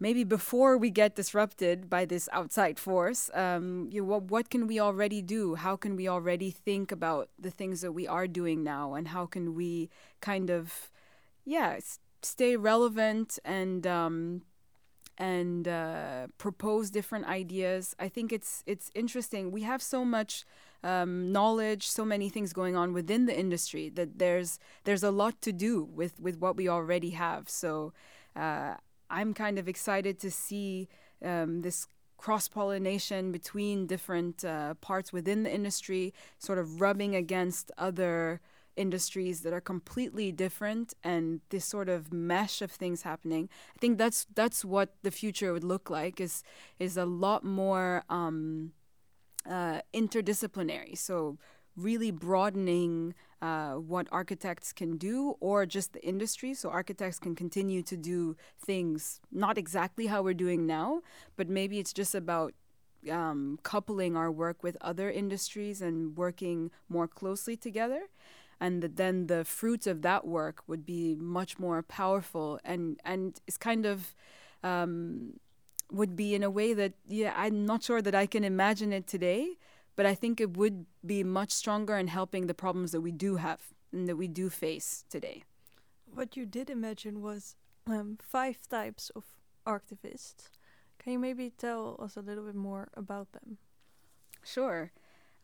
maybe 0.00 0.24
before 0.24 0.76
we 0.78 0.90
get 0.90 1.16
disrupted 1.16 1.90
by 1.90 2.04
this 2.04 2.28
outside 2.32 2.78
force, 2.78 3.30
um, 3.34 3.88
you 3.90 4.04
what 4.04 4.24
what 4.24 4.50
can 4.50 4.66
we 4.66 4.80
already 4.80 5.22
do? 5.22 5.54
How 5.56 5.76
can 5.76 5.96
we 5.96 6.08
already 6.08 6.50
think 6.50 6.92
about 6.92 7.28
the 7.38 7.50
things 7.50 7.80
that 7.80 7.92
we 7.92 8.06
are 8.06 8.26
doing 8.26 8.62
now, 8.62 8.94
and 8.94 9.08
how 9.08 9.26
can 9.26 9.54
we 9.54 9.90
kind 10.20 10.50
of 10.50 10.90
yeah 11.44 11.78
stay 12.22 12.56
relevant 12.56 13.38
and 13.44 13.86
um, 13.86 14.42
and 15.18 15.66
uh, 15.66 16.28
propose 16.38 16.90
different 16.90 17.26
ideas. 17.26 17.94
I 17.98 18.08
think 18.08 18.32
it's 18.32 18.62
it's 18.66 18.90
interesting. 18.94 19.50
We 19.50 19.62
have 19.62 19.82
so 19.82 20.04
much 20.04 20.44
um, 20.84 21.32
knowledge, 21.32 21.88
so 21.88 22.04
many 22.04 22.28
things 22.28 22.52
going 22.52 22.76
on 22.76 22.92
within 22.92 23.26
the 23.26 23.38
industry 23.38 23.88
that 23.90 24.18
there's 24.18 24.58
there's 24.84 25.02
a 25.02 25.10
lot 25.10 25.42
to 25.42 25.52
do 25.52 25.82
with 25.84 26.20
with 26.20 26.38
what 26.38 26.56
we 26.56 26.68
already 26.68 27.10
have. 27.10 27.48
So 27.48 27.92
uh, 28.36 28.74
I'm 29.10 29.34
kind 29.34 29.58
of 29.58 29.68
excited 29.68 30.18
to 30.20 30.30
see 30.30 30.88
um, 31.24 31.62
this 31.62 31.86
cross 32.16 32.48
pollination 32.48 33.32
between 33.32 33.86
different 33.86 34.44
uh, 34.44 34.74
parts 34.74 35.12
within 35.12 35.44
the 35.44 35.54
industry, 35.54 36.12
sort 36.38 36.58
of 36.58 36.80
rubbing 36.80 37.14
against 37.14 37.70
other 37.78 38.40
industries 38.76 39.40
that 39.40 39.52
are 39.52 39.60
completely 39.60 40.30
different 40.30 40.94
and 41.02 41.40
this 41.50 41.64
sort 41.64 41.88
of 41.88 42.12
mesh 42.12 42.62
of 42.62 42.70
things 42.70 43.02
happening. 43.02 43.48
I 43.76 43.78
think 43.78 43.98
that's 43.98 44.26
that's 44.34 44.64
what 44.64 44.94
the 45.02 45.10
future 45.10 45.52
would 45.52 45.64
look 45.64 45.90
like 45.90 46.20
is 46.20 46.42
is 46.78 46.96
a 46.96 47.04
lot 47.04 47.44
more 47.44 48.04
um, 48.08 48.72
uh, 49.48 49.80
interdisciplinary. 49.92 50.96
So 50.96 51.38
really 51.78 52.10
broadening 52.10 53.14
uh, 53.40 53.74
what 53.74 54.08
architects 54.10 54.72
can 54.72 54.96
do 54.96 55.36
or 55.40 55.64
just 55.64 55.92
the 55.92 56.04
industry. 56.04 56.52
So 56.54 56.70
architects 56.70 57.18
can 57.18 57.34
continue 57.36 57.82
to 57.82 57.96
do 57.96 58.36
things 58.58 59.20
not 59.30 59.56
exactly 59.56 60.06
how 60.06 60.22
we're 60.22 60.34
doing 60.34 60.66
now 60.66 61.02
but 61.36 61.48
maybe 61.48 61.78
it's 61.78 61.92
just 61.92 62.14
about 62.14 62.52
um, 63.10 63.58
coupling 63.62 64.16
our 64.16 64.30
work 64.30 64.62
with 64.62 64.76
other 64.80 65.10
industries 65.10 65.80
and 65.80 66.16
working 66.16 66.70
more 66.88 67.06
closely 67.06 67.56
together. 67.56 68.08
And 68.60 68.82
that 68.82 68.96
then 68.96 69.28
the 69.28 69.44
fruits 69.44 69.86
of 69.86 70.02
that 70.02 70.26
work 70.26 70.62
would 70.66 70.84
be 70.84 71.14
much 71.14 71.60
more 71.60 71.80
powerful 71.82 72.58
and 72.64 73.00
and 73.04 73.40
it's 73.46 73.56
kind 73.56 73.86
of 73.86 74.14
um, 74.64 75.34
would 75.92 76.16
be 76.16 76.34
in 76.34 76.42
a 76.42 76.50
way 76.50 76.74
that 76.74 76.94
yeah 77.08 77.32
I'm 77.36 77.64
not 77.64 77.84
sure 77.84 78.02
that 78.02 78.16
I 78.16 78.26
can 78.26 78.42
imagine 78.42 78.92
it 78.92 79.06
today, 79.06 79.58
but 79.98 80.06
I 80.06 80.14
think 80.14 80.40
it 80.40 80.56
would 80.56 80.86
be 81.04 81.24
much 81.24 81.50
stronger 81.50 81.96
in 81.98 82.06
helping 82.06 82.46
the 82.46 82.54
problems 82.54 82.92
that 82.92 83.00
we 83.00 83.10
do 83.10 83.34
have 83.34 83.60
and 83.92 84.08
that 84.08 84.14
we 84.14 84.28
do 84.28 84.48
face 84.48 85.04
today. 85.10 85.42
what 86.14 86.36
you 86.36 86.46
did 86.46 86.70
imagine 86.70 87.20
was 87.20 87.56
um, 87.88 88.16
five 88.22 88.58
types 88.68 89.10
of 89.16 89.24
activists. 89.66 90.50
Can 91.00 91.14
you 91.14 91.18
maybe 91.18 91.50
tell 91.50 91.96
us 91.98 92.16
a 92.16 92.20
little 92.20 92.44
bit 92.44 92.54
more 92.54 92.90
about 92.94 93.32
them? 93.32 93.58
Sure. 94.44 94.92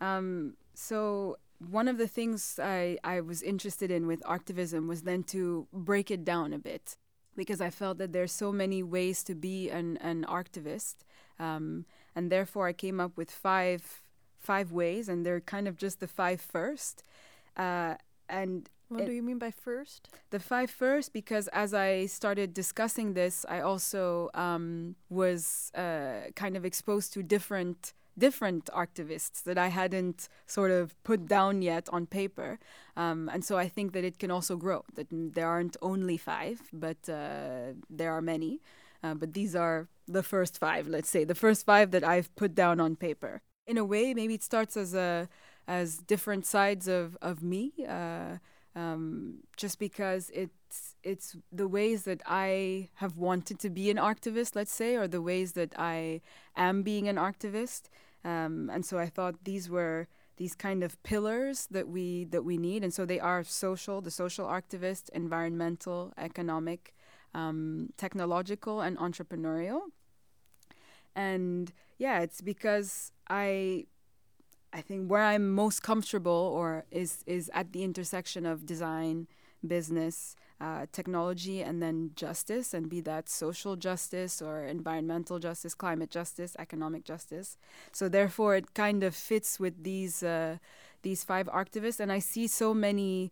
Um, 0.00 0.54
so 0.72 1.38
one 1.58 1.88
of 1.88 1.98
the 1.98 2.06
things 2.06 2.60
I, 2.62 2.98
I 3.02 3.22
was 3.22 3.42
interested 3.42 3.90
in 3.90 4.06
with 4.06 4.22
activism 4.24 4.86
was 4.86 5.02
then 5.02 5.24
to 5.34 5.66
break 5.72 6.12
it 6.12 6.24
down 6.24 6.52
a 6.52 6.60
bit 6.60 6.96
because 7.34 7.60
I 7.60 7.70
felt 7.70 7.98
that 7.98 8.12
there's 8.12 8.30
so 8.30 8.52
many 8.52 8.84
ways 8.84 9.24
to 9.24 9.34
be 9.34 9.68
an, 9.68 9.96
an 9.96 10.24
activist. 10.28 10.98
Um, 11.40 11.86
and 12.14 12.30
therefore 12.30 12.68
I 12.68 12.72
came 12.72 13.00
up 13.00 13.16
with 13.16 13.32
five 13.32 14.03
five 14.44 14.68
ways 14.80 15.08
and 15.08 15.18
they're 15.24 15.40
kind 15.56 15.66
of 15.68 15.74
just 15.76 15.96
the 16.00 16.08
five 16.20 16.40
first. 16.56 17.02
Uh, 17.56 17.94
and 18.28 18.68
What 18.88 19.00
It- 19.02 19.06
do 19.06 19.12
you 19.12 19.22
mean 19.30 19.38
by 19.46 19.50
first? 19.50 20.02
the 20.30 20.38
five 20.52 20.70
first 20.70 21.08
because 21.20 21.46
as 21.64 21.70
I 21.72 22.06
started 22.06 22.48
discussing 22.62 23.14
this, 23.14 23.36
I 23.56 23.58
also 23.70 24.02
um, 24.34 24.94
was 25.08 25.70
uh, 25.84 26.30
kind 26.42 26.54
of 26.58 26.62
exposed 26.64 27.08
to 27.14 27.22
different 27.36 27.80
different 28.16 28.64
activists 28.84 29.42
that 29.42 29.58
I 29.66 29.68
hadn't 29.80 30.28
sort 30.46 30.70
of 30.70 30.94
put 31.02 31.20
down 31.26 31.62
yet 31.62 31.88
on 31.96 32.06
paper, 32.06 32.50
um, 32.96 33.28
and 33.32 33.42
so 33.48 33.54
I 33.64 33.68
think 33.76 33.92
that 33.94 34.04
it 34.04 34.16
can 34.22 34.30
also 34.30 34.54
grow. 34.56 34.80
That 34.96 35.08
there 35.10 35.48
aren't 35.48 35.76
only 35.82 36.16
five, 36.16 36.56
but 36.72 37.00
uh, 37.08 37.72
there 37.98 38.12
are 38.16 38.22
many. 38.22 38.60
Uh, 39.02 39.14
but 39.14 39.32
these 39.32 39.56
are 39.64 39.88
the 40.06 40.22
first 40.22 40.58
five, 40.58 40.84
let's 40.96 41.10
say, 41.10 41.24
the 41.24 41.34
first 41.44 41.66
five 41.66 41.86
that 41.90 42.04
I've 42.04 42.30
put 42.36 42.54
down 42.54 42.78
on 42.80 42.94
paper. 42.96 43.34
In 43.66 43.78
a 43.78 43.84
way, 43.84 44.12
maybe 44.14 44.34
it 44.34 44.42
starts 44.42 44.76
as 44.76 44.94
a 44.94 45.28
as 45.66 45.96
different 45.98 46.44
sides 46.44 46.86
of 46.88 47.16
of 47.22 47.42
me. 47.42 47.72
Uh, 47.88 48.38
um, 48.76 49.38
just 49.56 49.78
because 49.78 50.30
it's 50.34 50.96
it's 51.02 51.36
the 51.52 51.68
ways 51.68 52.02
that 52.04 52.20
I 52.26 52.90
have 52.96 53.16
wanted 53.16 53.58
to 53.60 53.70
be 53.70 53.90
an 53.90 53.96
activist, 53.96 54.54
let's 54.54 54.74
say, 54.74 54.96
or 54.96 55.06
the 55.08 55.22
ways 55.22 55.52
that 55.52 55.72
I 55.78 56.20
am 56.56 56.82
being 56.82 57.08
an 57.08 57.16
activist. 57.16 57.82
Um, 58.24 58.68
and 58.72 58.84
so 58.84 58.98
I 58.98 59.06
thought 59.06 59.44
these 59.44 59.70
were 59.70 60.08
these 60.36 60.54
kind 60.54 60.82
of 60.82 61.00
pillars 61.02 61.66
that 61.70 61.88
we 61.88 62.24
that 62.24 62.44
we 62.44 62.58
need, 62.58 62.82
and 62.84 62.92
so 62.92 63.06
they 63.06 63.20
are 63.20 63.44
social, 63.44 64.02
the 64.02 64.10
social 64.10 64.46
activist, 64.46 65.08
environmental, 65.10 66.12
economic, 66.18 66.94
um, 67.34 67.90
technological, 67.96 68.80
and 68.82 68.98
entrepreneurial. 68.98 69.80
And 71.14 71.72
yeah, 71.98 72.20
it's 72.20 72.40
because 72.40 73.12
I 73.28 73.86
I 74.72 74.80
think 74.80 75.10
where 75.10 75.22
I'm 75.22 75.52
most 75.54 75.82
comfortable 75.82 76.32
or 76.54 76.84
is 76.90 77.22
is 77.26 77.50
at 77.54 77.72
the 77.72 77.84
intersection 77.84 78.44
of 78.44 78.66
design, 78.66 79.28
business, 79.66 80.34
uh, 80.60 80.86
technology, 80.92 81.62
and 81.62 81.80
then 81.82 82.10
justice, 82.16 82.74
and 82.74 82.88
be 82.88 83.00
that 83.02 83.28
social 83.28 83.76
justice 83.76 84.42
or 84.42 84.64
environmental 84.64 85.38
justice, 85.38 85.74
climate 85.74 86.10
justice, 86.10 86.56
economic 86.58 87.04
justice. 87.04 87.56
So 87.92 88.08
therefore, 88.08 88.56
it 88.56 88.74
kind 88.74 89.04
of 89.04 89.14
fits 89.14 89.60
with 89.60 89.84
these 89.84 90.22
uh, 90.22 90.58
these 91.02 91.24
five 91.24 91.46
activists, 91.48 92.00
and 92.00 92.10
I 92.12 92.18
see 92.18 92.46
so 92.48 92.74
many. 92.74 93.30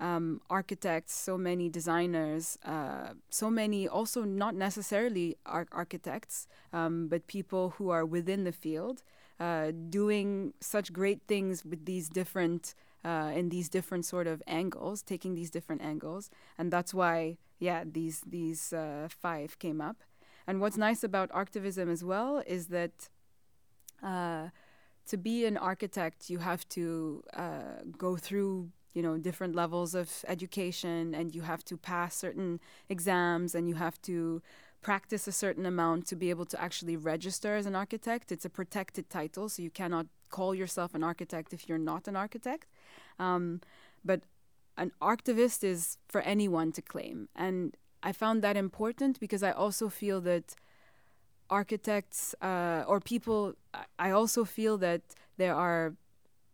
Um, 0.00 0.40
architects, 0.50 1.14
so 1.14 1.38
many 1.38 1.68
designers, 1.68 2.58
uh, 2.64 3.14
so 3.30 3.48
many 3.48 3.86
also 3.86 4.24
not 4.24 4.54
necessarily 4.54 5.36
ar- 5.46 5.68
architects, 5.70 6.48
um, 6.72 7.06
but 7.06 7.28
people 7.28 7.74
who 7.78 7.90
are 7.90 8.04
within 8.04 8.42
the 8.42 8.52
field 8.52 9.04
uh, 9.40 9.72
doing 9.90 10.52
such 10.60 10.92
great 10.92 11.20
things 11.26 11.64
with 11.64 11.84
these 11.84 12.08
different 12.08 12.74
uh, 13.04 13.30
in 13.34 13.50
these 13.50 13.68
different 13.68 14.04
sort 14.04 14.26
of 14.26 14.42
angles, 14.46 15.02
taking 15.02 15.34
these 15.34 15.50
different 15.50 15.82
angles, 15.82 16.30
and 16.58 16.72
that's 16.72 16.94
why 16.94 17.36
yeah 17.58 17.84
these 17.84 18.22
these 18.26 18.72
uh, 18.72 19.08
five 19.08 19.58
came 19.58 19.80
up. 19.80 20.02
And 20.46 20.60
what's 20.60 20.76
nice 20.76 21.02
about 21.04 21.30
activism 21.34 21.88
as 21.88 22.04
well 22.04 22.42
is 22.46 22.66
that. 22.68 23.08
Uh, 24.02 24.48
to 25.06 25.18
be 25.18 25.44
an 25.44 25.58
architect, 25.58 26.30
you 26.30 26.38
have 26.38 26.66
to 26.70 27.22
uh, 27.34 27.84
go 27.98 28.16
through 28.16 28.70
you 28.94 29.02
know 29.02 29.18
different 29.18 29.54
levels 29.54 29.94
of 29.94 30.24
education 30.28 31.14
and 31.14 31.34
you 31.34 31.42
have 31.42 31.64
to 31.64 31.76
pass 31.76 32.14
certain 32.16 32.60
exams 32.88 33.54
and 33.54 33.68
you 33.68 33.74
have 33.74 34.00
to 34.02 34.40
practice 34.80 35.26
a 35.26 35.32
certain 35.32 35.66
amount 35.66 36.06
to 36.06 36.16
be 36.16 36.28
able 36.30 36.44
to 36.44 36.60
actually 36.60 36.96
register 36.96 37.56
as 37.56 37.64
an 37.66 37.74
architect. 37.74 38.30
It's 38.30 38.44
a 38.44 38.50
protected 38.50 39.08
title 39.08 39.48
so 39.48 39.62
you 39.62 39.70
cannot 39.70 40.06
call 40.28 40.54
yourself 40.54 40.94
an 40.94 41.02
architect 41.02 41.52
if 41.52 41.68
you're 41.68 41.78
not 41.78 42.06
an 42.06 42.16
architect. 42.16 42.66
Um, 43.18 43.60
but 44.04 44.20
an 44.76 44.92
archtivist 45.00 45.64
is 45.64 45.98
for 46.08 46.20
anyone 46.20 46.72
to 46.72 46.82
claim. 46.82 47.28
And 47.34 47.76
i 48.04 48.12
found 48.12 48.42
that 48.42 48.56
important 48.56 49.18
because 49.18 49.42
i 49.42 49.50
also 49.50 49.88
feel 49.88 50.20
that 50.20 50.54
architects 51.50 52.34
uh, 52.42 52.84
or 52.86 53.00
people 53.00 53.54
i 53.98 54.10
also 54.10 54.44
feel 54.44 54.78
that 54.78 55.02
there 55.36 55.54
are 55.54 55.94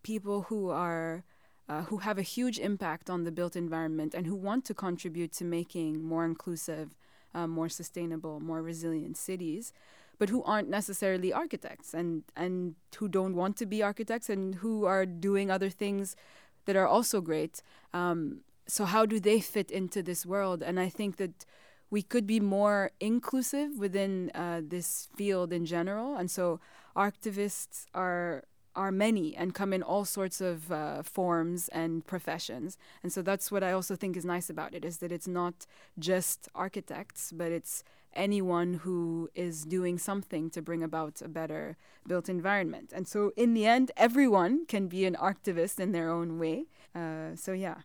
people 0.02 0.42
who 0.42 0.70
are 0.70 1.24
uh, 1.70 1.82
who 1.82 1.98
have 1.98 2.18
a 2.18 2.22
huge 2.22 2.58
impact 2.58 3.08
on 3.08 3.22
the 3.22 3.30
built 3.30 3.54
environment 3.54 4.12
and 4.12 4.26
who 4.26 4.34
want 4.34 4.64
to 4.64 4.74
contribute 4.74 5.32
to 5.32 5.44
making 5.44 6.02
more 6.02 6.24
inclusive, 6.24 6.96
uh, 7.32 7.46
more 7.46 7.68
sustainable, 7.68 8.40
more 8.40 8.60
resilient 8.60 9.16
cities, 9.16 9.72
but 10.18 10.30
who 10.30 10.42
aren't 10.42 10.68
necessarily 10.68 11.32
architects 11.32 11.94
and, 11.94 12.24
and 12.36 12.74
who 12.96 13.06
don't 13.06 13.36
want 13.36 13.56
to 13.56 13.66
be 13.66 13.84
architects 13.84 14.28
and 14.28 14.56
who 14.56 14.84
are 14.84 15.06
doing 15.06 15.48
other 15.48 15.70
things 15.70 16.16
that 16.64 16.74
are 16.74 16.88
also 16.88 17.20
great. 17.20 17.62
Um, 17.94 18.40
so, 18.66 18.84
how 18.84 19.06
do 19.06 19.20
they 19.20 19.38
fit 19.40 19.70
into 19.70 20.02
this 20.02 20.26
world? 20.26 20.62
And 20.62 20.78
I 20.80 20.88
think 20.88 21.18
that 21.18 21.46
we 21.88 22.02
could 22.02 22.26
be 22.26 22.40
more 22.40 22.90
inclusive 22.98 23.78
within 23.78 24.32
uh, 24.34 24.60
this 24.62 25.08
field 25.16 25.52
in 25.52 25.66
general. 25.66 26.16
And 26.16 26.28
so, 26.28 26.58
activists 26.96 27.86
are 27.94 28.44
are 28.74 28.92
many 28.92 29.36
and 29.36 29.54
come 29.54 29.72
in 29.72 29.82
all 29.82 30.04
sorts 30.04 30.40
of 30.40 30.70
uh, 30.70 31.02
forms 31.02 31.68
and 31.68 32.06
professions. 32.06 32.78
And 33.02 33.12
so 33.12 33.22
that's 33.22 33.50
what 33.50 33.62
i 33.62 33.72
also 33.72 33.96
think 33.96 34.16
is 34.16 34.24
nice 34.24 34.48
about 34.50 34.74
it 34.74 34.84
is 34.84 34.98
that 34.98 35.12
it's 35.12 35.28
not 35.28 35.66
just 35.98 36.48
architects 36.54 37.32
but 37.32 37.50
it's 37.52 37.82
anyone 38.12 38.74
who 38.74 39.28
is 39.34 39.64
doing 39.64 39.98
something 39.98 40.50
to 40.50 40.60
bring 40.60 40.82
about 40.82 41.22
a 41.22 41.28
better 41.28 41.76
built 42.06 42.28
environment. 42.28 42.92
And 42.92 43.06
so 43.06 43.32
in 43.36 43.54
the 43.54 43.66
end 43.66 43.92
everyone 43.96 44.66
can 44.66 44.88
be 44.88 45.04
an 45.04 45.16
activist 45.16 45.78
in 45.78 45.92
their 45.92 46.10
own 46.10 46.38
way. 46.38 46.66
Uh, 46.94 47.36
so 47.36 47.52
yeah. 47.52 47.82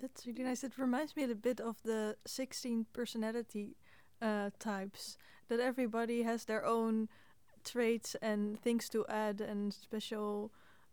That's 0.00 0.26
really 0.26 0.44
nice. 0.44 0.62
It 0.64 0.72
reminds 0.76 1.16
me 1.16 1.24
a 1.24 1.34
bit 1.34 1.60
of 1.60 1.76
the 1.82 2.16
16 2.26 2.86
personality 2.92 3.76
uh, 4.20 4.50
types 4.58 5.16
that 5.48 5.60
everybody 5.60 6.22
has 6.22 6.44
their 6.44 6.64
own 6.64 7.08
traits 7.64 8.16
and 8.22 8.60
things 8.60 8.88
to 8.90 9.04
add 9.08 9.40
and 9.40 9.72
special 9.72 10.52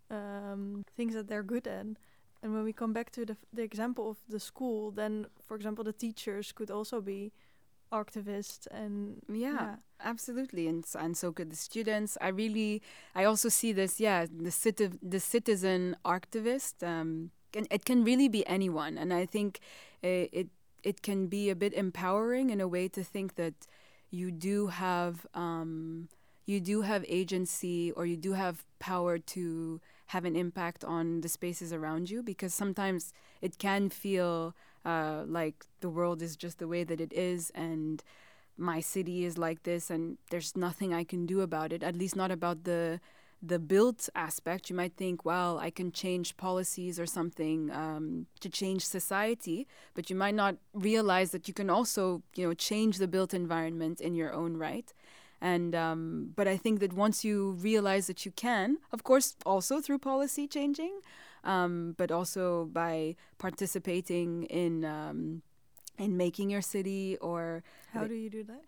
um, 0.09 0.84
things 0.95 1.13
that 1.13 1.28
they're 1.28 1.43
good 1.43 1.67
at. 1.67 1.86
And 2.43 2.53
when 2.55 2.63
we 2.63 2.74
come 2.74 2.91
back 2.91 3.11
to 3.11 3.26
the, 3.26 3.38
the 3.53 3.61
example 3.61 4.09
of 4.09 4.17
the 4.28 4.39
school, 4.39 4.91
then, 4.91 5.28
for 5.45 5.55
example, 5.55 5.84
the 5.84 5.93
teachers 5.93 6.51
could 6.51 6.72
also 6.72 7.01
be 7.01 7.32
archtivists 7.91 8.67
and 8.72 9.22
yeah, 9.28 9.53
yeah, 9.53 9.76
absolutely 10.01 10.67
and 10.67 10.86
and 10.97 11.17
so 11.17 11.32
could 11.32 11.51
the 11.51 11.55
students 11.55 12.17
i 12.22 12.30
really 12.30 12.82
i 13.15 13.26
also 13.26 13.49
see 13.49 13.74
this 13.74 13.99
yeah 13.99 14.26
the 14.26 14.49
citi- 14.49 14.97
the 15.01 15.19
citizen 15.19 15.95
activist 16.05 16.82
um 16.84 17.32
and 17.53 17.67
it 17.69 17.84
can 17.84 18.03
really 18.03 18.30
be 18.30 18.47
anyone 18.47 18.97
and 18.97 19.13
i 19.13 19.26
think 19.26 19.59
uh, 20.03 20.26
it 20.32 20.47
it 20.84 21.01
can 21.01 21.28
be 21.28 21.49
a 21.49 21.55
bit 21.55 21.74
empowering 21.74 22.49
in 22.49 22.61
a 22.61 22.67
way 22.67 22.88
to 22.88 23.03
think 23.03 23.36
that 23.36 23.53
you 24.09 24.32
do 24.32 24.67
have 24.67 25.26
um 25.34 26.07
you 26.45 26.59
do 26.59 26.81
have 26.81 27.05
agency 27.07 27.91
or 27.91 28.05
you 28.05 28.17
do 28.17 28.33
have 28.33 28.63
power 28.79 29.17
to 29.17 29.79
have 30.07 30.25
an 30.25 30.35
impact 30.35 30.83
on 30.83 31.21
the 31.21 31.29
spaces 31.29 31.71
around 31.71 32.09
you 32.09 32.21
because 32.21 32.53
sometimes 32.53 33.13
it 33.41 33.57
can 33.57 33.89
feel 33.89 34.53
uh, 34.85 35.23
like 35.25 35.65
the 35.79 35.89
world 35.89 36.21
is 36.21 36.35
just 36.35 36.59
the 36.59 36.67
way 36.67 36.83
that 36.83 36.99
it 36.99 37.13
is 37.13 37.51
and 37.55 38.03
my 38.57 38.79
city 38.79 39.23
is 39.23 39.37
like 39.37 39.63
this 39.63 39.89
and 39.89 40.17
there's 40.29 40.55
nothing 40.55 40.93
I 40.93 41.03
can 41.03 41.25
do 41.25 41.41
about 41.41 41.71
it 41.71 41.83
at 41.83 41.95
least 41.95 42.15
not 42.15 42.31
about 42.31 42.63
the 42.63 42.99
the 43.43 43.57
built 43.57 44.07
aspect. 44.13 44.69
You 44.69 44.75
might 44.75 44.95
think 44.95 45.25
well 45.25 45.57
I 45.57 45.71
can 45.71 45.91
change 45.91 46.37
policies 46.37 46.99
or 46.99 47.07
something 47.07 47.71
um, 47.71 48.27
to 48.39 48.49
change 48.49 48.85
society 48.85 49.67
but 49.95 50.09
you 50.09 50.15
might 50.15 50.35
not 50.35 50.57
realize 50.73 51.31
that 51.31 51.47
you 51.47 51.53
can 51.53 51.69
also 51.69 52.21
you 52.35 52.47
know 52.47 52.53
change 52.53 52.97
the 52.97 53.07
built 53.07 53.33
environment 53.33 53.99
in 54.01 54.13
your 54.13 54.33
own 54.33 54.57
right 54.57 54.93
and 55.41 55.73
um, 55.73 56.31
but 56.35 56.47
I 56.47 56.55
think 56.55 56.79
that 56.79 56.93
once 56.93 57.25
you 57.25 57.51
realize 57.51 58.07
that 58.07 58.25
you 58.25 58.31
can, 58.31 58.77
of 58.91 59.03
course, 59.03 59.35
also 59.45 59.81
through 59.81 59.99
policy 59.99 60.47
changing, 60.47 61.01
um, 61.43 61.95
but 61.97 62.11
also 62.11 62.65
by 62.65 63.15
participating 63.39 64.43
in 64.43 64.85
um, 64.85 65.41
in 65.97 66.15
making 66.15 66.49
your 66.49 66.61
city 66.61 67.17
or 67.21 67.63
how 67.93 68.05
do 68.05 68.13
you 68.13 68.29
do 68.29 68.43
that? 68.43 68.63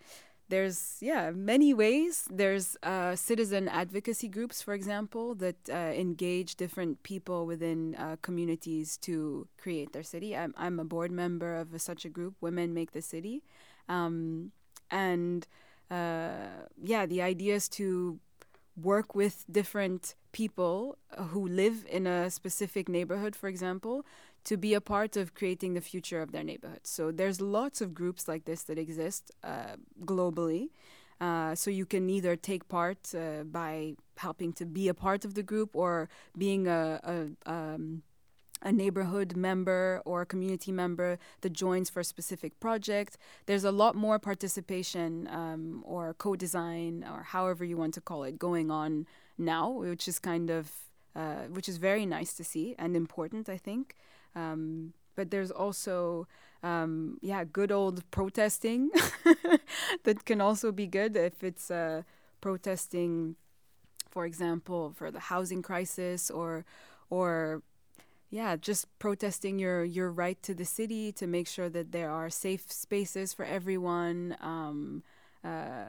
There's 0.50 0.98
yeah 1.00 1.32
many 1.32 1.74
ways. 1.74 2.28
There's 2.30 2.76
uh, 2.84 3.16
citizen 3.16 3.68
advocacy 3.68 4.28
groups, 4.28 4.62
for 4.62 4.74
example, 4.74 5.36
that 5.36 5.56
uh, 5.70 5.76
engage 5.76 6.56
different 6.56 7.02
people 7.04 7.46
within 7.46 7.96
uh, 7.96 8.18
communities 8.22 8.98
to 8.98 9.48
create 9.58 9.94
their 9.94 10.04
city. 10.04 10.36
I'm 10.36 10.54
I'm 10.58 10.80
a 10.80 10.84
board 10.86 11.12
member 11.12 11.56
of 11.56 11.80
such 11.82 12.04
a 12.04 12.10
group, 12.10 12.36
Women 12.42 12.74
Make 12.74 12.92
the 12.92 13.02
City, 13.02 13.44
um, 13.88 14.52
and 14.92 15.48
uh, 15.94 16.68
yeah, 16.82 17.06
the 17.06 17.22
idea 17.22 17.56
is 17.56 17.70
to 17.70 18.20
work 18.76 19.14
with 19.14 19.46
different 19.52 20.16
people 20.32 20.98
who 21.32 21.48
live 21.48 21.86
in 21.90 22.08
a 22.08 22.30
specific 22.32 22.90
neighborhood, 22.90 23.36
for 23.36 23.48
example, 23.48 24.06
to 24.44 24.58
be 24.58 24.74
a 24.74 24.82
part 24.82 25.16
of 25.16 25.36
creating 25.36 25.76
the 25.76 25.82
future 25.82 26.22
of 26.22 26.32
their 26.32 26.44
neighborhood. 26.44 26.82
So 26.84 27.12
there's 27.12 27.40
lots 27.40 27.80
of 27.82 27.94
groups 27.94 28.28
like 28.28 28.46
this 28.46 28.64
that 28.64 28.78
exist 28.78 29.32
uh, 29.44 29.76
globally. 30.04 30.70
Uh, 31.22 31.54
so 31.56 31.70
you 31.70 31.86
can 31.86 32.10
either 32.10 32.36
take 32.36 32.68
part 32.68 33.14
uh, 33.16 33.44
by 33.44 33.94
helping 34.18 34.52
to 34.54 34.66
be 34.66 34.88
a 34.88 34.94
part 34.94 35.24
of 35.24 35.36
the 35.36 35.44
group 35.44 35.76
or 35.76 36.10
being 36.38 36.68
a, 36.68 37.00
a 37.04 37.52
um, 37.52 38.02
a 38.64 38.72
neighborhood 38.72 39.36
member 39.36 40.02
or 40.06 40.22
a 40.22 40.26
community 40.26 40.72
member 40.72 41.20
that 41.42 41.54
joins 41.54 41.90
for 41.90 42.00
a 42.00 42.04
specific 42.04 42.60
project. 42.60 43.18
There's 43.46 43.66
a 43.66 43.72
lot 43.72 43.96
more 43.96 44.18
participation 44.18 45.28
um, 45.28 45.84
or 45.86 46.14
co 46.14 46.36
design 46.36 47.06
or 47.10 47.24
however 47.24 47.64
you 47.64 47.78
want 47.78 47.94
to 47.96 48.02
call 48.02 48.24
it 48.24 48.40
going 48.40 48.72
on 48.72 49.06
now, 49.38 49.70
which 49.70 50.08
is 50.08 50.18
kind 50.18 50.50
of 50.50 50.72
uh, 51.16 51.44
which 51.52 51.70
is 51.70 51.78
very 51.78 52.06
nice 52.06 52.34
to 52.34 52.44
see 52.44 52.74
and 52.80 52.96
important, 52.96 53.48
I 53.48 53.58
think. 53.58 53.96
Um, 54.36 54.94
but 55.16 55.30
there's 55.30 55.52
also 55.52 56.28
um, 56.64 57.20
yeah 57.22 57.44
good 57.44 57.72
old 57.72 58.10
protesting 58.10 58.90
that 60.04 60.26
can 60.26 60.42
also 60.42 60.72
be 60.72 60.88
good 60.88 61.16
if 61.16 61.44
it's 61.44 61.70
uh, 61.70 62.04
protesting 62.42 63.36
for 64.10 64.26
example 64.26 64.94
for 64.96 65.12
the 65.12 65.20
housing 65.20 65.62
crisis 65.62 66.32
or 66.32 66.66
or 67.10 67.62
yeah, 68.34 68.56
just 68.56 68.88
protesting 68.98 69.60
your 69.60 69.84
your 69.84 70.12
right 70.12 70.42
to 70.42 70.56
the 70.56 70.66
city 70.66 71.12
to 71.14 71.28
make 71.28 71.48
sure 71.48 71.70
that 71.70 71.92
there 71.92 72.10
are 72.10 72.32
safe 72.32 72.72
spaces 72.72 73.32
for 73.32 73.46
everyone, 73.46 74.36
um, 74.42 75.04
uh, 75.46 75.86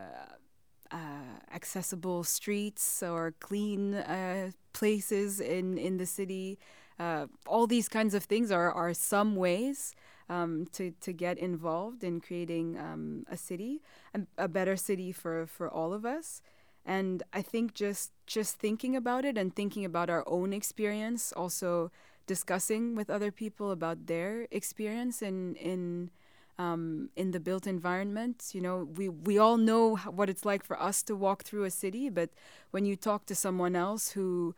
uh, 0.90 1.40
accessible 1.54 2.22
streets 2.22 3.02
or 3.02 3.32
clean 3.40 3.94
uh, 3.94 4.50
places 4.74 5.40
in 5.40 5.78
in 5.78 5.96
the 5.96 6.04
city. 6.06 6.58
Uh, 6.98 7.26
all 7.46 7.66
these 7.66 7.88
kinds 7.88 8.12
of 8.12 8.24
things 8.24 8.50
are 8.50 8.70
are 8.70 8.92
some 8.92 9.36
ways 9.36 9.94
um, 10.28 10.66
to 10.72 10.92
to 11.00 11.14
get 11.14 11.38
involved 11.38 12.04
in 12.04 12.20
creating 12.20 12.78
um, 12.78 13.24
a 13.30 13.38
city, 13.38 13.80
a, 14.14 14.20
a 14.44 14.48
better 14.48 14.76
city 14.76 15.12
for 15.12 15.46
for 15.46 15.68
all 15.70 15.94
of 15.94 16.04
us 16.04 16.42
and 16.86 17.22
i 17.32 17.40
think 17.40 17.72
just 17.72 18.12
just 18.26 18.56
thinking 18.58 18.94
about 18.94 19.24
it 19.24 19.38
and 19.38 19.56
thinking 19.56 19.84
about 19.84 20.10
our 20.10 20.22
own 20.26 20.52
experience 20.52 21.32
also 21.32 21.90
discussing 22.26 22.94
with 22.94 23.10
other 23.10 23.30
people 23.30 23.70
about 23.70 24.06
their 24.06 24.46
experience 24.50 25.22
in 25.22 25.56
in 25.56 26.10
um, 26.58 27.10
in 27.16 27.32
the 27.32 27.40
built 27.40 27.66
environment. 27.66 28.50
You 28.52 28.60
know, 28.62 28.88
we 28.96 29.08
we 29.08 29.38
all 29.38 29.56
know 29.56 29.96
what 29.96 30.30
it's 30.30 30.44
like 30.44 30.64
for 30.64 30.80
us 30.80 31.02
to 31.04 31.16
walk 31.16 31.42
through 31.44 31.64
a 31.64 31.70
city, 31.70 32.08
but 32.10 32.30
when 32.70 32.86
you 32.86 32.96
talk 32.96 33.26
to 33.26 33.34
someone 33.34 33.76
else 33.76 34.10
who 34.12 34.54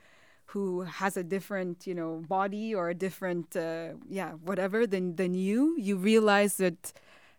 who 0.51 0.83
has 0.83 1.17
a 1.17 1.25
different 1.25 1.87
you 1.87 1.95
know 1.95 2.23
body 2.29 2.75
or 2.75 2.89
a 2.91 2.95
different 2.95 3.57
uh, 3.57 3.91
yeah 4.09 4.33
whatever 4.33 4.87
than 4.87 5.17
than 5.17 5.35
you, 5.35 5.77
you 5.79 5.97
realize 5.97 6.57
that 6.59 6.93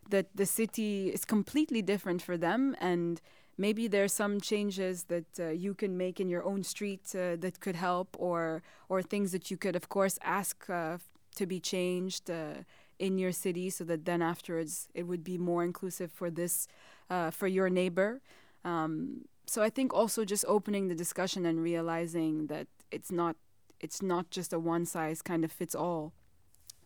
that 0.09 0.27
the 0.35 0.45
city 0.45 1.09
is 1.09 1.25
completely 1.25 1.81
different 1.81 2.21
for 2.21 2.37
them 2.37 2.75
and 2.79 3.21
maybe 3.57 3.87
there's 3.87 4.13
some 4.13 4.39
changes 4.39 5.05
that 5.05 5.39
uh, 5.39 5.49
you 5.49 5.73
can 5.73 5.97
make 5.97 6.19
in 6.19 6.29
your 6.29 6.43
own 6.43 6.63
street 6.63 7.03
uh, 7.15 7.35
that 7.37 7.59
could 7.59 7.75
help 7.75 8.15
or 8.19 8.61
or 8.89 9.01
things 9.01 9.31
that 9.31 9.49
you 9.51 9.57
could 9.57 9.75
of 9.75 9.89
course 9.89 10.17
ask 10.23 10.69
uh, 10.69 10.97
to 11.35 11.45
be 11.45 11.59
changed 11.59 12.29
uh, 12.29 12.63
in 12.99 13.17
your 13.17 13.31
city 13.31 13.69
so 13.69 13.83
that 13.83 14.05
then 14.05 14.21
afterwards 14.21 14.87
it 14.93 15.03
would 15.03 15.23
be 15.23 15.37
more 15.37 15.63
inclusive 15.63 16.11
for 16.11 16.29
this 16.29 16.67
uh, 17.09 17.29
for 17.31 17.47
your 17.47 17.69
neighbor. 17.69 18.21
Um, 18.65 19.25
so 19.47 19.63
i 19.63 19.69
think 19.69 19.93
also 19.93 20.25
just 20.25 20.45
opening 20.47 20.87
the 20.87 20.95
discussion 20.95 21.45
and 21.45 21.63
realizing 21.63 22.47
that 22.47 22.67
it's 22.91 23.11
not 23.11 23.35
it's 23.79 24.01
not 24.01 24.29
just 24.29 24.53
a 24.53 24.59
one 24.59 24.85
size 24.85 25.21
kind 25.21 25.43
of 25.43 25.51
fits 25.51 25.73
all 25.73 26.13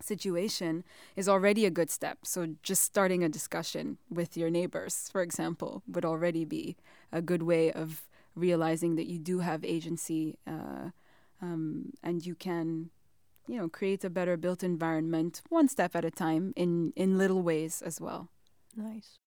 situation 0.03 0.83
is 1.15 1.27
already 1.29 1.65
a 1.65 1.69
good 1.69 1.89
step. 1.89 2.19
So 2.23 2.55
just 2.63 2.83
starting 2.83 3.23
a 3.23 3.29
discussion 3.29 3.97
with 4.09 4.37
your 4.37 4.49
neighbors, 4.49 5.09
for 5.11 5.21
example, 5.21 5.83
would 5.87 6.05
already 6.05 6.45
be 6.45 6.77
a 7.11 7.21
good 7.21 7.43
way 7.43 7.71
of 7.71 8.07
realizing 8.35 8.95
that 8.95 9.07
you 9.07 9.19
do 9.19 9.39
have 9.39 9.65
agency 9.65 10.37
uh, 10.47 10.89
um, 11.41 11.93
and 12.03 12.25
you 12.25 12.35
can, 12.35 12.89
you 13.47 13.57
know, 13.57 13.67
create 13.67 14.03
a 14.03 14.09
better 14.09 14.37
built 14.37 14.63
environment 14.63 15.41
one 15.49 15.67
step 15.67 15.95
at 15.95 16.05
a 16.05 16.11
time 16.11 16.53
in 16.55 16.93
in 16.95 17.17
little 17.17 17.41
ways 17.41 17.81
as 17.81 17.99
well. 17.99 18.29
Nice. 18.75 19.19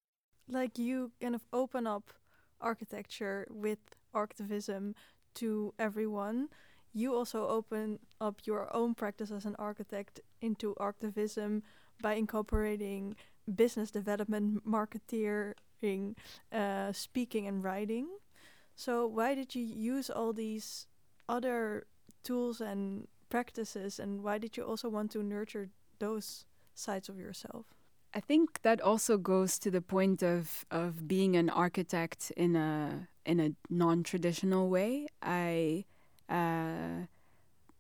Like 0.49 0.79
you 0.79 1.13
kind 1.21 1.35
of 1.35 1.43
open 1.53 1.87
up 1.87 2.13
architecture 2.61 3.47
with 3.51 3.79
archtivism 4.15 4.95
to 5.35 5.75
everyone 5.79 6.49
you 6.95 7.15
also 7.15 7.49
open 7.49 7.99
up 8.21 8.41
your 8.45 8.75
own 8.75 8.95
practice 8.95 9.31
as 9.31 9.45
an 9.45 9.57
architect 9.59 10.21
into 10.41 10.75
archtivism 10.77 11.63
by 12.01 12.15
incorporating 12.15 13.17
business 13.53 13.91
development, 13.91 14.65
marketeering, 14.67 16.17
uh, 16.53 16.93
speaking, 16.93 17.47
and 17.47 17.63
writing. 17.63 18.09
So, 18.77 19.07
why 19.07 19.35
did 19.35 19.55
you 19.55 19.65
use 19.65 20.09
all 20.09 20.33
these 20.33 20.87
other 21.29 21.87
tools 22.23 22.61
and 22.61 23.07
practices, 23.29 23.99
and 23.99 24.23
why 24.23 24.39
did 24.39 24.57
you 24.57 24.63
also 24.63 24.89
want 24.89 25.11
to 25.13 25.23
nurture 25.23 25.69
those 25.99 26.47
sides 26.75 27.09
of 27.09 27.19
yourself? 27.19 27.67
I 28.15 28.21
think 28.21 28.63
that 28.63 28.81
also 28.81 29.19
goes 29.19 29.59
to 29.59 29.71
the 29.71 29.83
point 29.83 30.23
of, 30.23 30.65
of 30.71 31.09
being 31.09 31.35
an 31.37 31.51
architect 31.51 32.33
in 32.37 32.55
a 32.55 33.09
in 33.27 33.41
a 33.41 33.51
non 33.69 34.03
traditional 34.03 34.69
way. 34.69 35.09
I 35.23 35.85
uh, 36.29 37.07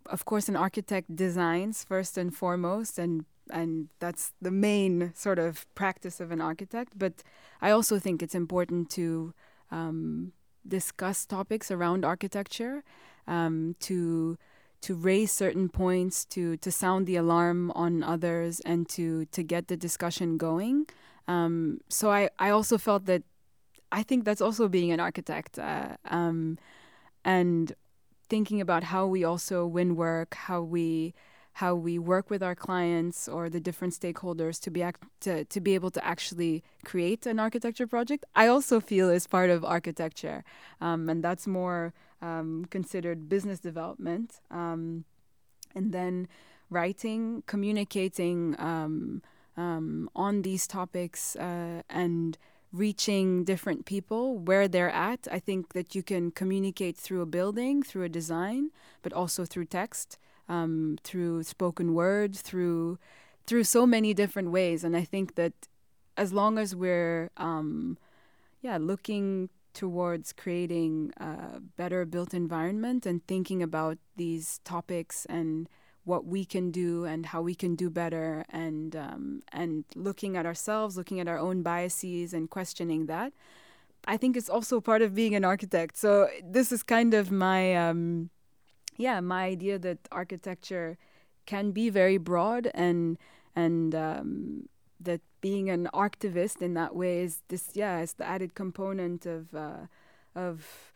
of 0.06 0.24
course, 0.24 0.48
an 0.48 0.56
architect 0.56 1.14
designs 1.14 1.84
first 1.84 2.18
and 2.18 2.34
foremost, 2.34 2.98
and 2.98 3.24
and 3.50 3.88
that's 3.98 4.32
the 4.40 4.50
main 4.50 5.12
sort 5.14 5.38
of 5.38 5.66
practice 5.74 6.18
of 6.20 6.30
an 6.30 6.40
architect. 6.40 6.94
But 6.96 7.22
I 7.60 7.70
also 7.70 7.98
think 7.98 8.22
it's 8.22 8.34
important 8.34 8.90
to 8.90 9.34
um, 9.70 10.32
discuss 10.66 11.26
topics 11.26 11.70
around 11.70 12.04
architecture, 12.04 12.82
um, 13.26 13.76
to 13.80 14.38
to 14.82 14.94
raise 14.94 15.32
certain 15.32 15.68
points, 15.68 16.24
to 16.26 16.56
to 16.58 16.70
sound 16.70 17.06
the 17.06 17.16
alarm 17.16 17.70
on 17.72 18.02
others, 18.02 18.60
and 18.60 18.88
to 18.90 19.24
to 19.26 19.42
get 19.42 19.68
the 19.68 19.76
discussion 19.76 20.36
going. 20.36 20.86
Um, 21.28 21.80
so 21.88 22.10
I 22.10 22.28
I 22.38 22.50
also 22.50 22.78
felt 22.78 23.06
that 23.06 23.22
I 23.92 24.02
think 24.02 24.24
that's 24.24 24.40
also 24.40 24.68
being 24.68 24.90
an 24.92 25.00
architect, 25.00 25.58
uh, 25.58 25.96
um, 26.10 26.58
and 27.24 27.72
thinking 28.28 28.60
about 28.60 28.84
how 28.84 29.06
we 29.06 29.24
also 29.24 29.66
win 29.66 29.96
work, 29.96 30.34
how 30.34 30.60
we 30.60 31.14
how 31.58 31.72
we 31.72 32.00
work 32.00 32.30
with 32.30 32.42
our 32.42 32.56
clients 32.56 33.28
or 33.28 33.48
the 33.48 33.60
different 33.60 33.94
stakeholders 33.94 34.60
to 34.60 34.72
be 34.72 34.82
act- 34.82 35.04
to, 35.20 35.44
to 35.44 35.60
be 35.60 35.76
able 35.76 35.90
to 35.90 36.04
actually 36.04 36.64
create 36.84 37.26
an 37.26 37.38
architecture 37.38 37.86
project. 37.86 38.24
I 38.34 38.48
also 38.48 38.80
feel 38.80 39.08
is 39.08 39.28
part 39.28 39.50
of 39.50 39.64
architecture 39.64 40.42
um, 40.80 41.08
and 41.08 41.22
that's 41.22 41.46
more 41.46 41.94
um, 42.20 42.66
considered 42.70 43.28
business 43.28 43.60
development 43.60 44.40
um, 44.50 45.04
and 45.76 45.92
then 45.92 46.26
writing 46.70 47.44
communicating 47.46 48.56
um, 48.58 49.22
um, 49.56 50.10
on 50.16 50.42
these 50.42 50.66
topics 50.66 51.36
uh, 51.36 51.82
and 51.88 52.36
reaching 52.74 53.44
different 53.44 53.86
people 53.86 54.36
where 54.36 54.66
they're 54.66 54.90
at. 54.90 55.28
I 55.30 55.38
think 55.38 55.74
that 55.74 55.94
you 55.94 56.02
can 56.02 56.32
communicate 56.32 56.96
through 56.96 57.22
a 57.22 57.26
building, 57.26 57.82
through 57.84 58.02
a 58.02 58.08
design, 58.08 58.70
but 59.02 59.12
also 59.12 59.44
through 59.44 59.66
text, 59.66 60.18
um, 60.48 60.98
through 61.04 61.44
spoken 61.44 61.94
word, 61.94 62.34
through 62.34 62.98
through 63.46 63.64
so 63.64 63.86
many 63.86 64.14
different 64.14 64.50
ways. 64.50 64.82
And 64.84 64.96
I 64.96 65.04
think 65.04 65.34
that 65.36 65.52
as 66.16 66.32
long 66.32 66.58
as 66.58 66.74
we're 66.74 67.30
um, 67.36 67.96
yeah 68.60 68.78
looking 68.78 69.50
towards 69.72 70.32
creating 70.32 71.12
a 71.16 71.60
better 71.76 72.04
built 72.04 72.34
environment 72.34 73.06
and 73.06 73.24
thinking 73.26 73.62
about 73.62 73.98
these 74.16 74.60
topics 74.64 75.26
and 75.26 75.68
what 76.04 76.26
we 76.26 76.44
can 76.44 76.70
do 76.70 77.04
and 77.04 77.26
how 77.26 77.40
we 77.42 77.54
can 77.54 77.74
do 77.74 77.90
better 77.90 78.44
and 78.50 78.94
um, 78.94 79.42
and 79.52 79.84
looking 79.94 80.36
at 80.36 80.46
ourselves 80.46 80.96
looking 80.96 81.20
at 81.20 81.28
our 81.28 81.38
own 81.38 81.62
biases 81.62 82.32
and 82.32 82.50
questioning 82.50 83.06
that. 83.06 83.32
I 84.06 84.18
think 84.18 84.36
it's 84.36 84.50
also 84.50 84.80
part 84.80 85.00
of 85.00 85.14
being 85.14 85.34
an 85.34 85.44
architect. 85.44 85.96
So 85.96 86.28
this 86.44 86.70
is 86.72 86.82
kind 86.82 87.14
of 87.14 87.30
my 87.30 87.74
um, 87.74 88.30
yeah 88.96 89.20
my 89.20 89.44
idea 89.44 89.78
that 89.78 89.98
architecture 90.12 90.98
can 91.46 91.72
be 91.72 91.90
very 91.90 92.18
broad 92.18 92.70
and 92.74 93.18
and 93.56 93.94
um, 93.94 94.68
that 95.00 95.20
being 95.40 95.70
an 95.70 95.88
activist 95.94 96.62
in 96.62 96.74
that 96.74 96.94
way 96.94 97.20
is 97.20 97.42
this 97.48 97.70
yeah 97.74 98.00
is 98.00 98.14
the 98.14 98.24
added 98.24 98.54
component 98.54 99.26
of 99.26 99.54
uh, 99.54 99.86
of 100.34 100.93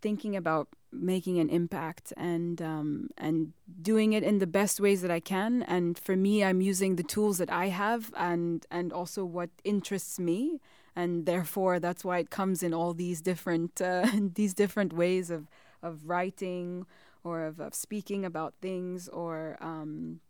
thinking 0.00 0.36
about 0.36 0.68
making 0.92 1.38
an 1.38 1.48
impact 1.48 2.12
and 2.16 2.60
um, 2.60 3.10
and 3.16 3.52
doing 3.80 4.12
it 4.12 4.22
in 4.22 4.38
the 4.38 4.46
best 4.46 4.80
ways 4.80 5.02
that 5.02 5.10
I 5.10 5.20
can. 5.20 5.62
And 5.62 5.98
for 5.98 6.16
me, 6.16 6.42
I'm 6.42 6.60
using 6.60 6.96
the 6.96 7.02
tools 7.02 7.38
that 7.38 7.50
I 7.50 7.66
have 7.66 8.12
and 8.16 8.66
and 8.70 8.92
also 8.92 9.24
what 9.24 9.50
interests 9.64 10.18
me. 10.18 10.60
And 10.96 11.24
therefore, 11.24 11.78
that's 11.78 12.04
why 12.04 12.18
it 12.18 12.30
comes 12.30 12.62
in 12.62 12.74
all 12.74 12.92
these 12.94 13.20
different 13.20 13.80
uh, 13.80 14.06
these 14.34 14.54
different 14.54 14.92
ways 14.92 15.30
of 15.30 15.48
of 15.82 16.08
writing 16.08 16.86
or 17.22 17.44
of, 17.44 17.60
of 17.60 17.74
speaking 17.74 18.24
about 18.24 18.54
things 18.60 19.08
or 19.08 19.56
um, 19.60 20.20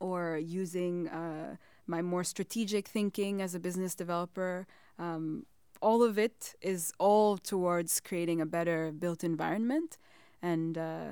or 0.00 0.36
using 0.36 1.08
uh, 1.08 1.56
my 1.86 2.02
more 2.02 2.24
strategic 2.24 2.88
thinking 2.88 3.40
as 3.40 3.54
a 3.54 3.60
business 3.60 3.94
developer. 3.94 4.66
Um, 4.98 5.46
all 5.82 6.02
of 6.02 6.16
it 6.16 6.54
is 6.62 6.92
all 6.98 7.36
towards 7.36 8.00
creating 8.00 8.40
a 8.40 8.46
better 8.46 8.92
built 8.92 9.24
environment 9.24 9.98
and 10.40 10.78
uh, 10.78 11.10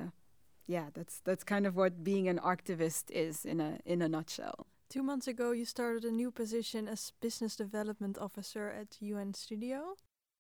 yeah 0.66 0.86
that's 0.94 1.20
that's 1.24 1.44
kind 1.44 1.66
of 1.66 1.76
what 1.76 2.04
being 2.04 2.28
an 2.28 2.38
activist 2.38 3.10
is 3.10 3.44
in 3.44 3.60
a 3.60 3.78
in 3.84 4.00
a 4.00 4.08
nutshell 4.08 4.66
two 4.88 5.02
months 5.02 5.26
ago 5.26 5.50
you 5.50 5.64
started 5.64 6.04
a 6.04 6.10
new 6.10 6.30
position 6.30 6.88
as 6.88 7.12
business 7.20 7.56
development 7.56 8.16
officer 8.16 8.68
at 8.68 8.96
UN 9.00 9.34
Studio 9.34 9.96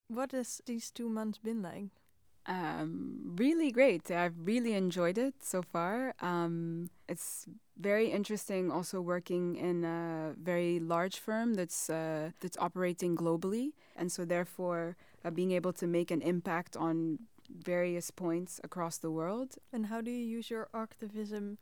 what 0.08 0.32
has 0.32 0.62
these 0.64 0.90
two 0.90 1.08
months 1.08 1.38
been 1.38 1.60
like 1.60 1.90
um, 2.46 3.36
really 3.36 3.70
great. 3.70 4.10
I've 4.10 4.34
really 4.42 4.72
enjoyed 4.72 5.18
it 5.18 5.34
so 5.42 5.62
far. 5.62 6.14
Um, 6.20 6.88
it's 7.10 7.46
very 7.76 8.08
interesting 8.10 8.70
also 8.70 9.00
working 9.00 9.56
in 9.56 9.84
a 9.84 10.32
very 10.40 10.78
large 10.78 11.18
firm 11.18 11.54
that's 11.54 11.90
uh, 11.90 12.30
that's 12.40 12.56
operating 12.58 13.16
globally, 13.16 13.72
and 13.96 14.12
so 14.12 14.24
therefore 14.24 14.96
uh, 15.24 15.30
being 15.30 15.50
able 15.50 15.72
to 15.72 15.86
make 15.86 16.10
an 16.10 16.22
impact 16.22 16.76
on 16.76 17.18
various 17.64 18.10
points 18.10 18.60
across 18.62 18.98
the 18.98 19.10
world. 19.10 19.56
And 19.72 19.86
how 19.86 20.00
do 20.00 20.10
you 20.10 20.24
use 20.24 20.50
your 20.50 20.68
activism 20.72 21.58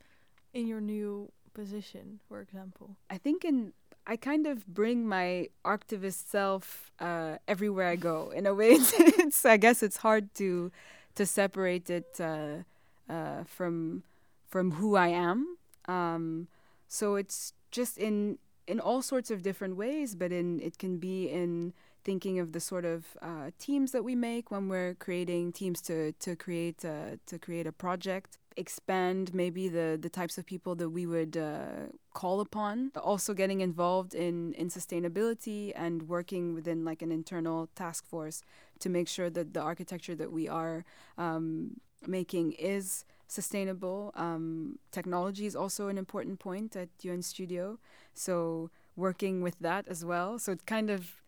in 0.52 0.66
your 0.66 0.82
new 0.82 1.32
position, 1.54 2.20
for 2.28 2.40
example? 2.40 2.96
I 3.08 3.16
think 3.16 3.44
in 3.44 3.72
I 4.06 4.16
kind 4.16 4.46
of 4.46 4.66
bring 4.66 5.06
my 5.08 5.48
activist 5.64 6.28
self 6.28 6.90
uh, 7.00 7.36
everywhere 7.46 7.88
I 7.88 7.96
go. 7.96 8.30
In 8.34 8.46
a 8.46 8.54
way, 8.54 8.70
it's, 8.78 8.92
it's, 8.98 9.44
I 9.44 9.56
guess 9.56 9.82
it's 9.82 9.98
hard 9.98 10.34
to 10.34 10.70
to 11.14 11.26
separate 11.26 11.90
it 11.90 12.20
uh, 12.20 12.62
uh, 13.08 13.44
from 13.44 14.02
from 14.48 14.72
who 14.72 14.96
I 14.96 15.08
am. 15.08 15.56
Um, 15.86 16.48
so 16.88 17.16
it's 17.16 17.52
just 17.70 17.98
in 17.98 18.38
in 18.66 18.80
all 18.80 19.00
sorts 19.00 19.30
of 19.30 19.42
different 19.42 19.76
ways, 19.76 20.14
but 20.14 20.32
in 20.32 20.60
it 20.60 20.78
can 20.78 20.98
be 20.98 21.28
in 21.28 21.72
thinking 22.04 22.38
of 22.38 22.52
the 22.52 22.60
sort 22.60 22.84
of 22.84 23.16
uh, 23.22 23.50
teams 23.58 23.92
that 23.92 24.04
we 24.04 24.14
make 24.14 24.50
when 24.50 24.68
we're 24.68 24.94
creating 24.94 25.52
teams 25.52 25.80
to 25.82 26.12
to 26.12 26.36
create 26.36 26.84
uh, 26.84 27.16
to 27.26 27.38
create 27.38 27.66
a 27.66 27.72
project 27.72 28.38
expand 28.58 29.32
maybe 29.32 29.68
the 29.68 29.96
the 30.00 30.08
types 30.08 30.36
of 30.36 30.44
people 30.44 30.74
that 30.74 30.90
we 30.90 31.06
would 31.06 31.36
uh, 31.36 31.86
call 32.12 32.40
upon 32.40 32.90
also 32.96 33.32
getting 33.32 33.60
involved 33.60 34.14
in 34.14 34.52
in 34.54 34.68
sustainability 34.68 35.72
and 35.76 36.08
working 36.08 36.54
within 36.54 36.84
like 36.84 37.00
an 37.00 37.12
internal 37.12 37.68
task 37.76 38.04
force 38.06 38.42
to 38.80 38.88
make 38.88 39.08
sure 39.08 39.30
that 39.30 39.54
the 39.54 39.60
architecture 39.60 40.16
that 40.16 40.32
we 40.32 40.48
are 40.48 40.84
um, 41.18 41.80
making 42.06 42.52
is 42.52 43.04
sustainable 43.28 44.12
um, 44.16 44.78
technology 44.90 45.46
is 45.46 45.54
also 45.54 45.88
an 45.88 45.98
important 45.98 46.38
point 46.40 46.74
at 46.74 46.88
UN 47.02 47.22
Studio 47.22 47.78
so 48.14 48.70
working 48.96 49.42
with 49.42 49.58
that 49.60 49.86
as 49.86 50.04
well 50.04 50.38
so 50.38 50.52
it 50.52 50.66
kind 50.66 50.90
of 50.90 51.22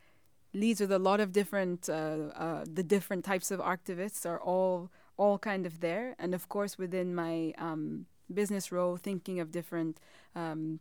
leads 0.53 0.81
with 0.81 0.91
a 0.91 0.99
lot 0.99 1.21
of 1.21 1.33
different 1.33 1.89
uh, 1.89 2.33
uh, 2.35 2.65
the 2.67 2.83
different 2.83 3.25
types 3.25 3.51
of 3.53 3.61
activists 3.61 4.27
are 4.27 4.41
all 4.41 4.91
all 5.21 5.39
kind 5.39 5.67
of 5.67 5.81
there. 5.81 6.17
And 6.19 6.35
of 6.35 6.49
course, 6.49 6.79
within 6.79 7.15
my 7.15 7.53
um, 7.59 8.07
business 8.33 8.73
role, 8.73 8.97
thinking 8.97 9.39
of 9.39 9.53
different 9.53 10.01
um, 10.35 10.81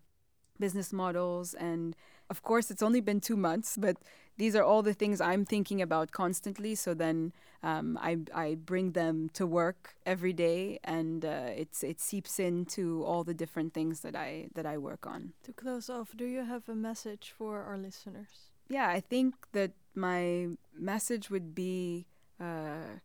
business 0.57 0.93
models. 0.93 1.53
And 1.53 1.93
of 2.29 2.41
course, 2.41 2.71
it's 2.71 2.81
only 2.81 3.01
been 3.01 3.19
two 3.19 3.35
months, 3.35 3.75
but 3.77 3.97
these 4.39 4.55
are 4.55 4.63
all 4.63 4.81
the 4.81 4.93
things 4.93 5.19
I'm 5.19 5.45
thinking 5.45 5.81
about 5.81 6.11
constantly. 6.11 6.73
So 6.73 6.93
then 6.93 7.33
um, 7.61 7.99
I, 8.01 8.19
I 8.33 8.55
bring 8.55 8.93
them 8.93 9.29
to 9.33 9.45
work 9.45 9.95
every 10.05 10.31
day, 10.31 10.79
and 10.83 11.25
uh, 11.25 11.61
it's 11.61 11.83
it 11.83 11.99
seeps 11.99 12.39
into 12.39 13.03
all 13.03 13.23
the 13.25 13.33
different 13.33 13.73
things 13.73 13.99
that 13.99 14.15
I 14.15 14.47
that 14.55 14.65
I 14.65 14.77
work 14.77 15.05
on. 15.05 15.33
To 15.43 15.51
close 15.51 15.89
off, 15.89 16.15
do 16.15 16.25
you 16.25 16.45
have 16.45 16.69
a 16.69 16.75
message 16.75 17.33
for 17.37 17.61
our 17.61 17.77
listeners? 17.77 18.49
Yeah, 18.69 18.87
I 18.87 19.01
think 19.01 19.35
that 19.51 19.71
my 19.93 20.47
message 20.73 21.29
would 21.29 21.53
be 21.53 22.07
uh, 22.39 22.99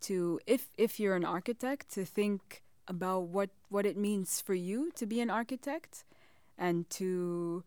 to 0.00 0.40
if 0.46 0.70
if 0.78 0.98
you're 0.98 1.16
an 1.16 1.26
architect 1.26 1.90
to 1.90 2.04
think 2.06 2.62
about 2.88 3.24
what 3.24 3.50
what 3.68 3.84
it 3.84 3.98
means 3.98 4.40
for 4.40 4.54
you 4.54 4.90
to 4.92 5.04
be 5.04 5.20
an 5.20 5.28
architect, 5.28 6.06
and 6.56 6.88
to 6.90 7.64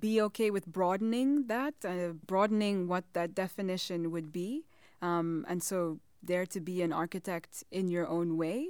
be 0.00 0.20
okay 0.20 0.50
with 0.50 0.66
broadening 0.66 1.46
that, 1.46 1.74
uh, 1.84 2.12
broadening 2.26 2.88
what 2.88 3.04
that 3.12 3.34
definition 3.34 4.10
would 4.10 4.32
be. 4.32 4.64
Um, 5.00 5.46
and 5.48 5.62
so, 5.62 6.00
there 6.22 6.46
to 6.46 6.60
be 6.60 6.82
an 6.82 6.92
architect 6.92 7.62
in 7.70 7.88
your 7.88 8.06
own 8.08 8.36
way. 8.36 8.66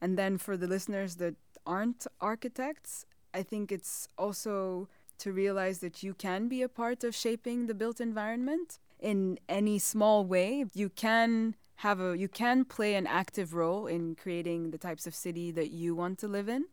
And 0.00 0.18
then, 0.18 0.38
for 0.38 0.56
the 0.56 0.66
listeners 0.66 1.16
that 1.16 1.34
aren't 1.66 2.06
architects, 2.20 3.04
I 3.34 3.42
think 3.42 3.70
it's 3.70 4.08
also 4.16 4.88
to 5.18 5.32
realize 5.32 5.78
that 5.80 6.02
you 6.02 6.14
can 6.14 6.48
be 6.48 6.62
a 6.62 6.68
part 6.68 7.04
of 7.04 7.14
shaping 7.14 7.66
the 7.66 7.74
built 7.74 8.00
environment 8.00 8.78
in 9.00 9.38
any 9.48 9.78
small 9.78 10.24
way. 10.24 10.64
You 10.74 10.88
can 10.88 11.54
have 11.76 12.00
a 12.00 12.16
you 12.16 12.28
can 12.28 12.64
play 12.64 12.94
an 12.94 13.06
active 13.06 13.52
role 13.52 13.86
in 13.86 14.14
creating 14.14 14.70
the 14.70 14.78
types 14.78 15.06
of 15.06 15.14
city 15.14 15.50
that 15.50 15.70
you 15.70 15.94
want 15.94 16.18
to 16.18 16.28
live 16.28 16.48
in. 16.48 16.64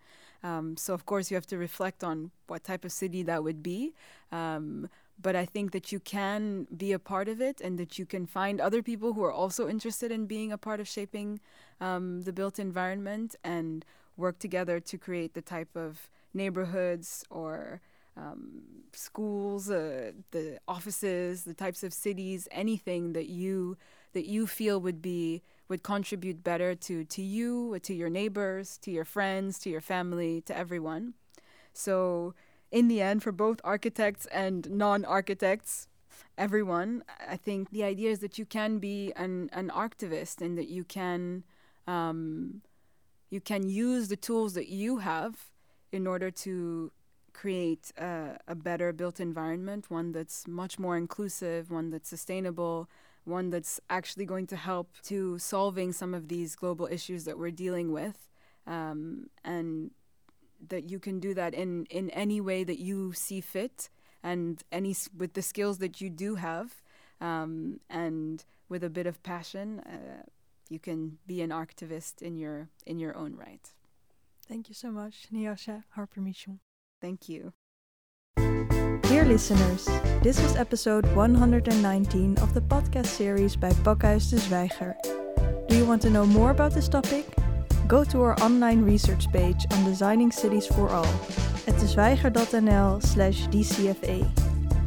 Um, 0.43 0.75
so 0.77 0.93
of 0.93 1.05
course 1.05 1.31
you 1.31 1.35
have 1.35 1.47
to 1.47 1.57
reflect 1.57 2.03
on 2.03 2.31
what 2.47 2.63
type 2.63 2.83
of 2.83 2.91
city 2.91 3.23
that 3.23 3.43
would 3.43 3.63
be. 3.63 3.93
Um, 4.31 4.89
but 5.21 5.35
I 5.35 5.45
think 5.45 5.71
that 5.71 5.91
you 5.91 5.99
can 5.99 6.67
be 6.75 6.91
a 6.91 6.99
part 6.99 7.27
of 7.29 7.39
it 7.39 7.61
and 7.61 7.77
that 7.79 7.97
you 7.97 8.05
can 8.05 8.25
find 8.25 8.59
other 8.59 8.81
people 8.81 9.13
who 9.13 9.23
are 9.23 9.31
also 9.31 9.69
interested 9.69 10.11
in 10.11 10.25
being 10.25 10.51
a 10.51 10.57
part 10.57 10.79
of 10.79 10.87
shaping 10.87 11.39
um, 11.79 12.23
the 12.23 12.33
built 12.33 12.59
environment 12.59 13.35
and 13.43 13.85
work 14.17 14.39
together 14.39 14.79
to 14.79 14.97
create 14.97 15.33
the 15.33 15.41
type 15.41 15.75
of 15.75 16.09
neighborhoods 16.33 17.23
or 17.29 17.79
um, 18.17 18.61
schools, 18.91 19.69
uh, 19.69 20.11
the 20.31 20.59
offices, 20.67 21.43
the 21.43 21.53
types 21.53 21.83
of 21.83 21.93
cities, 21.93 22.47
anything 22.51 23.13
that 23.13 23.27
you 23.27 23.77
that 24.13 24.25
you 24.25 24.45
feel 24.45 24.79
would 24.79 25.01
be 25.01 25.41
would 25.69 25.83
contribute 25.83 26.43
better 26.43 26.75
to 26.75 27.03
to 27.05 27.21
you, 27.21 27.79
to 27.79 27.93
your 27.93 28.09
neighbors, 28.09 28.77
to 28.79 28.91
your 28.91 29.05
friends, 29.05 29.59
to 29.59 29.69
your 29.69 29.81
family, 29.81 30.41
to 30.41 30.57
everyone. 30.57 31.13
So 31.73 32.33
in 32.71 32.87
the 32.87 33.01
end, 33.01 33.23
for 33.23 33.31
both 33.31 33.59
architects 33.63 34.25
and 34.27 34.69
non-architects, 34.69 35.87
everyone, 36.37 37.03
I 37.29 37.37
think 37.37 37.69
the 37.69 37.83
idea 37.83 38.09
is 38.11 38.19
that 38.19 38.37
you 38.37 38.45
can 38.45 38.79
be 38.79 39.13
an 39.15 39.49
an 39.53 39.69
activist 39.69 40.41
and 40.41 40.57
that 40.57 40.69
you 40.69 40.83
can 40.83 41.43
um, 41.87 42.61
you 43.29 43.41
can 43.41 43.69
use 43.69 44.07
the 44.09 44.15
tools 44.15 44.53
that 44.53 44.69
you 44.69 44.97
have 44.97 45.49
in 45.91 46.07
order 46.07 46.31
to 46.31 46.91
create 47.33 47.91
a, 47.97 48.37
a 48.47 48.55
better 48.55 48.93
built 48.93 49.19
environment, 49.19 49.89
one 49.89 50.11
that's 50.11 50.47
much 50.47 50.77
more 50.77 50.95
inclusive, 50.95 51.71
one 51.71 51.89
that's 51.89 52.09
sustainable, 52.09 52.87
one 53.25 53.49
that's 53.49 53.79
actually 53.89 54.25
going 54.25 54.47
to 54.47 54.55
help 54.55 54.89
to 55.03 55.37
solving 55.39 55.93
some 55.93 56.13
of 56.13 56.27
these 56.27 56.55
global 56.55 56.87
issues 56.91 57.23
that 57.25 57.37
we're 57.37 57.51
dealing 57.51 57.91
with, 57.91 58.29
um, 58.67 59.29
and 59.43 59.91
that 60.67 60.89
you 60.89 60.99
can 60.99 61.19
do 61.19 61.33
that 61.33 61.53
in 61.53 61.85
in 61.85 62.09
any 62.11 62.41
way 62.41 62.63
that 62.63 62.79
you 62.79 63.13
see 63.13 63.41
fit, 63.41 63.89
and 64.21 64.63
any 64.71 64.95
with 65.17 65.33
the 65.33 65.41
skills 65.41 65.77
that 65.79 66.01
you 66.01 66.09
do 66.09 66.35
have, 66.35 66.81
um, 67.21 67.79
and 67.89 68.45
with 68.69 68.83
a 68.83 68.89
bit 68.89 69.07
of 69.07 69.21
passion, 69.23 69.79
uh, 69.81 70.23
you 70.69 70.79
can 70.79 71.17
be 71.27 71.41
an 71.41 71.49
activist 71.49 72.21
in 72.21 72.37
your 72.37 72.69
in 72.85 72.99
your 72.99 73.15
own 73.15 73.35
right. 73.35 73.73
Thank 74.47 74.67
you 74.69 74.75
so 74.75 74.91
much, 74.91 75.27
Nyasha 75.31 75.83
Harper 75.91 76.21
Michon. 76.21 76.59
Thank 76.99 77.29
you. 77.29 77.53
Dear 79.23 79.31
listeners, 79.31 79.85
this 80.21 80.41
was 80.41 80.57
episode 80.57 81.05
119 81.15 82.37
of 82.39 82.53
the 82.53 82.59
podcast 82.59 83.05
series 83.05 83.55
by 83.55 83.69
Pakhuis 83.69 84.29
de 84.29 84.35
Zwijger. 84.35 84.95
Do 85.69 85.77
you 85.77 85.85
want 85.85 86.01
to 86.01 86.09
know 86.09 86.25
more 86.25 86.51
about 86.51 86.73
this 86.73 86.89
topic? 86.89 87.25
Go 87.87 88.03
to 88.03 88.21
our 88.21 88.37
online 88.43 88.81
research 88.81 89.31
page 89.31 89.65
on 89.71 89.85
designing 89.85 90.29
cities 90.29 90.67
for 90.67 90.89
all 90.89 91.07
at 91.67 91.75
dezwijger.nl 91.79 93.01
slash 93.01 93.47
dcfa. 93.47 94.27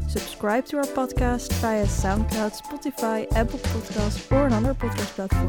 Subscribe 0.06 0.66
to 0.66 0.76
our 0.76 0.90
podcast 0.92 1.50
via 1.54 1.86
SoundCloud, 1.86 2.60
Spotify, 2.60 3.26
Apple 3.34 3.60
Podcasts, 3.60 4.30
or 4.30 4.48
another 4.48 4.74
podcast 4.74 5.16
platform. 5.16 5.48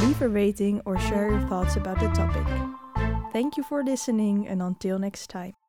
Leave 0.00 0.22
a 0.22 0.28
rating 0.28 0.80
or 0.86 0.98
share 0.98 1.28
your 1.28 1.46
thoughts 1.48 1.76
about 1.76 2.00
the 2.00 2.08
topic. 2.16 2.46
Thank 3.30 3.58
you 3.58 3.62
for 3.62 3.84
listening 3.84 4.48
and 4.48 4.62
until 4.62 4.98
next 4.98 5.28
time. 5.28 5.59